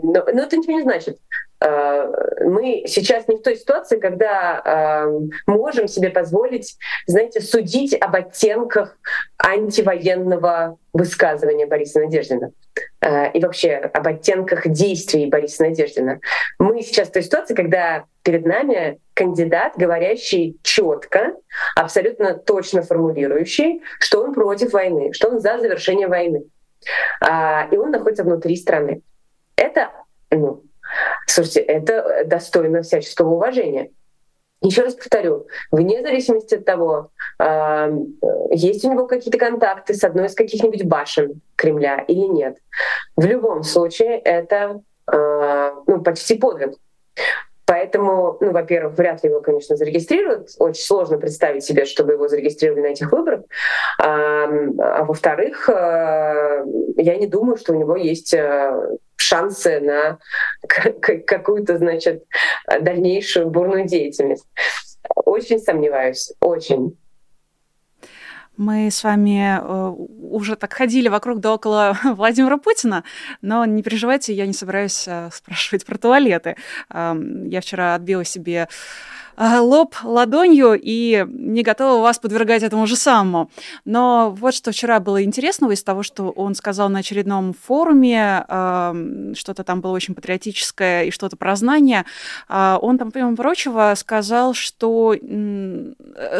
Но, 0.01 0.25
но 0.31 0.43
это 0.43 0.57
ничего 0.57 0.73
не 0.73 0.83
значит. 0.83 1.17
Э, 1.61 2.07
мы 2.43 2.83
сейчас 2.87 3.27
не 3.27 3.37
в 3.37 3.41
той 3.41 3.55
ситуации, 3.55 3.99
когда 3.99 4.61
э, 4.65 5.27
можем 5.47 5.87
себе 5.87 6.09
позволить, 6.09 6.77
знаете, 7.07 7.41
судить 7.41 7.95
об 7.99 8.15
оттенках 8.15 8.97
антивоенного 9.37 10.77
высказывания 10.93 11.65
Бориса 11.65 12.01
Надеждина 12.01 12.51
э, 13.01 13.31
и 13.31 13.39
вообще 13.41 13.75
об 13.75 14.07
оттенках 14.07 14.67
действий 14.67 15.27
Бориса 15.27 15.63
Надеждина. 15.63 16.19
Мы 16.59 16.81
сейчас 16.81 17.07
в 17.07 17.13
той 17.13 17.23
ситуации, 17.23 17.55
когда 17.55 18.05
перед 18.23 18.45
нами 18.45 18.99
кандидат, 19.13 19.73
говорящий 19.77 20.57
четко, 20.61 21.35
абсолютно 21.75 22.33
точно 22.33 22.81
формулирующий, 22.81 23.81
что 23.99 24.23
он 24.23 24.33
против 24.33 24.73
войны, 24.73 25.13
что 25.13 25.29
он 25.29 25.39
за 25.39 25.57
завершение 25.59 26.07
войны. 26.07 26.43
И 27.23 27.77
он 27.77 27.91
находится 27.91 28.23
внутри 28.23 28.55
страны. 28.57 29.01
Это 29.55 29.91
ну, 30.31 30.63
Слушайте, 31.35 31.59
это 31.59 32.23
достойно 32.25 32.81
всяческого 32.81 33.33
уважения. 33.33 33.91
Еще 34.61 34.83
раз 34.83 34.93
повторю, 34.93 35.47
вне 35.69 36.01
зависимости 36.01 36.55
от 36.55 36.63
того, 36.63 37.11
э, 37.39 37.91
есть 38.51 38.85
у 38.85 38.91
него 38.93 39.05
какие-то 39.05 39.37
контакты 39.37 39.95
с 39.95 40.05
одной 40.05 40.27
из 40.27 40.33
каких-нибудь 40.33 40.85
башен 40.85 41.41
Кремля 41.57 42.05
или 42.07 42.25
нет, 42.27 42.59
в 43.17 43.25
любом 43.25 43.63
случае 43.63 44.17
это 44.17 44.79
э, 45.11 45.71
ну, 45.87 46.01
почти 46.01 46.35
подвиг. 46.35 46.75
Поэтому, 47.65 48.37
ну, 48.39 48.51
во-первых, 48.51 48.97
вряд 48.97 49.21
ли 49.23 49.29
его, 49.29 49.41
конечно, 49.41 49.75
зарегистрируют. 49.75 50.51
Очень 50.59 50.83
сложно 50.83 51.17
представить 51.17 51.65
себе, 51.65 51.83
чтобы 51.83 52.13
его 52.13 52.29
зарегистрировали 52.29 52.81
на 52.81 52.91
этих 52.91 53.11
выборах. 53.11 53.41
А, 53.99 54.45
а 54.45 55.03
во-вторых, 55.03 55.67
э, 55.67 56.63
я 56.95 57.17
не 57.17 57.27
думаю, 57.27 57.57
что 57.57 57.73
у 57.73 57.75
него 57.75 57.97
есть 57.97 58.33
э, 58.33 58.97
шансы 59.15 59.79
на 59.79 60.19
какую-то, 61.25 61.77
значит, 61.77 62.23
дальнейшую 62.67 63.49
бурную 63.49 63.85
деятельность. 63.85 64.47
Очень 65.15 65.59
сомневаюсь, 65.59 66.33
очень. 66.39 66.97
Мы 68.57 68.89
с 68.89 69.03
вами 69.03 69.59
э, 69.59 69.89
уже 69.89 70.55
так 70.55 70.73
ходили 70.73 71.09
вокруг 71.09 71.39
да 71.39 71.53
около 71.53 71.97
Владимира 72.03 72.57
Путина, 72.57 73.03
но 73.41 73.65
не 73.65 73.83
переживайте, 73.83 74.33
я 74.33 74.47
не 74.47 74.53
собираюсь 74.53 75.05
э, 75.07 75.29
спрашивать 75.33 75.85
про 75.85 75.97
туалеты. 75.97 76.55
Я 76.89 77.61
вчера 77.61 77.95
отбила 77.95 78.23
себе 78.23 78.69
лоб 79.37 79.95
ладонью 80.03 80.79
и 80.81 81.25
не 81.27 81.63
готова 81.63 82.01
вас 82.01 82.19
подвергать 82.19 82.63
этому 82.63 82.87
же 82.87 82.95
самому. 82.95 83.49
Но 83.83 84.31
вот 84.37 84.53
что 84.53 84.71
вчера 84.71 84.99
было 84.99 85.23
интересного 85.23 85.71
из 85.71 85.83
того, 85.83 86.03
что 86.03 86.29
он 86.29 86.55
сказал 86.55 86.89
на 86.89 86.99
очередном 86.99 87.53
форуме, 87.53 88.45
эм, 88.47 89.35
что-то 89.35 89.63
там 89.63 89.81
было 89.81 89.91
очень 89.91 90.15
патриотическое 90.15 91.05
и 91.05 91.11
что-то 91.11 91.35
про 91.35 91.55
знания. 91.55 92.05
Э, 92.49 92.77
он 92.81 92.97
там, 92.97 93.11
помимо 93.11 93.35
прочего, 93.35 93.93
сказал, 93.95 94.53
что 94.53 95.15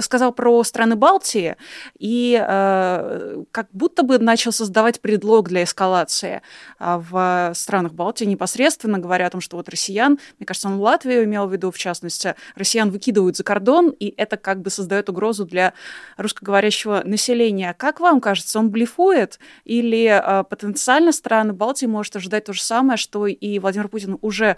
сказал 0.02 0.32
про 0.32 0.64
страны 0.64 0.96
Балтии 0.96 1.56
и 2.00 2.40
э, 2.42 3.44
как 3.52 3.68
будто 3.72 4.04
бы 4.04 4.20
начал 4.20 4.52
создавать 4.52 5.02
предлог 5.02 5.50
для 5.50 5.64
эскалации 5.64 6.42
в 6.80 7.52
странах 7.54 7.94
Балтии 7.94 8.26
непосредственно, 8.26 9.00
говоря 9.00 9.28
о 9.28 9.30
том, 9.30 9.42
что 9.42 9.58
вот 9.58 9.70
россиян, 9.70 10.20
мне 10.40 10.46
кажется, 10.46 10.68
он 10.68 10.80
Латвию 10.80 11.24
имел 11.24 11.48
в 11.48 11.54
виду, 11.54 11.72
в 11.72 11.78
частности, 11.78 12.36
россиян 12.56 12.85
россиян 12.86 12.92
выкидывают 12.92 13.36
за 13.38 13.44
кордон, 13.44 13.90
и 14.00 14.14
это 14.18 14.38
как 14.38 14.62
бы 14.62 14.70
создает 14.70 15.10
угрозу 15.10 15.46
для 15.46 15.74
русскоговорящего 16.18 17.02
населения. 17.06 17.74
Как 17.78 18.00
вам 18.00 18.22
кажется, 18.22 18.60
он 18.60 18.70
блефует 18.70 19.40
или 19.66 20.06
э, 20.06 20.44
потенциально 20.44 21.12
страны 21.12 21.54
Балтии 21.54 21.88
может 21.88 22.16
ожидать 22.16 22.46
то 22.46 22.54
же 22.54 22.62
самое, 22.62 22.98
что 22.98 23.28
и 23.28 23.60
Владимир 23.60 23.88
Путин 23.88 24.18
уже 24.22 24.58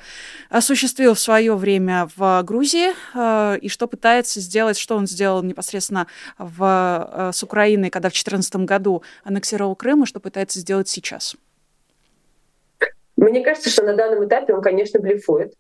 осуществил 0.50 1.14
в 1.14 1.20
свое 1.20 1.56
время 1.56 2.08
в 2.16 2.44
Грузии, 2.44 2.94
э, 3.14 3.60
и 3.60 3.70
что 3.70 3.88
пытается 3.88 4.40
сделать, 4.40 4.78
что 4.78 4.96
он 4.96 5.08
сделал 5.08 5.44
непосредственно 5.44 6.08
в, 6.38 6.62
э, 6.62 7.32
с 7.34 7.44
Украиной, 7.44 7.90
когда 7.90 8.10
в 8.10 8.14
2014 8.14 8.66
году 8.66 9.04
аннексировал 9.24 9.76
Крым, 9.76 10.04
и 10.04 10.06
что 10.06 10.20
пытается 10.20 10.60
сделать 10.60 10.88
сейчас? 10.88 11.36
Мне 13.16 13.44
кажется, 13.44 13.70
что 13.70 13.84
на 13.84 13.96
данном 13.96 14.26
этапе 14.26 14.54
он, 14.54 14.62
конечно, 14.62 15.00
блефует. 15.00 15.54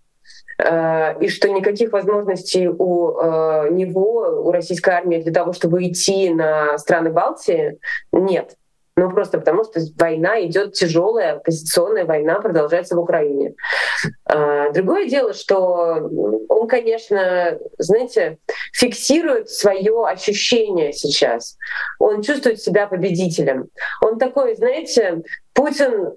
Э, 0.59 1.19
и 1.19 1.29
что 1.29 1.49
никаких 1.49 1.91
возможностей 1.91 2.67
у 2.67 3.17
э, 3.19 3.69
него, 3.71 4.43
у 4.43 4.51
российской 4.51 4.91
армии 4.91 5.21
для 5.21 5.31
того, 5.31 5.53
чтобы 5.53 5.87
идти 5.87 6.33
на 6.33 6.77
страны 6.77 7.11
Балтии, 7.11 7.79
нет. 8.11 8.55
Ну 8.95 9.11
просто 9.11 9.37
потому, 9.37 9.63
что 9.63 9.79
война 9.99 10.43
идет 10.43 10.73
тяжелая, 10.73 11.37
позиционная 11.37 12.05
война 12.05 12.41
продолжается 12.41 12.95
в 12.95 12.99
Украине. 12.99 13.53
Э, 14.27 14.71
другое 14.73 15.07
дело, 15.07 15.33
что 15.33 16.09
он, 16.49 16.67
конечно, 16.67 17.59
знаете, 17.77 18.39
фиксирует 18.73 19.51
свое 19.51 20.05
ощущение 20.07 20.93
сейчас. 20.93 21.57
Он 21.99 22.23
чувствует 22.23 22.59
себя 22.59 22.87
победителем. 22.87 23.67
Он 24.01 24.17
такой, 24.17 24.55
знаете, 24.55 25.21
Путин 25.53 26.13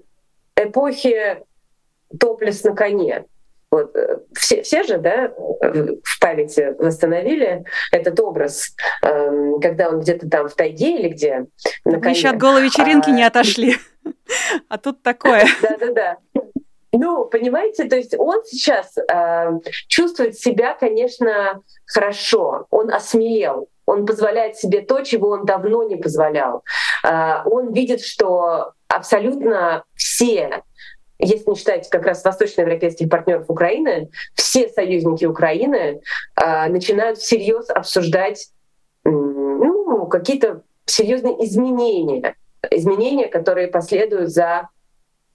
эпохи 0.55 1.43
топлес 2.19 2.63
на 2.63 2.75
коне. 2.75 3.25
Вот, 3.71 3.95
э, 3.95 4.17
все, 4.33 4.63
все 4.63 4.83
же 4.83 4.97
да, 4.97 5.31
в 5.33 6.19
памяти 6.19 6.75
восстановили 6.77 7.63
этот 7.93 8.19
образ, 8.19 8.75
эм, 9.01 9.61
когда 9.61 9.87
он 9.89 10.01
где-то 10.01 10.29
там 10.29 10.49
в 10.49 10.55
тайге 10.55 10.97
или 10.97 11.07
где. 11.07 11.45
На 11.85 12.01
коне. 12.01 12.13
Еще 12.13 12.27
от 12.27 12.37
голой 12.37 12.63
вечеринки 12.63 13.09
а, 13.09 13.13
не 13.13 13.23
отошли. 13.23 13.75
А 14.69 14.77
тут 14.77 15.03
такое. 15.03 15.45
Да-да-да. 15.61 16.17
Ну, 16.93 17.25
понимаете, 17.25 17.85
то 17.85 17.95
есть 17.95 18.15
он 18.17 18.43
сейчас 18.45 18.97
э, 18.97 19.51
чувствует 19.87 20.37
себя, 20.37 20.73
конечно, 20.73 21.61
хорошо. 21.85 22.65
Он 22.69 22.91
осмелел. 22.91 23.69
Он 23.85 24.05
позволяет 24.05 24.57
себе 24.57 24.81
то, 24.81 25.01
чего 25.01 25.29
он 25.29 25.45
давно 25.45 25.83
не 25.83 25.95
позволял. 25.95 26.63
Э, 27.05 27.43
он 27.45 27.71
видит, 27.71 28.01
что 28.01 28.73
абсолютно 28.87 29.83
все 29.95 30.63
если 31.21 31.49
не 31.49 31.55
считать 31.55 31.89
как 31.89 32.05
раз 32.05 32.23
восточноевропейских 32.23 33.09
партнеров 33.09 33.45
Украины, 33.47 34.09
все 34.33 34.67
союзники 34.69 35.25
Украины 35.25 36.01
э, 36.35 36.67
начинают 36.67 37.19
всерьез 37.19 37.69
обсуждать 37.69 38.49
ну, 39.03 40.07
какие-то 40.07 40.63
серьезные 40.85 41.45
изменения, 41.45 42.35
изменения, 42.69 43.27
которые 43.27 43.67
последуют 43.67 44.29
за 44.29 44.69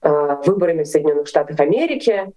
э, 0.03 0.37
выборами 0.45 0.83
в 0.83 0.89
Соединенных 0.89 1.29
Штатах 1.29 1.61
Америки. 1.61 2.33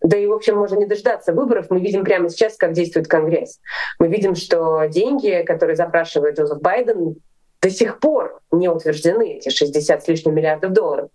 Да 0.00 0.16
и, 0.16 0.26
в 0.26 0.32
общем, 0.32 0.56
можно 0.56 0.76
не 0.76 0.86
дождаться 0.86 1.32
выборов. 1.32 1.66
Мы 1.70 1.80
видим 1.80 2.04
прямо 2.04 2.28
сейчас, 2.28 2.56
как 2.56 2.72
действует 2.72 3.06
Конгресс. 3.06 3.60
Мы 3.98 4.08
видим, 4.08 4.34
что 4.34 4.86
деньги, 4.86 5.44
которые 5.46 5.76
запрашивает 5.76 6.38
Джозеф 6.38 6.60
Байден, 6.60 7.16
до 7.60 7.70
сих 7.70 8.00
пор 8.00 8.40
не 8.50 8.68
утверждены, 8.68 9.34
эти 9.34 9.48
60 9.48 10.02
с 10.02 10.08
лишним 10.08 10.34
миллиардов 10.34 10.72
долларов. 10.72 11.10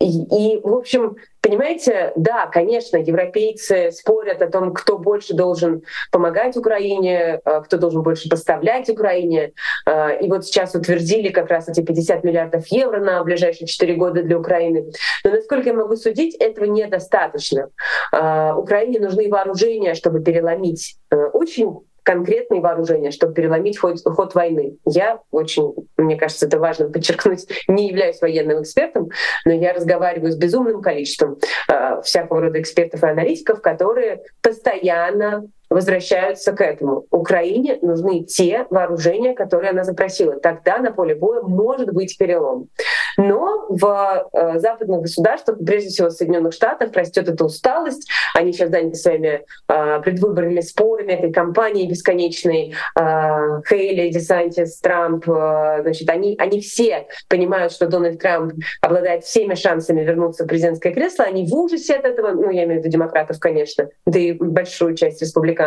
И, 0.00 0.06
и, 0.06 0.60
в 0.62 0.74
общем, 0.74 1.16
понимаете, 1.40 2.12
да, 2.14 2.46
конечно, 2.46 2.98
европейцы 2.98 3.90
спорят 3.90 4.40
о 4.42 4.48
том, 4.48 4.72
кто 4.72 4.96
больше 4.96 5.34
должен 5.34 5.82
помогать 6.12 6.56
Украине, 6.56 7.40
э, 7.44 7.60
кто 7.62 7.78
должен 7.78 8.02
больше 8.02 8.28
поставлять 8.28 8.88
Украине. 8.88 9.52
Э, 9.86 10.20
и 10.20 10.28
вот 10.28 10.44
сейчас 10.44 10.76
утвердили 10.76 11.30
как 11.30 11.48
раз 11.50 11.68
эти 11.68 11.80
50 11.80 12.22
миллиардов 12.22 12.66
евро 12.68 13.00
на 13.00 13.24
ближайшие 13.24 13.66
4 13.66 13.94
года 13.94 14.22
для 14.22 14.38
Украины. 14.38 14.92
Но, 15.24 15.30
насколько 15.32 15.70
я 15.70 15.74
могу 15.74 15.96
судить, 15.96 16.36
этого 16.36 16.66
недостаточно. 16.66 17.70
Э, 18.12 18.52
Украине 18.52 19.00
нужны 19.00 19.28
вооружения, 19.28 19.94
чтобы 19.94 20.20
переломить 20.20 20.96
очень 21.32 21.87
конкретные 22.08 22.62
вооружения, 22.62 23.10
чтобы 23.10 23.34
переломить 23.34 23.78
ход, 23.78 23.98
ход 24.02 24.34
войны. 24.34 24.78
Я 24.86 25.20
очень, 25.30 25.74
мне 25.98 26.16
кажется, 26.16 26.46
это 26.46 26.58
важно 26.58 26.88
подчеркнуть, 26.88 27.46
не 27.68 27.88
являюсь 27.88 28.22
военным 28.22 28.62
экспертом, 28.62 29.10
но 29.44 29.52
я 29.52 29.74
разговариваю 29.74 30.32
с 30.32 30.36
безумным 30.36 30.80
количеством 30.80 31.36
э, 31.70 32.00
всякого 32.00 32.40
рода 32.40 32.62
экспертов 32.62 33.02
и 33.02 33.06
аналитиков, 33.06 33.60
которые 33.60 34.22
постоянно 34.40 35.50
возвращаются 35.70 36.52
к 36.52 36.60
этому. 36.60 37.04
Украине 37.10 37.78
нужны 37.82 38.24
те 38.24 38.66
вооружения, 38.70 39.34
которые 39.34 39.70
она 39.70 39.84
запросила. 39.84 40.38
Тогда 40.40 40.78
на 40.78 40.92
поле 40.92 41.14
боя 41.14 41.42
может 41.42 41.92
быть 41.92 42.16
перелом. 42.18 42.68
Но 43.16 43.66
в 43.68 44.28
э, 44.32 44.58
западных 44.58 45.02
государствах, 45.02 45.58
прежде 45.64 45.90
всего 45.90 46.08
в 46.08 46.12
Соединенных 46.12 46.52
Штатах, 46.52 46.92
растет 46.94 47.28
эта 47.28 47.44
усталость. 47.44 48.08
Они 48.34 48.52
сейчас 48.52 48.70
заняты 48.70 48.94
своими 48.94 49.44
э, 49.68 50.00
предвыборными 50.02 50.60
спорами, 50.60 51.12
этой 51.12 51.32
кампанией 51.32 51.88
бесконечной. 51.88 52.74
Э, 52.98 53.60
Хейли, 53.68 54.10
Десантис, 54.10 54.78
Трамп. 54.78 55.28
Э, 55.28 55.82
значит, 55.82 56.08
они, 56.08 56.36
они 56.38 56.60
все 56.60 57.08
понимают, 57.28 57.72
что 57.72 57.88
Дональд 57.88 58.20
Трамп 58.20 58.54
обладает 58.80 59.24
всеми 59.24 59.54
шансами 59.54 60.02
вернуться 60.02 60.44
в 60.44 60.46
президентское 60.46 60.92
кресло. 60.92 61.24
Они 61.24 61.46
в 61.46 61.54
ужасе 61.54 61.96
от 61.96 62.04
этого, 62.04 62.30
ну, 62.30 62.50
я 62.50 62.64
имею 62.64 62.80
в 62.80 62.84
виду 62.84 62.92
демократов, 62.92 63.38
конечно, 63.40 63.88
да 64.06 64.18
и 64.18 64.32
большую 64.32 64.94
часть 64.94 65.20
республиканцев. 65.20 65.57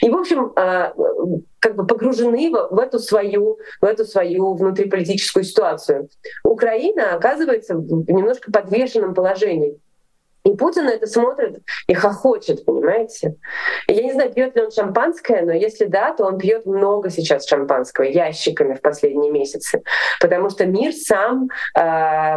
И, 0.00 0.08
в 0.08 0.16
общем, 0.16 0.52
э, 0.56 0.92
как 1.58 1.76
бы 1.76 1.86
погружены 1.86 2.50
в, 2.50 2.78
эту 2.78 2.98
свою 2.98 3.58
в 3.80 3.84
эту 3.84 4.04
свою 4.04 4.54
внутриполитическую 4.54 5.44
ситуацию. 5.44 6.08
Украина 6.44 7.14
оказывается 7.14 7.74
в 7.74 8.10
немножко 8.10 8.50
подвешенном 8.50 9.14
положении. 9.14 9.78
И 10.44 10.54
Путин 10.56 10.88
это 10.88 11.06
смотрит 11.06 11.62
и 11.86 11.94
хохочет, 11.94 12.66
понимаете? 12.66 13.36
Я 13.88 14.02
не 14.02 14.12
знаю, 14.12 14.30
пьет 14.30 14.54
ли 14.54 14.62
он 14.62 14.70
шампанское, 14.70 15.40
но 15.40 15.52
если 15.52 15.86
да, 15.86 16.12
то 16.12 16.26
он 16.26 16.36
пьет 16.36 16.66
много 16.66 17.08
сейчас 17.08 17.46
шампанского, 17.46 18.04
ящиками 18.04 18.74
в 18.74 18.82
последние 18.82 19.32
месяцы. 19.32 19.82
Потому 20.20 20.50
что 20.50 20.66
мир 20.66 20.92
сам 20.92 21.48
э, 21.78 22.36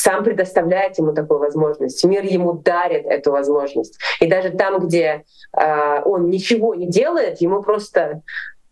сам 0.00 0.24
предоставляет 0.24 0.98
ему 0.98 1.12
такую 1.12 1.40
возможность. 1.40 2.02
Мир 2.04 2.24
ему 2.24 2.54
дарит 2.54 3.04
эту 3.04 3.32
возможность. 3.32 3.98
И 4.20 4.26
даже 4.26 4.50
там, 4.50 4.80
где 4.86 5.24
э, 5.56 6.02
он 6.04 6.30
ничего 6.30 6.74
не 6.74 6.86
делает, 6.86 7.42
ему 7.42 7.62
просто 7.62 8.22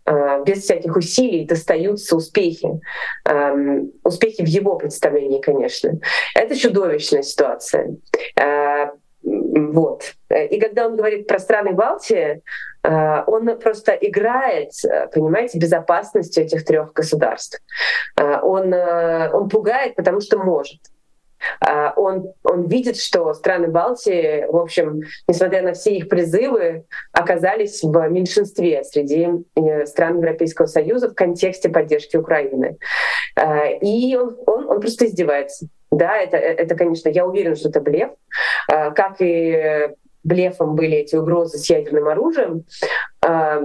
э, 0.07 0.45
без 0.47 0.63
всяких 0.63 0.97
усилий 0.97 1.45
достаются 1.45 2.17
успехи. 2.17 2.81
Э, 3.29 3.81
успехи 4.05 4.43
в 4.43 4.49
его 4.49 4.77
представлении, 4.77 5.41
конечно. 5.41 5.99
Это 6.35 6.57
чудовищная 6.57 7.23
ситуация. 7.23 7.97
Э, 8.41 8.87
вот. 9.23 10.15
И 10.31 10.59
когда 10.59 10.87
он 10.87 10.97
говорит 10.97 11.27
про 11.27 11.39
страны 11.39 11.73
Балтии, 11.73 12.41
он 12.83 13.59
просто 13.59 13.93
играет, 13.93 14.71
понимаете, 15.13 15.59
безопасностью 15.59 16.45
этих 16.45 16.65
трех 16.65 16.93
государств. 16.95 17.61
Он, 18.17 18.73
он 18.73 19.49
пугает, 19.51 19.97
потому 19.97 20.21
что 20.21 20.39
может. 20.39 20.79
А, 21.61 21.93
он, 21.97 22.33
он 22.43 22.69
видит, 22.69 22.97
что 22.97 23.33
страны 23.35 23.69
Балтии, 23.69 24.47
в 24.51 24.57
общем, 24.57 25.03
несмотря 25.27 25.63
на 25.63 25.73
все 25.73 25.97
их 25.97 26.09
призывы, 26.09 26.85
оказались 27.13 27.83
в 27.83 28.09
меньшинстве 28.09 28.85
среди 28.85 29.29
э, 29.57 29.87
стран 29.87 30.19
Европейского 30.19 30.67
Союза 30.67 31.11
в 31.11 31.15
контексте 31.15 31.69
поддержки 31.69 32.17
Украины. 32.17 32.79
А, 33.37 33.67
и 33.67 34.17
он, 34.17 34.37
он, 34.47 34.69
он 34.69 34.81
просто 34.81 35.07
издевается. 35.07 35.69
Да, 35.91 36.17
это, 36.19 36.37
это, 36.37 36.75
конечно, 36.75 37.09
я 37.09 37.27
уверена, 37.27 37.57
что 37.57 37.71
это 37.71 37.81
блеф, 37.81 38.11
а, 38.71 38.91
как 38.91 39.17
и 39.21 39.91
блефом 40.25 40.75
были 40.75 40.99
эти 40.99 41.17
угрозы 41.17 41.59
с 41.59 41.71
ядерным 41.71 42.09
оружием 42.09 42.65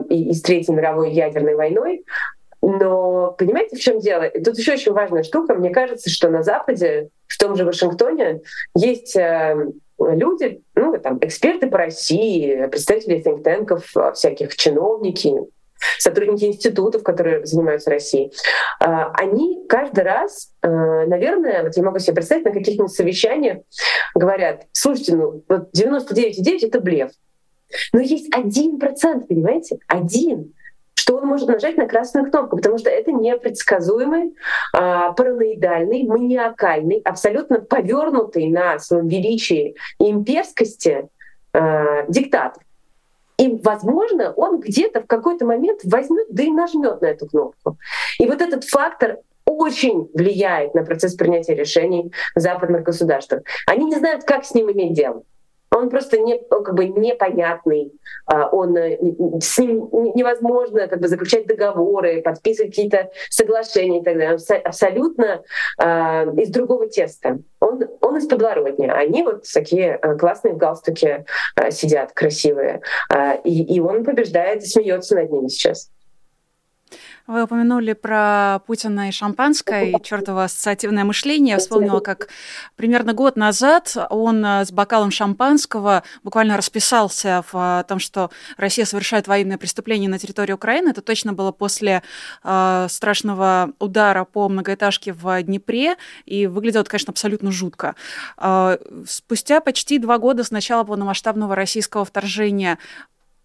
и, 0.09 0.29
и 0.29 0.33
с 0.33 0.41
Третьей 0.41 0.73
мировой 0.73 1.11
ядерной 1.11 1.55
войной. 1.55 2.05
Но 2.65 3.35
понимаете, 3.37 3.75
в 3.75 3.79
чем 3.79 3.99
дело? 3.99 4.23
И 4.23 4.41
тут 4.41 4.57
еще 4.57 4.71
очень 4.73 4.93
важная 4.93 5.23
штука. 5.23 5.53
Мне 5.53 5.69
кажется, 5.69 6.09
что 6.09 6.29
на 6.29 6.43
Западе, 6.43 7.09
в 7.27 7.37
том 7.37 7.57
же 7.57 7.65
Вашингтоне, 7.65 8.39
есть 8.73 9.17
э, 9.17 9.53
люди, 9.99 10.61
ну, 10.73 10.97
там, 10.97 11.17
эксперты 11.19 11.67
по 11.67 11.77
России, 11.77 12.65
представители 12.67 13.21
think 13.21 14.13
всяких 14.13 14.55
чиновники, 14.55 15.33
сотрудники 15.99 16.45
институтов, 16.45 17.03
которые 17.03 17.45
занимаются 17.45 17.89
Россией, 17.89 18.31
а, 18.79 19.11
они 19.11 19.65
каждый 19.67 20.05
раз, 20.05 20.53
э, 20.61 20.69
наверное, 20.69 21.63
вот 21.63 21.75
я 21.75 21.83
могу 21.83 21.99
себе 21.99 22.15
представить, 22.15 22.45
на 22.45 22.53
каких-нибудь 22.53 22.93
совещаниях 22.93 23.57
говорят, 24.15 24.67
слушайте, 24.71 25.17
ну 25.17 25.43
вот 25.49 25.69
99,9— 25.75 26.59
это 26.67 26.79
блеф. 26.79 27.11
Но 27.91 27.99
есть 27.99 28.33
один 28.33 28.79
процент, 28.79 29.27
понимаете? 29.27 29.79
Один 29.87 30.53
что 30.95 31.17
он 31.17 31.25
может 31.25 31.47
нажать 31.47 31.77
на 31.77 31.87
красную 31.87 32.29
кнопку, 32.29 32.57
потому 32.57 32.77
что 32.77 32.89
это 32.89 33.11
непредсказуемый, 33.11 34.35
а, 34.73 35.11
параноидальный, 35.11 36.03
маниакальный, 36.03 37.01
абсолютно 37.03 37.59
повернутый 37.59 38.47
на 38.47 38.79
своем 38.79 39.07
величии 39.07 39.75
и 39.99 40.09
имперскости 40.09 41.09
а, 41.53 42.05
диктатор. 42.07 42.63
И, 43.37 43.59
возможно, 43.63 44.31
он 44.33 44.59
где-то 44.59 45.01
в 45.01 45.07
какой-то 45.07 45.45
момент 45.45 45.81
возьмет, 45.83 46.27
да 46.29 46.43
и 46.43 46.51
нажмет 46.51 47.01
на 47.01 47.07
эту 47.07 47.27
кнопку. 47.27 47.77
И 48.19 48.25
вот 48.25 48.41
этот 48.41 48.63
фактор 48.63 49.17
очень 49.45 50.09
влияет 50.13 50.73
на 50.73 50.83
процесс 50.83 51.15
принятия 51.15 51.55
решений 51.55 52.13
в 52.35 52.39
западных 52.39 52.83
государствах. 52.83 53.41
Они 53.67 53.85
не 53.85 53.95
знают, 53.95 54.23
как 54.23 54.45
с 54.45 54.53
ним 54.53 54.71
иметь 54.71 54.93
дело 54.93 55.23
он 55.73 55.89
просто 55.89 56.19
не, 56.19 56.41
он 56.49 56.63
как 56.63 56.75
бы 56.75 56.85
непонятный, 56.85 57.91
а, 58.25 58.47
он 58.49 58.77
э, 58.77 58.97
с 59.41 59.57
ним 59.57 59.89
невозможно 60.15 60.87
как 60.87 60.99
бы 60.99 61.07
заключать 61.07 61.47
договоры, 61.47 62.21
подписывать 62.21 62.71
какие-то 62.71 63.09
соглашения 63.29 64.01
и 64.01 64.03
так 64.03 64.15
далее. 64.15 64.37
Он 64.37 64.57
абсолютно 64.63 65.43
а, 65.77 66.25
из 66.37 66.49
другого 66.49 66.87
теста. 66.87 67.39
Он, 67.59 67.81
он 68.01 68.17
из 68.17 68.27
подворотни. 68.27 68.87
Они 68.87 69.23
вот 69.23 69.45
такие 69.51 69.99
э, 70.01 70.15
классные 70.17 70.53
в 70.53 70.57
галстуке 70.57 71.25
а, 71.55 71.71
сидят, 71.71 72.13
красивые. 72.13 72.81
И, 73.43 73.75
и 73.75 73.79
он 73.79 74.03
побеждает 74.03 74.63
и 74.63 74.65
смеется 74.65 75.15
над 75.15 75.31
ними 75.31 75.47
сейчас. 75.47 75.89
Вы 77.25 77.43
упомянули 77.43 77.93
про 77.93 78.59
Путина 78.67 79.07
и 79.07 79.11
шампанское, 79.11 79.91
и 79.91 80.03
чертово 80.03 80.43
ассоциативное 80.43 81.05
мышление. 81.05 81.53
Я 81.53 81.57
вспомнила, 81.57 82.01
как 82.01 82.27
примерно 82.75 83.13
год 83.13 83.37
назад 83.37 83.95
он 84.09 84.43
э, 84.45 84.65
с 84.65 84.73
бокалом 84.73 85.09
шампанского 85.09 86.03
буквально 86.23 86.57
расписался 86.57 87.45
в 87.49 87.81
э, 87.81 87.83
том, 87.87 87.99
что 87.99 88.29
Россия 88.57 88.83
совершает 88.83 89.29
военное 89.29 89.57
преступление 89.57 90.09
на 90.09 90.19
территории 90.19 90.51
Украины. 90.51 90.89
Это 90.89 91.01
точно 91.01 91.31
было 91.31 91.53
после 91.53 92.03
э, 92.43 92.87
страшного 92.89 93.71
удара 93.79 94.25
по 94.25 94.49
многоэтажке 94.49 95.13
в 95.13 95.43
Днепре, 95.43 95.95
и 96.25 96.45
выглядело 96.45 96.83
конечно, 96.83 97.11
абсолютно 97.11 97.51
жутко. 97.51 97.95
Э, 98.37 98.77
спустя 99.07 99.61
почти 99.61 99.97
два 99.97 100.17
года 100.17 100.43
с 100.43 100.51
начала 100.51 100.83
полномасштабного 100.83 101.55
российского 101.55 102.03
вторжения 102.03 102.79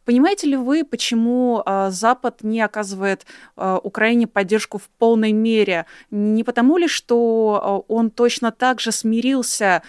Понимаете 0.09 0.47
ли 0.47 0.57
вы, 0.57 0.85
почему 0.85 1.63
э, 1.67 1.91
Запад 1.91 2.43
не 2.43 2.63
оказывает 2.63 3.27
э, 3.59 3.79
Украине 3.83 4.27
поддержку 4.27 4.79
в 4.79 4.89
полной 4.97 5.33
мере? 5.33 5.85
Не 6.11 6.45
потому 6.45 6.79
ли, 6.79 6.89
что 6.89 7.85
э, 7.87 7.93
он 7.93 8.11
точно 8.11 8.51
так 8.51 8.81
же 8.81 8.91
смирился 8.91 9.83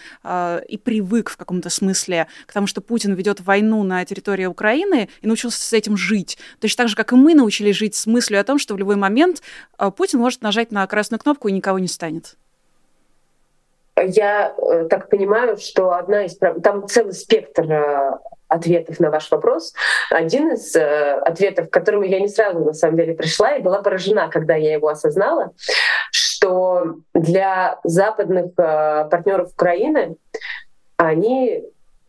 и 0.67 0.77
привык 0.77 1.29
в 1.29 1.37
каком-то 1.37 1.69
смысле 1.69 2.27
к 2.47 2.51
тому, 2.51 2.67
что 2.67 2.81
Путин 2.81 3.13
ведет 3.13 3.39
войну 3.39 3.81
на 3.83 4.03
территории 4.03 4.45
Украины 4.45 5.07
и 5.21 5.27
научился 5.27 5.61
с 5.61 5.71
этим 5.71 5.95
жить? 5.95 6.37
Точно 6.59 6.83
так 6.83 6.89
же, 6.89 6.97
как 6.97 7.13
и 7.13 7.15
мы 7.15 7.33
научились 7.33 7.77
жить 7.77 7.95
с 7.95 8.05
мыслью 8.05 8.41
о 8.41 8.43
том, 8.43 8.59
что 8.59 8.73
в 8.73 8.77
любой 8.77 8.97
момент 8.97 9.41
Путин 9.95 10.19
может 10.19 10.41
нажать 10.41 10.73
на 10.73 10.85
красную 10.85 11.21
кнопку 11.21 11.47
и 11.47 11.53
никого 11.53 11.79
не 11.79 11.87
станет. 11.87 12.35
Я 14.03 14.53
э, 14.57 14.87
так 14.89 15.09
понимаю, 15.09 15.57
что 15.57 15.93
одна 15.93 16.25
из 16.25 16.37
там 16.37 16.87
целый 16.87 17.13
спектр 17.13 17.71
э, 17.71 18.17
ответов 18.47 18.99
на 18.99 19.09
ваш 19.11 19.31
вопрос. 19.31 19.73
Один 20.11 20.51
из 20.51 20.75
э, 20.75 21.13
ответов, 21.25 21.69
к 21.69 21.73
которому 21.73 22.03
я 22.03 22.19
не 22.19 22.27
сразу 22.27 22.59
на 22.59 22.73
самом 22.73 22.97
деле 22.97 23.13
пришла 23.13 23.55
и 23.55 23.61
была 23.61 23.81
поражена, 23.81 24.29
когда 24.29 24.55
я 24.55 24.73
его 24.73 24.89
осознала, 24.89 25.53
что 26.11 26.95
для 27.13 27.79
западных 27.83 28.47
э, 28.57 29.07
партнеров 29.09 29.51
Украины 29.53 30.15
они 30.97 31.63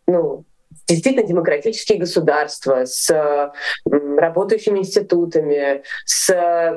ну, 0.06 0.44
действительно 0.90 1.26
демократические 1.26 1.98
государства 1.98 2.84
с 2.84 3.52
работающими 3.84 4.80
институтами, 4.80 5.82
с 6.04 6.30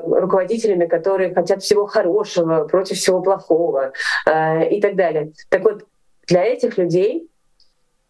руководителями, 0.06 0.86
которые 0.86 1.34
хотят 1.34 1.64
всего 1.64 1.86
хорошего 1.86 2.66
против 2.66 2.98
всего 2.98 3.22
плохого 3.22 3.94
э, 4.28 4.70
и 4.70 4.82
так 4.82 4.96
далее. 4.96 5.32
Так 5.50 5.64
вот, 5.64 5.86
для 6.28 6.44
этих 6.46 6.78
людей 6.78 7.28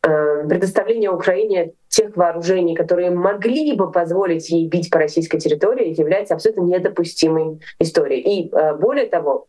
э, 0.06 0.48
предоставление 0.48 1.10
Украине 1.10 1.74
тех 1.88 2.16
вооружений, 2.18 2.76
которые 2.76 3.12
могли 3.12 3.74
бы 3.74 3.92
позволить 3.92 4.50
ей 4.50 4.68
бить 4.68 4.90
по 4.90 5.00
российской 5.00 5.40
территории, 5.40 5.98
является 5.98 6.34
абсолютно 6.34 6.64
недопустимой 6.64 7.60
историей. 7.80 8.22
И 8.22 8.52
э, 8.54 8.76
более 8.76 9.08
того, 9.08 9.48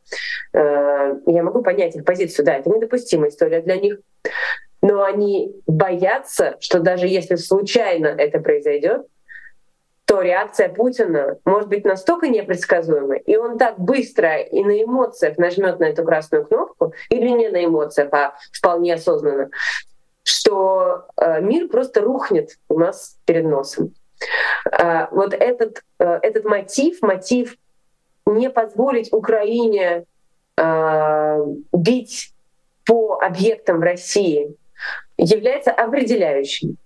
я 0.52 1.42
могу 1.42 1.62
понять 1.62 1.96
их 1.96 2.04
позицию, 2.04 2.46
да, 2.46 2.54
это 2.54 2.70
недопустимая 2.70 3.30
история 3.30 3.60
для 3.60 3.76
них, 3.76 3.98
но 4.84 5.02
они 5.02 5.50
боятся, 5.66 6.58
что 6.60 6.78
даже 6.78 7.06
если 7.08 7.36
случайно 7.36 8.08
это 8.08 8.38
произойдет, 8.38 9.06
то 10.04 10.20
реакция 10.20 10.68
Путина 10.68 11.38
может 11.46 11.70
быть 11.70 11.86
настолько 11.86 12.28
непредсказуемой, 12.28 13.20
и 13.20 13.34
он 13.38 13.56
так 13.56 13.78
быстро 13.78 14.42
и 14.42 14.62
на 14.62 14.82
эмоциях 14.82 15.38
нажмет 15.38 15.80
на 15.80 15.84
эту 15.84 16.04
красную 16.04 16.44
кнопку, 16.44 16.92
или 17.08 17.30
не 17.30 17.48
на 17.48 17.64
эмоциях, 17.64 18.12
а 18.12 18.34
вполне 18.52 18.92
осознанно, 18.92 19.48
что 20.22 21.06
э, 21.16 21.40
мир 21.40 21.68
просто 21.68 22.02
рухнет 22.02 22.50
у 22.68 22.78
нас 22.78 23.16
перед 23.24 23.46
носом. 23.46 23.94
Э, 24.70 25.06
вот 25.12 25.32
этот, 25.32 25.82
э, 25.98 26.18
этот 26.20 26.44
мотив, 26.44 27.00
мотив 27.00 27.56
не 28.26 28.50
позволить 28.50 29.10
Украине 29.14 30.04
бить 31.72 32.32
по 32.86 33.18
объектам 33.20 33.80
в 33.80 33.82
России, 33.82 34.56
является 35.16 35.70
определяющим. 35.70 36.76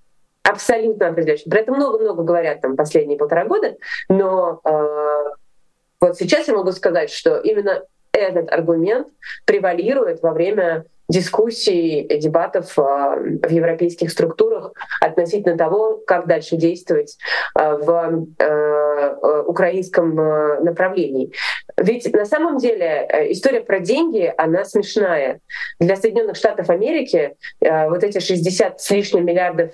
Абсолютно 0.43 1.09
определяющим. 1.09 1.51
Про 1.51 1.61
это 1.61 1.73
много-много 1.73 2.23
говорят 2.23 2.61
там 2.61 2.77
последние 2.77 3.19
полтора 3.19 3.45
года, 3.45 3.77
но 4.09 4.61
э, 4.65 5.25
вот 6.01 6.17
сейчас 6.17 6.49
я 6.49 6.55
могу 6.55 6.73
сказать, 6.73 7.11
что 7.11 7.39
именно 7.39 7.83
этот 8.13 8.51
аргумент 8.51 9.09
превалирует 9.45 10.23
во 10.23 10.33
время 10.33 10.85
дискуссий, 11.09 12.07
дебатов 12.19 12.79
а, 12.79 13.17
в 13.17 13.51
европейских 13.51 14.11
структурах 14.11 14.73
относительно 15.01 15.57
того, 15.57 16.03
как 16.07 16.27
дальше 16.27 16.57
действовать 16.57 17.17
а, 17.55 17.77
в 17.77 18.27
э, 18.39 19.43
украинском 19.47 20.15
направлении. 20.15 21.33
Ведь 21.77 22.13
на 22.13 22.25
самом 22.25 22.59
деле 22.59 23.07
э, 23.09 23.33
история 23.33 23.61
про 23.61 23.81
деньги, 23.81 24.33
она 24.37 24.65
смешная. 24.65 25.41
Для 25.79 25.97
Соединенных 25.97 26.37
Штатов 26.37 26.71
Америки 26.71 27.37
э, 27.61 27.89
вот 27.89 28.03
эти 28.03 28.19
60 28.19 28.81
с 28.81 28.91
лишним 28.91 29.25
миллиардов 29.25 29.73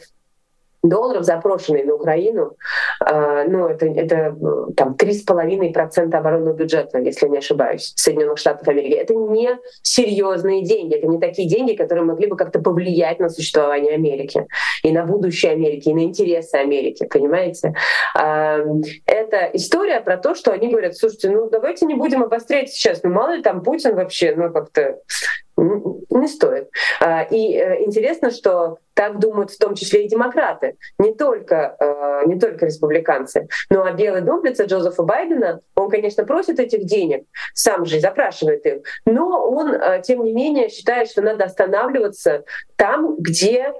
долларов, 0.84 1.24
запрошенные 1.24 1.84
на 1.84 1.94
Украину, 1.94 2.56
э, 3.04 3.44
ну, 3.48 3.68
это, 3.68 3.86
это 3.86 4.16
э, 4.16 4.72
там 4.76 4.96
3,5% 4.98 6.14
оборонного 6.14 6.54
бюджета, 6.54 6.98
если 6.98 7.28
не 7.28 7.38
ошибаюсь, 7.38 7.92
Соединенных 7.96 8.38
Штатов 8.38 8.68
Америки. 8.68 8.94
Это 8.94 9.14
не 9.14 9.58
серьезные 9.82 10.62
деньги, 10.62 10.94
это 10.94 11.06
не 11.06 11.18
такие 11.18 11.48
деньги, 11.48 11.74
которые 11.74 12.04
могли 12.04 12.26
бы 12.28 12.36
как-то 12.36 12.60
повлиять 12.60 13.18
на 13.18 13.28
существование 13.28 13.94
Америки 13.94 14.46
и 14.82 14.92
на 14.92 15.04
будущее 15.04 15.52
Америки, 15.52 15.88
и 15.88 15.94
на 15.94 16.04
интересы 16.04 16.56
Америки, 16.56 17.06
понимаете? 17.10 17.74
Э, 18.18 18.64
это 19.06 19.50
история 19.54 20.00
про 20.00 20.16
то, 20.16 20.34
что 20.34 20.52
они 20.52 20.68
говорят, 20.68 20.96
слушайте, 20.96 21.30
ну 21.30 21.48
давайте 21.48 21.86
не 21.86 21.94
будем 21.94 22.22
обострять 22.22 22.70
сейчас, 22.70 23.02
ну 23.02 23.10
мало 23.10 23.34
ли 23.34 23.42
там 23.42 23.62
Путин 23.62 23.94
вообще, 23.94 24.34
ну 24.36 24.52
как-то 24.52 24.98
не 26.10 26.28
стоит. 26.28 26.70
А, 27.00 27.22
и 27.22 27.54
э, 27.56 27.84
интересно, 27.84 28.30
что 28.30 28.78
так 28.94 29.18
думают 29.18 29.50
в 29.50 29.58
том 29.58 29.74
числе 29.74 30.04
и 30.04 30.08
демократы, 30.08 30.76
не 30.98 31.12
только, 31.14 31.76
э, 31.78 32.22
не 32.26 32.38
только 32.38 32.66
республиканцы. 32.66 33.48
Ну 33.70 33.82
а 33.84 33.92
Белый 33.92 34.22
дом 34.22 34.40
в 34.40 34.44
лице 34.44 34.66
Джозефа 34.66 35.02
Байдена, 35.02 35.60
он, 35.74 35.90
конечно, 35.90 36.24
просит 36.24 36.60
этих 36.60 36.84
денег, 36.84 37.24
сам 37.52 37.84
же 37.84 38.00
запрашивает 38.00 38.64
их, 38.66 38.82
но 39.04 39.46
он, 39.48 39.72
э, 39.72 40.02
тем 40.02 40.24
не 40.24 40.32
менее, 40.32 40.68
считает, 40.68 41.10
что 41.10 41.22
надо 41.22 41.44
останавливаться 41.44 42.44
там, 42.76 43.16
где 43.18 43.72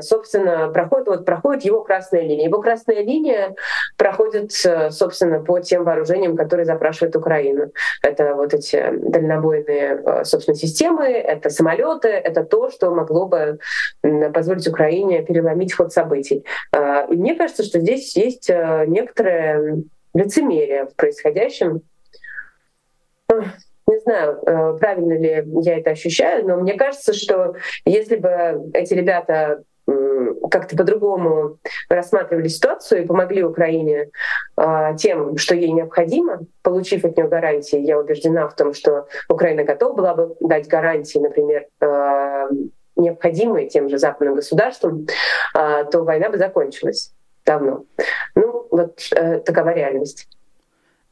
собственно, 0.00 0.68
проходит, 0.68 1.06
вот 1.06 1.24
проходит 1.26 1.64
его 1.64 1.82
красная 1.82 2.22
линия. 2.22 2.46
Его 2.46 2.60
красная 2.60 3.02
линия 3.02 3.54
проходит, 3.96 4.52
э, 4.64 4.90
собственно, 4.90 5.42
по 5.42 5.60
тем 5.60 5.84
вооружениям, 5.84 6.36
которые 6.36 6.64
запрашивает 6.64 7.14
Украина. 7.16 7.70
Это 8.02 8.34
вот 8.34 8.54
эти 8.54 8.90
дальнобойные, 8.90 10.02
э, 10.04 10.24
собственно, 10.24 10.56
системы, 10.56 11.06
это 11.06 11.50
самолеты, 11.50 12.08
это 12.08 12.44
то, 12.44 12.70
что 12.70 12.90
могло 12.90 13.26
бы 13.26 13.58
позволить 14.32 14.66
Украине 14.68 15.22
переломить 15.22 15.74
ход 15.74 15.92
событий. 15.92 16.44
Э, 16.72 17.06
и 17.08 17.16
мне 17.16 17.34
кажется, 17.34 17.64
что 17.64 17.80
здесь 17.80 18.16
есть 18.16 18.48
некоторое 18.48 19.82
лицемерие 20.14 20.86
в 20.86 20.96
происходящем 20.96 21.82
не 23.92 24.00
знаю, 24.00 24.38
э, 24.46 24.78
правильно 24.78 25.18
ли 25.18 25.44
я 25.62 25.78
это 25.78 25.90
ощущаю, 25.90 26.46
но 26.46 26.56
мне 26.56 26.74
кажется, 26.74 27.12
что 27.12 27.54
если 27.84 28.16
бы 28.16 28.70
эти 28.74 28.94
ребята 28.94 29.62
как-то 30.50 30.76
по-другому 30.76 31.58
рассматривали 31.88 32.48
ситуацию 32.48 33.02
и 33.02 33.06
помогли 33.06 33.42
Украине 33.42 34.10
э, 34.56 34.96
тем, 34.98 35.36
что 35.36 35.54
ей 35.54 35.72
необходимо, 35.72 36.40
получив 36.62 37.04
от 37.04 37.16
нее 37.16 37.26
гарантии, 37.26 37.78
я 37.80 37.98
убеждена 37.98 38.48
в 38.48 38.54
том, 38.54 38.74
что 38.74 39.08
Украина 39.28 39.64
готова 39.64 39.92
была 39.94 40.14
бы 40.14 40.36
дать 40.40 40.68
гарантии, 40.68 41.18
например, 41.18 41.66
э, 41.80 42.48
необходимые 42.96 43.68
тем 43.68 43.88
же 43.88 43.98
западным 43.98 44.36
государствам, 44.36 45.06
э, 45.54 45.84
то 45.90 46.02
война 46.04 46.28
бы 46.28 46.38
закончилась 46.38 47.12
давно. 47.44 47.84
Ну, 48.34 48.66
вот 48.70 49.00
э, 49.14 49.40
такова 49.40 49.70
реальность. 49.70 50.28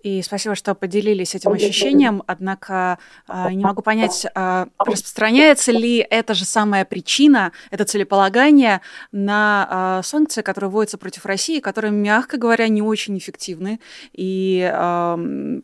И 0.02 0.22
спасибо, 0.22 0.54
что 0.54 0.74
поделились 0.74 1.34
этим 1.34 1.52
ощущением. 1.52 2.22
Однако 2.26 2.98
а, 3.26 3.52
не 3.52 3.62
могу 3.62 3.82
понять, 3.82 4.26
а, 4.34 4.68
распространяется 4.78 5.72
ли 5.72 5.98
эта 5.98 6.32
же 6.34 6.44
самая 6.44 6.84
причина, 6.84 7.52
это 7.70 7.84
целеполагание 7.84 8.80
на 9.12 9.66
а, 9.68 10.02
санкции, 10.02 10.40
которые 10.42 10.70
вводятся 10.70 10.96
против 10.96 11.26
России, 11.26 11.60
которые, 11.60 11.90
мягко 11.90 12.38
говоря, 12.38 12.68
не 12.68 12.82
очень 12.82 13.18
эффективны. 13.18 13.80
И 14.12 14.60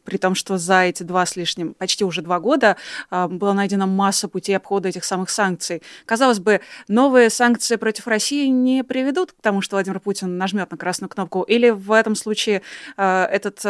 при 0.05 0.18
том, 0.18 0.34
что 0.34 0.59
за 0.59 0.82
эти 0.82 1.03
два 1.03 1.24
с 1.24 1.37
лишним, 1.37 1.74
почти 1.74 2.05
уже 2.05 2.22
два 2.22 2.41
года 2.41 2.76
была 3.11 3.55
найдена 3.55 3.87
масса 3.87 4.28
путей 4.28 4.57
обхода 4.57 4.89
этих 4.89 5.05
самых 5.05 5.30
санкций. 5.30 5.82
Казалось 6.05 6.41
бы, 6.41 6.61
новые 6.89 7.30
санкции 7.30 7.76
против 7.76 8.07
России 8.07 8.49
не 8.49 8.84
приведут 8.84 9.32
к 9.32 9.41
тому, 9.41 9.61
что 9.61 9.76
Владимир 9.76 10.01
Путин 10.01 10.37
нажмет 10.37 10.70
на 10.70 10.76
красную 10.76 11.09
кнопку, 11.09 11.43
или 11.43 11.70
в 11.70 11.93
этом 11.93 12.14
случае 12.14 12.62
этот 12.97 13.64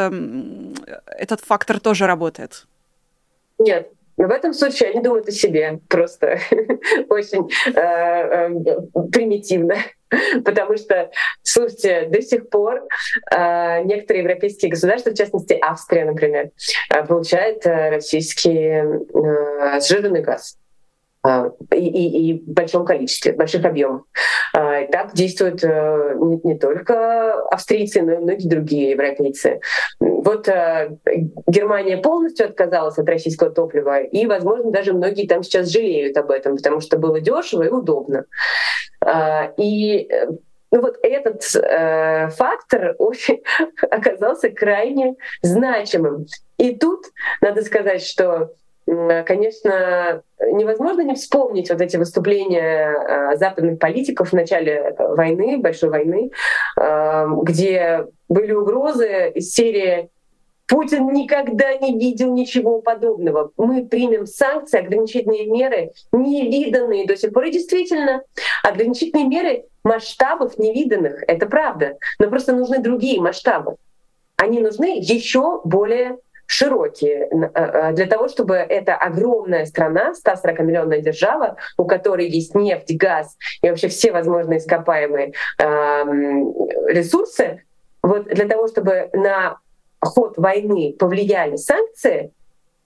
этот 1.06 1.40
фактор 1.40 1.80
тоже 1.80 2.06
работает? 2.06 2.66
Нет, 3.58 3.90
в 4.16 4.30
этом 4.30 4.54
случае 4.54 4.90
они 4.90 5.02
думают 5.02 5.28
о 5.28 5.32
себе 5.32 5.80
просто 5.88 6.38
очень 7.08 7.50
э, 7.74 7.80
э, 7.80 9.08
примитивно. 9.12 9.76
Потому 10.44 10.76
что, 10.76 11.10
слушайте, 11.42 12.06
до 12.08 12.22
сих 12.22 12.48
пор 12.48 12.86
э, 13.34 13.82
некоторые 13.82 14.22
европейские 14.22 14.70
государства, 14.70 15.10
в 15.10 15.14
частности 15.14 15.58
Австрия, 15.60 16.04
например, 16.04 16.50
э, 16.94 17.04
получают 17.04 17.66
э, 17.66 17.90
российский 17.90 18.52
э, 18.52 19.80
сжиженный 19.80 20.22
газ. 20.22 20.56
А, 21.26 21.50
и, 21.72 22.30
и, 22.30 22.38
в 22.38 22.52
большом 22.52 22.84
количестве, 22.84 23.32
больших 23.32 23.64
объемах. 23.64 24.02
А, 24.54 24.86
так 24.86 25.12
действуют 25.14 25.64
э, 25.64 26.14
не, 26.20 26.40
не 26.44 26.56
только 26.56 27.32
австрийцы, 27.50 28.00
но 28.02 28.12
и 28.12 28.18
многие 28.18 28.48
другие 28.48 28.90
европейцы. 28.90 29.60
Вот 29.98 30.46
э, 30.46 30.96
Германия 31.48 31.96
полностью 31.96 32.46
отказалась 32.46 32.98
от 32.98 33.08
российского 33.08 33.50
топлива, 33.50 34.02
и, 34.02 34.26
возможно, 34.26 34.70
даже 34.70 34.92
многие 34.92 35.26
там 35.26 35.42
сейчас 35.42 35.68
жалеют 35.68 36.16
об 36.16 36.30
этом, 36.30 36.56
потому 36.56 36.80
что 36.80 36.96
было 36.96 37.20
дешево 37.20 37.64
и 37.64 37.70
удобно. 37.70 38.26
А, 39.04 39.52
и 39.56 40.06
э, 40.08 40.28
ну 40.70 40.80
вот 40.80 40.96
этот 41.02 41.42
э, 41.56 42.28
фактор 42.28 42.94
очень 42.98 43.42
оказался 43.90 44.50
крайне 44.50 45.16
значимым. 45.42 46.26
И 46.56 46.76
тут 46.76 47.06
надо 47.40 47.62
сказать, 47.62 48.02
что 48.02 48.52
конечно, 48.86 50.22
невозможно 50.40 51.02
не 51.02 51.14
вспомнить 51.14 51.70
вот 51.70 51.80
эти 51.80 51.96
выступления 51.96 52.92
э, 52.92 53.36
западных 53.36 53.78
политиков 53.78 54.30
в 54.30 54.32
начале 54.32 54.94
войны, 54.98 55.58
большой 55.58 55.90
войны, 55.90 56.30
где 57.42 58.06
были 58.28 58.52
угрозы 58.52 59.30
из 59.34 59.52
серии 59.52 60.10
Путин 60.66 61.12
никогда 61.12 61.76
не 61.76 61.98
видел 61.98 62.32
ничего 62.32 62.80
подобного. 62.80 63.52
Мы 63.56 63.86
примем 63.86 64.26
санкции, 64.26 64.80
ограничительные 64.80 65.46
меры, 65.46 65.92
невиданные 66.12 67.06
до 67.06 67.16
сих 67.16 67.32
пор. 67.32 67.44
И 67.44 67.52
действительно, 67.52 68.22
ограничительные 68.64 69.26
меры 69.26 69.64
масштабов 69.84 70.58
невиданных, 70.58 71.22
это 71.28 71.46
правда. 71.46 71.96
Но 72.18 72.28
просто 72.28 72.52
нужны 72.52 72.80
другие 72.80 73.20
масштабы. 73.20 73.76
Они 74.36 74.58
нужны 74.58 74.98
еще 74.98 75.60
более 75.64 76.18
широкие 76.46 77.28
для 77.92 78.06
того, 78.06 78.28
чтобы 78.28 78.54
эта 78.56 78.94
огромная 78.94 79.66
страна, 79.66 80.12
140-миллионная 80.12 81.00
держава, 81.00 81.56
у 81.76 81.84
которой 81.84 82.28
есть 82.28 82.54
нефть, 82.54 82.96
газ 82.96 83.36
и 83.62 83.68
вообще 83.68 83.88
все 83.88 84.12
возможные 84.12 84.58
ископаемые 84.58 85.32
ресурсы, 86.88 87.62
вот 88.02 88.26
для 88.28 88.46
того, 88.46 88.68
чтобы 88.68 89.10
на 89.12 89.58
ход 90.00 90.36
войны 90.38 90.94
повлияли 90.98 91.56
санкции, 91.56 92.32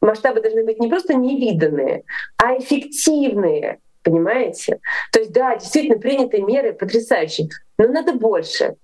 масштабы 0.00 0.40
должны 0.40 0.64
быть 0.64 0.80
не 0.80 0.88
просто 0.88 1.14
невиданные, 1.14 2.04
а 2.36 2.56
эффективные. 2.56 3.78
Понимаете? 4.02 4.80
То 5.12 5.20
есть, 5.20 5.30
да, 5.32 5.56
действительно, 5.56 5.98
принятые 5.98 6.42
меры 6.42 6.72
потрясающие, 6.72 7.50
но 7.76 7.86
надо 7.88 8.14
больше. 8.14 8.76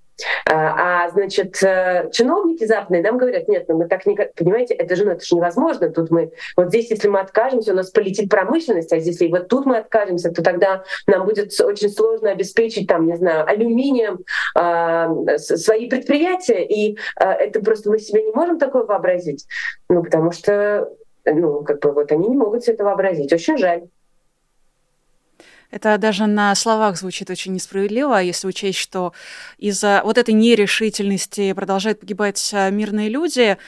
А, 0.48 1.04
а, 1.04 1.10
значит, 1.10 1.62
э, 1.62 2.08
чиновники 2.12 2.64
западные 2.64 3.02
нам 3.02 3.18
говорят, 3.18 3.48
нет, 3.48 3.66
ну 3.68 3.76
мы 3.76 3.88
так 3.88 4.06
не... 4.06 4.16
Понимаете, 4.16 4.74
это 4.74 4.96
же, 4.96 5.04
ну, 5.04 5.12
это 5.12 5.24
же 5.24 5.36
невозможно. 5.36 5.90
Тут 5.90 6.10
мы... 6.10 6.32
Вот 6.56 6.68
здесь, 6.68 6.90
если 6.90 7.08
мы 7.08 7.20
откажемся, 7.20 7.72
у 7.72 7.76
нас 7.76 7.90
полетит 7.90 8.30
промышленность, 8.30 8.92
а 8.92 8.96
если 8.96 9.28
вот 9.28 9.48
тут 9.48 9.66
мы 9.66 9.78
откажемся, 9.78 10.30
то 10.30 10.42
тогда 10.42 10.84
нам 11.06 11.26
будет 11.26 11.52
очень 11.60 11.90
сложно 11.90 12.30
обеспечить, 12.30 12.88
там, 12.88 13.06
не 13.06 13.16
знаю, 13.16 13.46
алюминием 13.46 14.24
э, 14.58 15.38
свои 15.38 15.88
предприятия. 15.88 16.64
И 16.64 16.96
э, 17.20 17.24
это 17.24 17.60
просто 17.60 17.90
мы 17.90 17.98
себе 17.98 18.22
не 18.22 18.32
можем 18.32 18.58
такое 18.58 18.84
вообразить. 18.84 19.46
Ну, 19.88 20.02
потому 20.02 20.32
что, 20.32 20.88
ну, 21.24 21.62
как 21.62 21.80
бы 21.80 21.92
вот 21.92 22.10
они 22.12 22.28
не 22.28 22.36
могут 22.36 22.64
себе 22.64 22.74
это 22.74 22.84
вообразить. 22.84 23.32
Очень 23.32 23.58
жаль. 23.58 23.82
Это 25.70 25.98
даже 25.98 26.26
на 26.26 26.54
словах 26.54 26.96
звучит 26.96 27.30
очень 27.30 27.52
несправедливо, 27.52 28.20
если 28.20 28.46
учесть, 28.46 28.78
что 28.78 29.12
из-за 29.58 30.02
вот 30.04 30.18
этой 30.18 30.34
нерешительности 30.34 31.52
продолжают 31.52 32.00
погибать 32.00 32.50
а, 32.54 32.70
мирные 32.70 33.08
люди, 33.08 33.58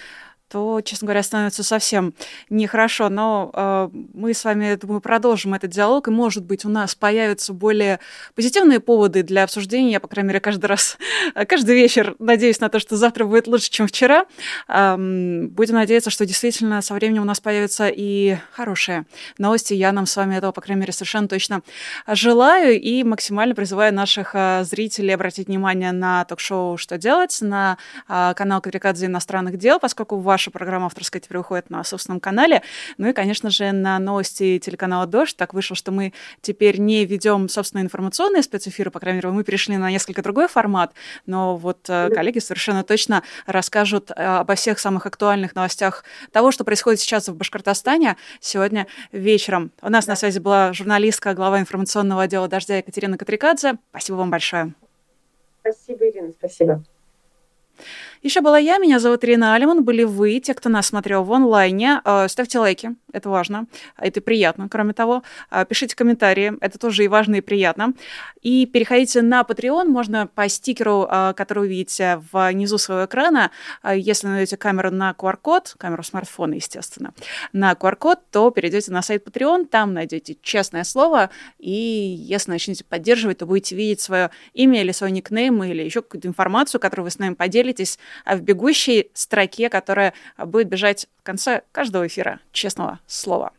то, 0.49 0.81
честно 0.81 1.07
говоря, 1.07 1.23
становится 1.23 1.63
совсем 1.63 2.15
нехорошо. 2.51 3.09
Но 3.09 3.51
э, 3.53 3.89
мы 4.15 4.35
с 4.35 4.45
вами, 4.45 4.75
думаю, 4.77 5.01
продолжим 5.01 5.55
этот 5.55 5.71
диалог, 5.71 6.09
и, 6.09 6.11
может 6.11 6.45
быть, 6.45 6.65
у 6.65 6.69
нас 6.69 6.95
появятся 6.95 7.53
более 7.53 8.01
позитивные 8.35 8.81
поводы 8.81 9.23
для 9.23 9.45
обсуждения. 9.45 9.93
Я, 9.93 10.01
по 10.01 10.09
крайней 10.09 10.29
мере, 10.29 10.41
каждый 10.41 10.67
раз, 10.67 10.97
каждый 11.49 11.75
вечер 11.75 12.17
надеюсь 12.19 12.61
на 12.61 12.69
то, 12.69 12.79
что 12.79 12.97
завтра 12.97 13.25
будет 13.25 13.47
лучше, 13.47 13.71
чем 13.71 13.87
вчера. 13.87 14.27
Э, 14.69 14.97
будем 14.97 15.75
надеяться, 15.75 16.11
что 16.11 16.25
действительно 16.25 16.81
со 16.83 16.95
временем 16.95 17.23
у 17.23 17.27
нас 17.27 17.41
появятся 17.41 17.89
и 17.89 18.37
хорошие 18.53 19.05
новости. 19.37 19.75
Я 19.75 19.93
нам 19.93 20.07
с 20.07 20.17
вами 20.17 20.37
этого, 20.37 20.53
по 20.53 20.61
крайней 20.61 20.81
мере, 20.81 20.93
совершенно 20.93 21.29
точно 21.29 21.63
желаю 22.07 22.81
и 22.81 23.03
максимально 23.05 23.55
призываю 23.55 23.93
наших 23.93 24.31
э, 24.35 24.65
зрителей 24.65 25.15
обратить 25.15 25.49
внимание 25.49 25.93
на 25.93 26.25
ток-шоу 26.25 26.77
«Что 26.77 26.97
делать», 26.97 27.39
на 27.41 27.77
э, 28.09 28.33
канал 28.35 28.61
Кадрикадзе 28.61 29.07
иностранных 29.07 29.59
дел, 29.59 29.79
поскольку 29.79 30.19
ваш 30.19 30.38
ваша 30.39 30.53
программа 30.53 30.87
авторская 30.87 31.21
теперь 31.21 31.39
выходит 31.39 31.69
на 31.69 31.83
собственном 31.83 32.21
канале. 32.21 32.63
Ну 32.97 33.09
и, 33.09 33.13
конечно 33.13 33.51
же, 33.51 33.73
на 33.73 33.99
новости 33.99 34.61
телеканала 34.61 35.05
«Дождь». 35.05 35.37
Так 35.37 35.53
вышло, 35.53 35.75
что 35.75 35.91
мы 35.91 36.13
теперь 36.43 36.79
не 36.79 37.05
ведем, 37.05 37.49
собственно, 37.49 37.81
информационные 37.81 38.45
спецэфиры, 38.45 38.93
по 38.93 39.01
крайней 39.01 39.17
мере, 39.17 39.31
мы 39.31 39.43
перешли 39.43 39.77
на 39.77 39.91
несколько 39.91 40.23
другой 40.23 40.47
формат, 40.47 40.93
но 41.27 41.57
вот 41.57 41.87
э, 41.89 42.11
коллеги 42.15 42.39
совершенно 42.39 42.85
точно 42.85 43.25
расскажут 43.47 44.13
э, 44.13 44.15
обо 44.15 44.55
всех 44.55 44.79
самых 44.79 45.07
актуальных 45.07 45.57
новостях 45.57 46.05
того, 46.31 46.53
что 46.53 46.63
происходит 46.63 47.01
сейчас 47.01 47.27
в 47.27 47.35
Башкортостане 47.35 48.17
сегодня 48.39 48.87
вечером. 49.11 49.73
У 49.83 49.89
нас 49.89 50.07
на 50.07 50.15
связи 50.15 50.39
была 50.39 50.73
журналистка, 50.73 51.35
глава 51.35 51.59
информационного 51.59 52.23
отдела 52.23 52.47
«Дождя» 52.47 52.77
Екатерина 52.77 53.19
Катрикадзе. 53.19 53.79
Спасибо 53.91 54.15
вам 54.15 54.31
большое. 54.31 54.73
Спасибо, 55.63 56.09
Ирина, 56.09 56.31
спасибо. 56.31 56.85
Еще 58.23 58.41
была 58.41 58.59
я, 58.59 58.79
меня 58.79 58.99
зовут 58.99 59.25
Ирина 59.25 59.55
Алиман, 59.55 59.85
были 59.85 60.03
вы, 60.03 60.41
те, 60.41 60.53
кто 60.53 60.69
нас 60.69 60.89
смотрел 60.89 61.23
в 61.23 61.33
онлайне. 61.33 62.01
Э, 62.05 62.27
ставьте 62.29 62.59
лайки, 62.59 62.97
это 63.13 63.29
важно, 63.29 63.67
это 63.97 64.21
приятно, 64.21 64.69
кроме 64.69 64.93
того. 64.93 65.23
Э, 65.53 65.65
пишите 65.65 65.95
комментарии, 65.95 66.55
это 66.61 66.79
тоже 66.79 67.05
и 67.05 67.09
важно, 67.09 67.37
и 67.37 67.41
приятно. 67.41 67.95
И 68.43 68.67
переходите 68.67 69.23
на 69.23 69.43
Patreon, 69.43 69.85
можно 69.85 70.27
по 70.27 70.49
стикеру, 70.49 71.07
э, 71.09 71.33
который 71.37 71.61
вы 71.61 71.69
видите 71.69 72.21
внизу 72.33 72.79
своего 72.79 73.05
экрана. 73.05 73.53
Если 73.89 74.27
найдете 74.27 74.57
камеру 74.57 74.91
на 74.91 75.15
QR-код, 75.17 75.77
камеру 75.79 76.03
смартфона, 76.03 76.55
естественно, 76.55 77.15
на 77.53 77.73
QR-код, 77.73 78.19
то 78.33 78.51
перейдете 78.51 78.91
на 78.91 79.03
сайт 79.03 79.27
Patreon, 79.27 79.67
там 79.67 79.95
найдете 79.95 80.37
честное 80.43 80.83
слово, 80.83 81.31
и 81.61 81.71
если 81.71 82.51
начнете 82.51 82.83
поддерживать, 82.83 83.39
то 83.39 83.47
будете 83.47 83.77
видеть 83.77 84.01
свое 84.01 84.31
имя 84.55 84.81
или 84.81 84.91
свой 84.91 85.13
никнейм, 85.13 85.63
или 85.63 85.83
еще 85.85 86.03
какую-то 86.03 86.27
информацию, 86.27 86.81
которую 86.81 87.05
вы 87.05 87.11
с 87.13 87.19
нами 87.19 87.35
поделитесь 87.35 87.99
а 87.99 88.08
в 88.27 88.41
бегущей 88.41 89.11
строке, 89.15 89.69
которая 89.69 90.15
будет 90.37 90.69
бежать 90.69 91.07
в 91.21 91.23
конце 91.23 91.63
каждого 91.73 92.07
эфира, 92.07 92.41
честного 92.53 93.01
слова. 93.07 93.53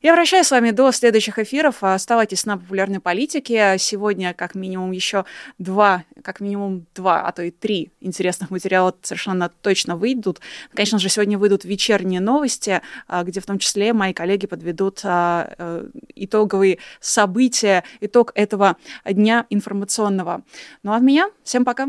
Я 0.00 0.14
прощаюсь 0.14 0.46
с 0.46 0.50
вами 0.50 0.70
до 0.70 0.90
следующих 0.92 1.38
эфиров. 1.38 1.82
Оставайтесь 1.82 2.46
на 2.46 2.58
популярной 2.58 3.00
политике. 3.00 3.76
Сегодня 3.78 4.34
как 4.34 4.54
минимум 4.54 4.90
еще 4.92 5.24
два, 5.58 6.04
как 6.22 6.40
минимум 6.40 6.86
два, 6.94 7.26
а 7.26 7.32
то 7.32 7.42
и 7.42 7.50
три 7.50 7.90
интересных 8.00 8.50
материала 8.50 8.94
совершенно 9.02 9.48
точно 9.48 9.96
выйдут. 9.96 10.40
Конечно 10.74 10.98
же, 10.98 11.08
сегодня 11.08 11.38
выйдут 11.38 11.64
вечерние 11.64 12.20
новости, 12.20 12.82
а, 13.06 13.22
где 13.24 13.40
в 13.40 13.46
том 13.46 13.58
числе 13.58 13.92
мои 13.92 14.12
коллеги 14.12 14.46
подведут 14.46 15.00
а, 15.04 15.54
э, 15.58 15.86
итоговые 16.14 16.78
события, 17.00 17.84
итог 18.00 18.32
этого 18.34 18.76
дня 19.04 19.46
информационного. 19.50 20.42
Ну 20.82 20.92
а 20.92 20.96
от 20.96 21.02
меня 21.02 21.30
всем 21.44 21.64
пока. 21.64 21.88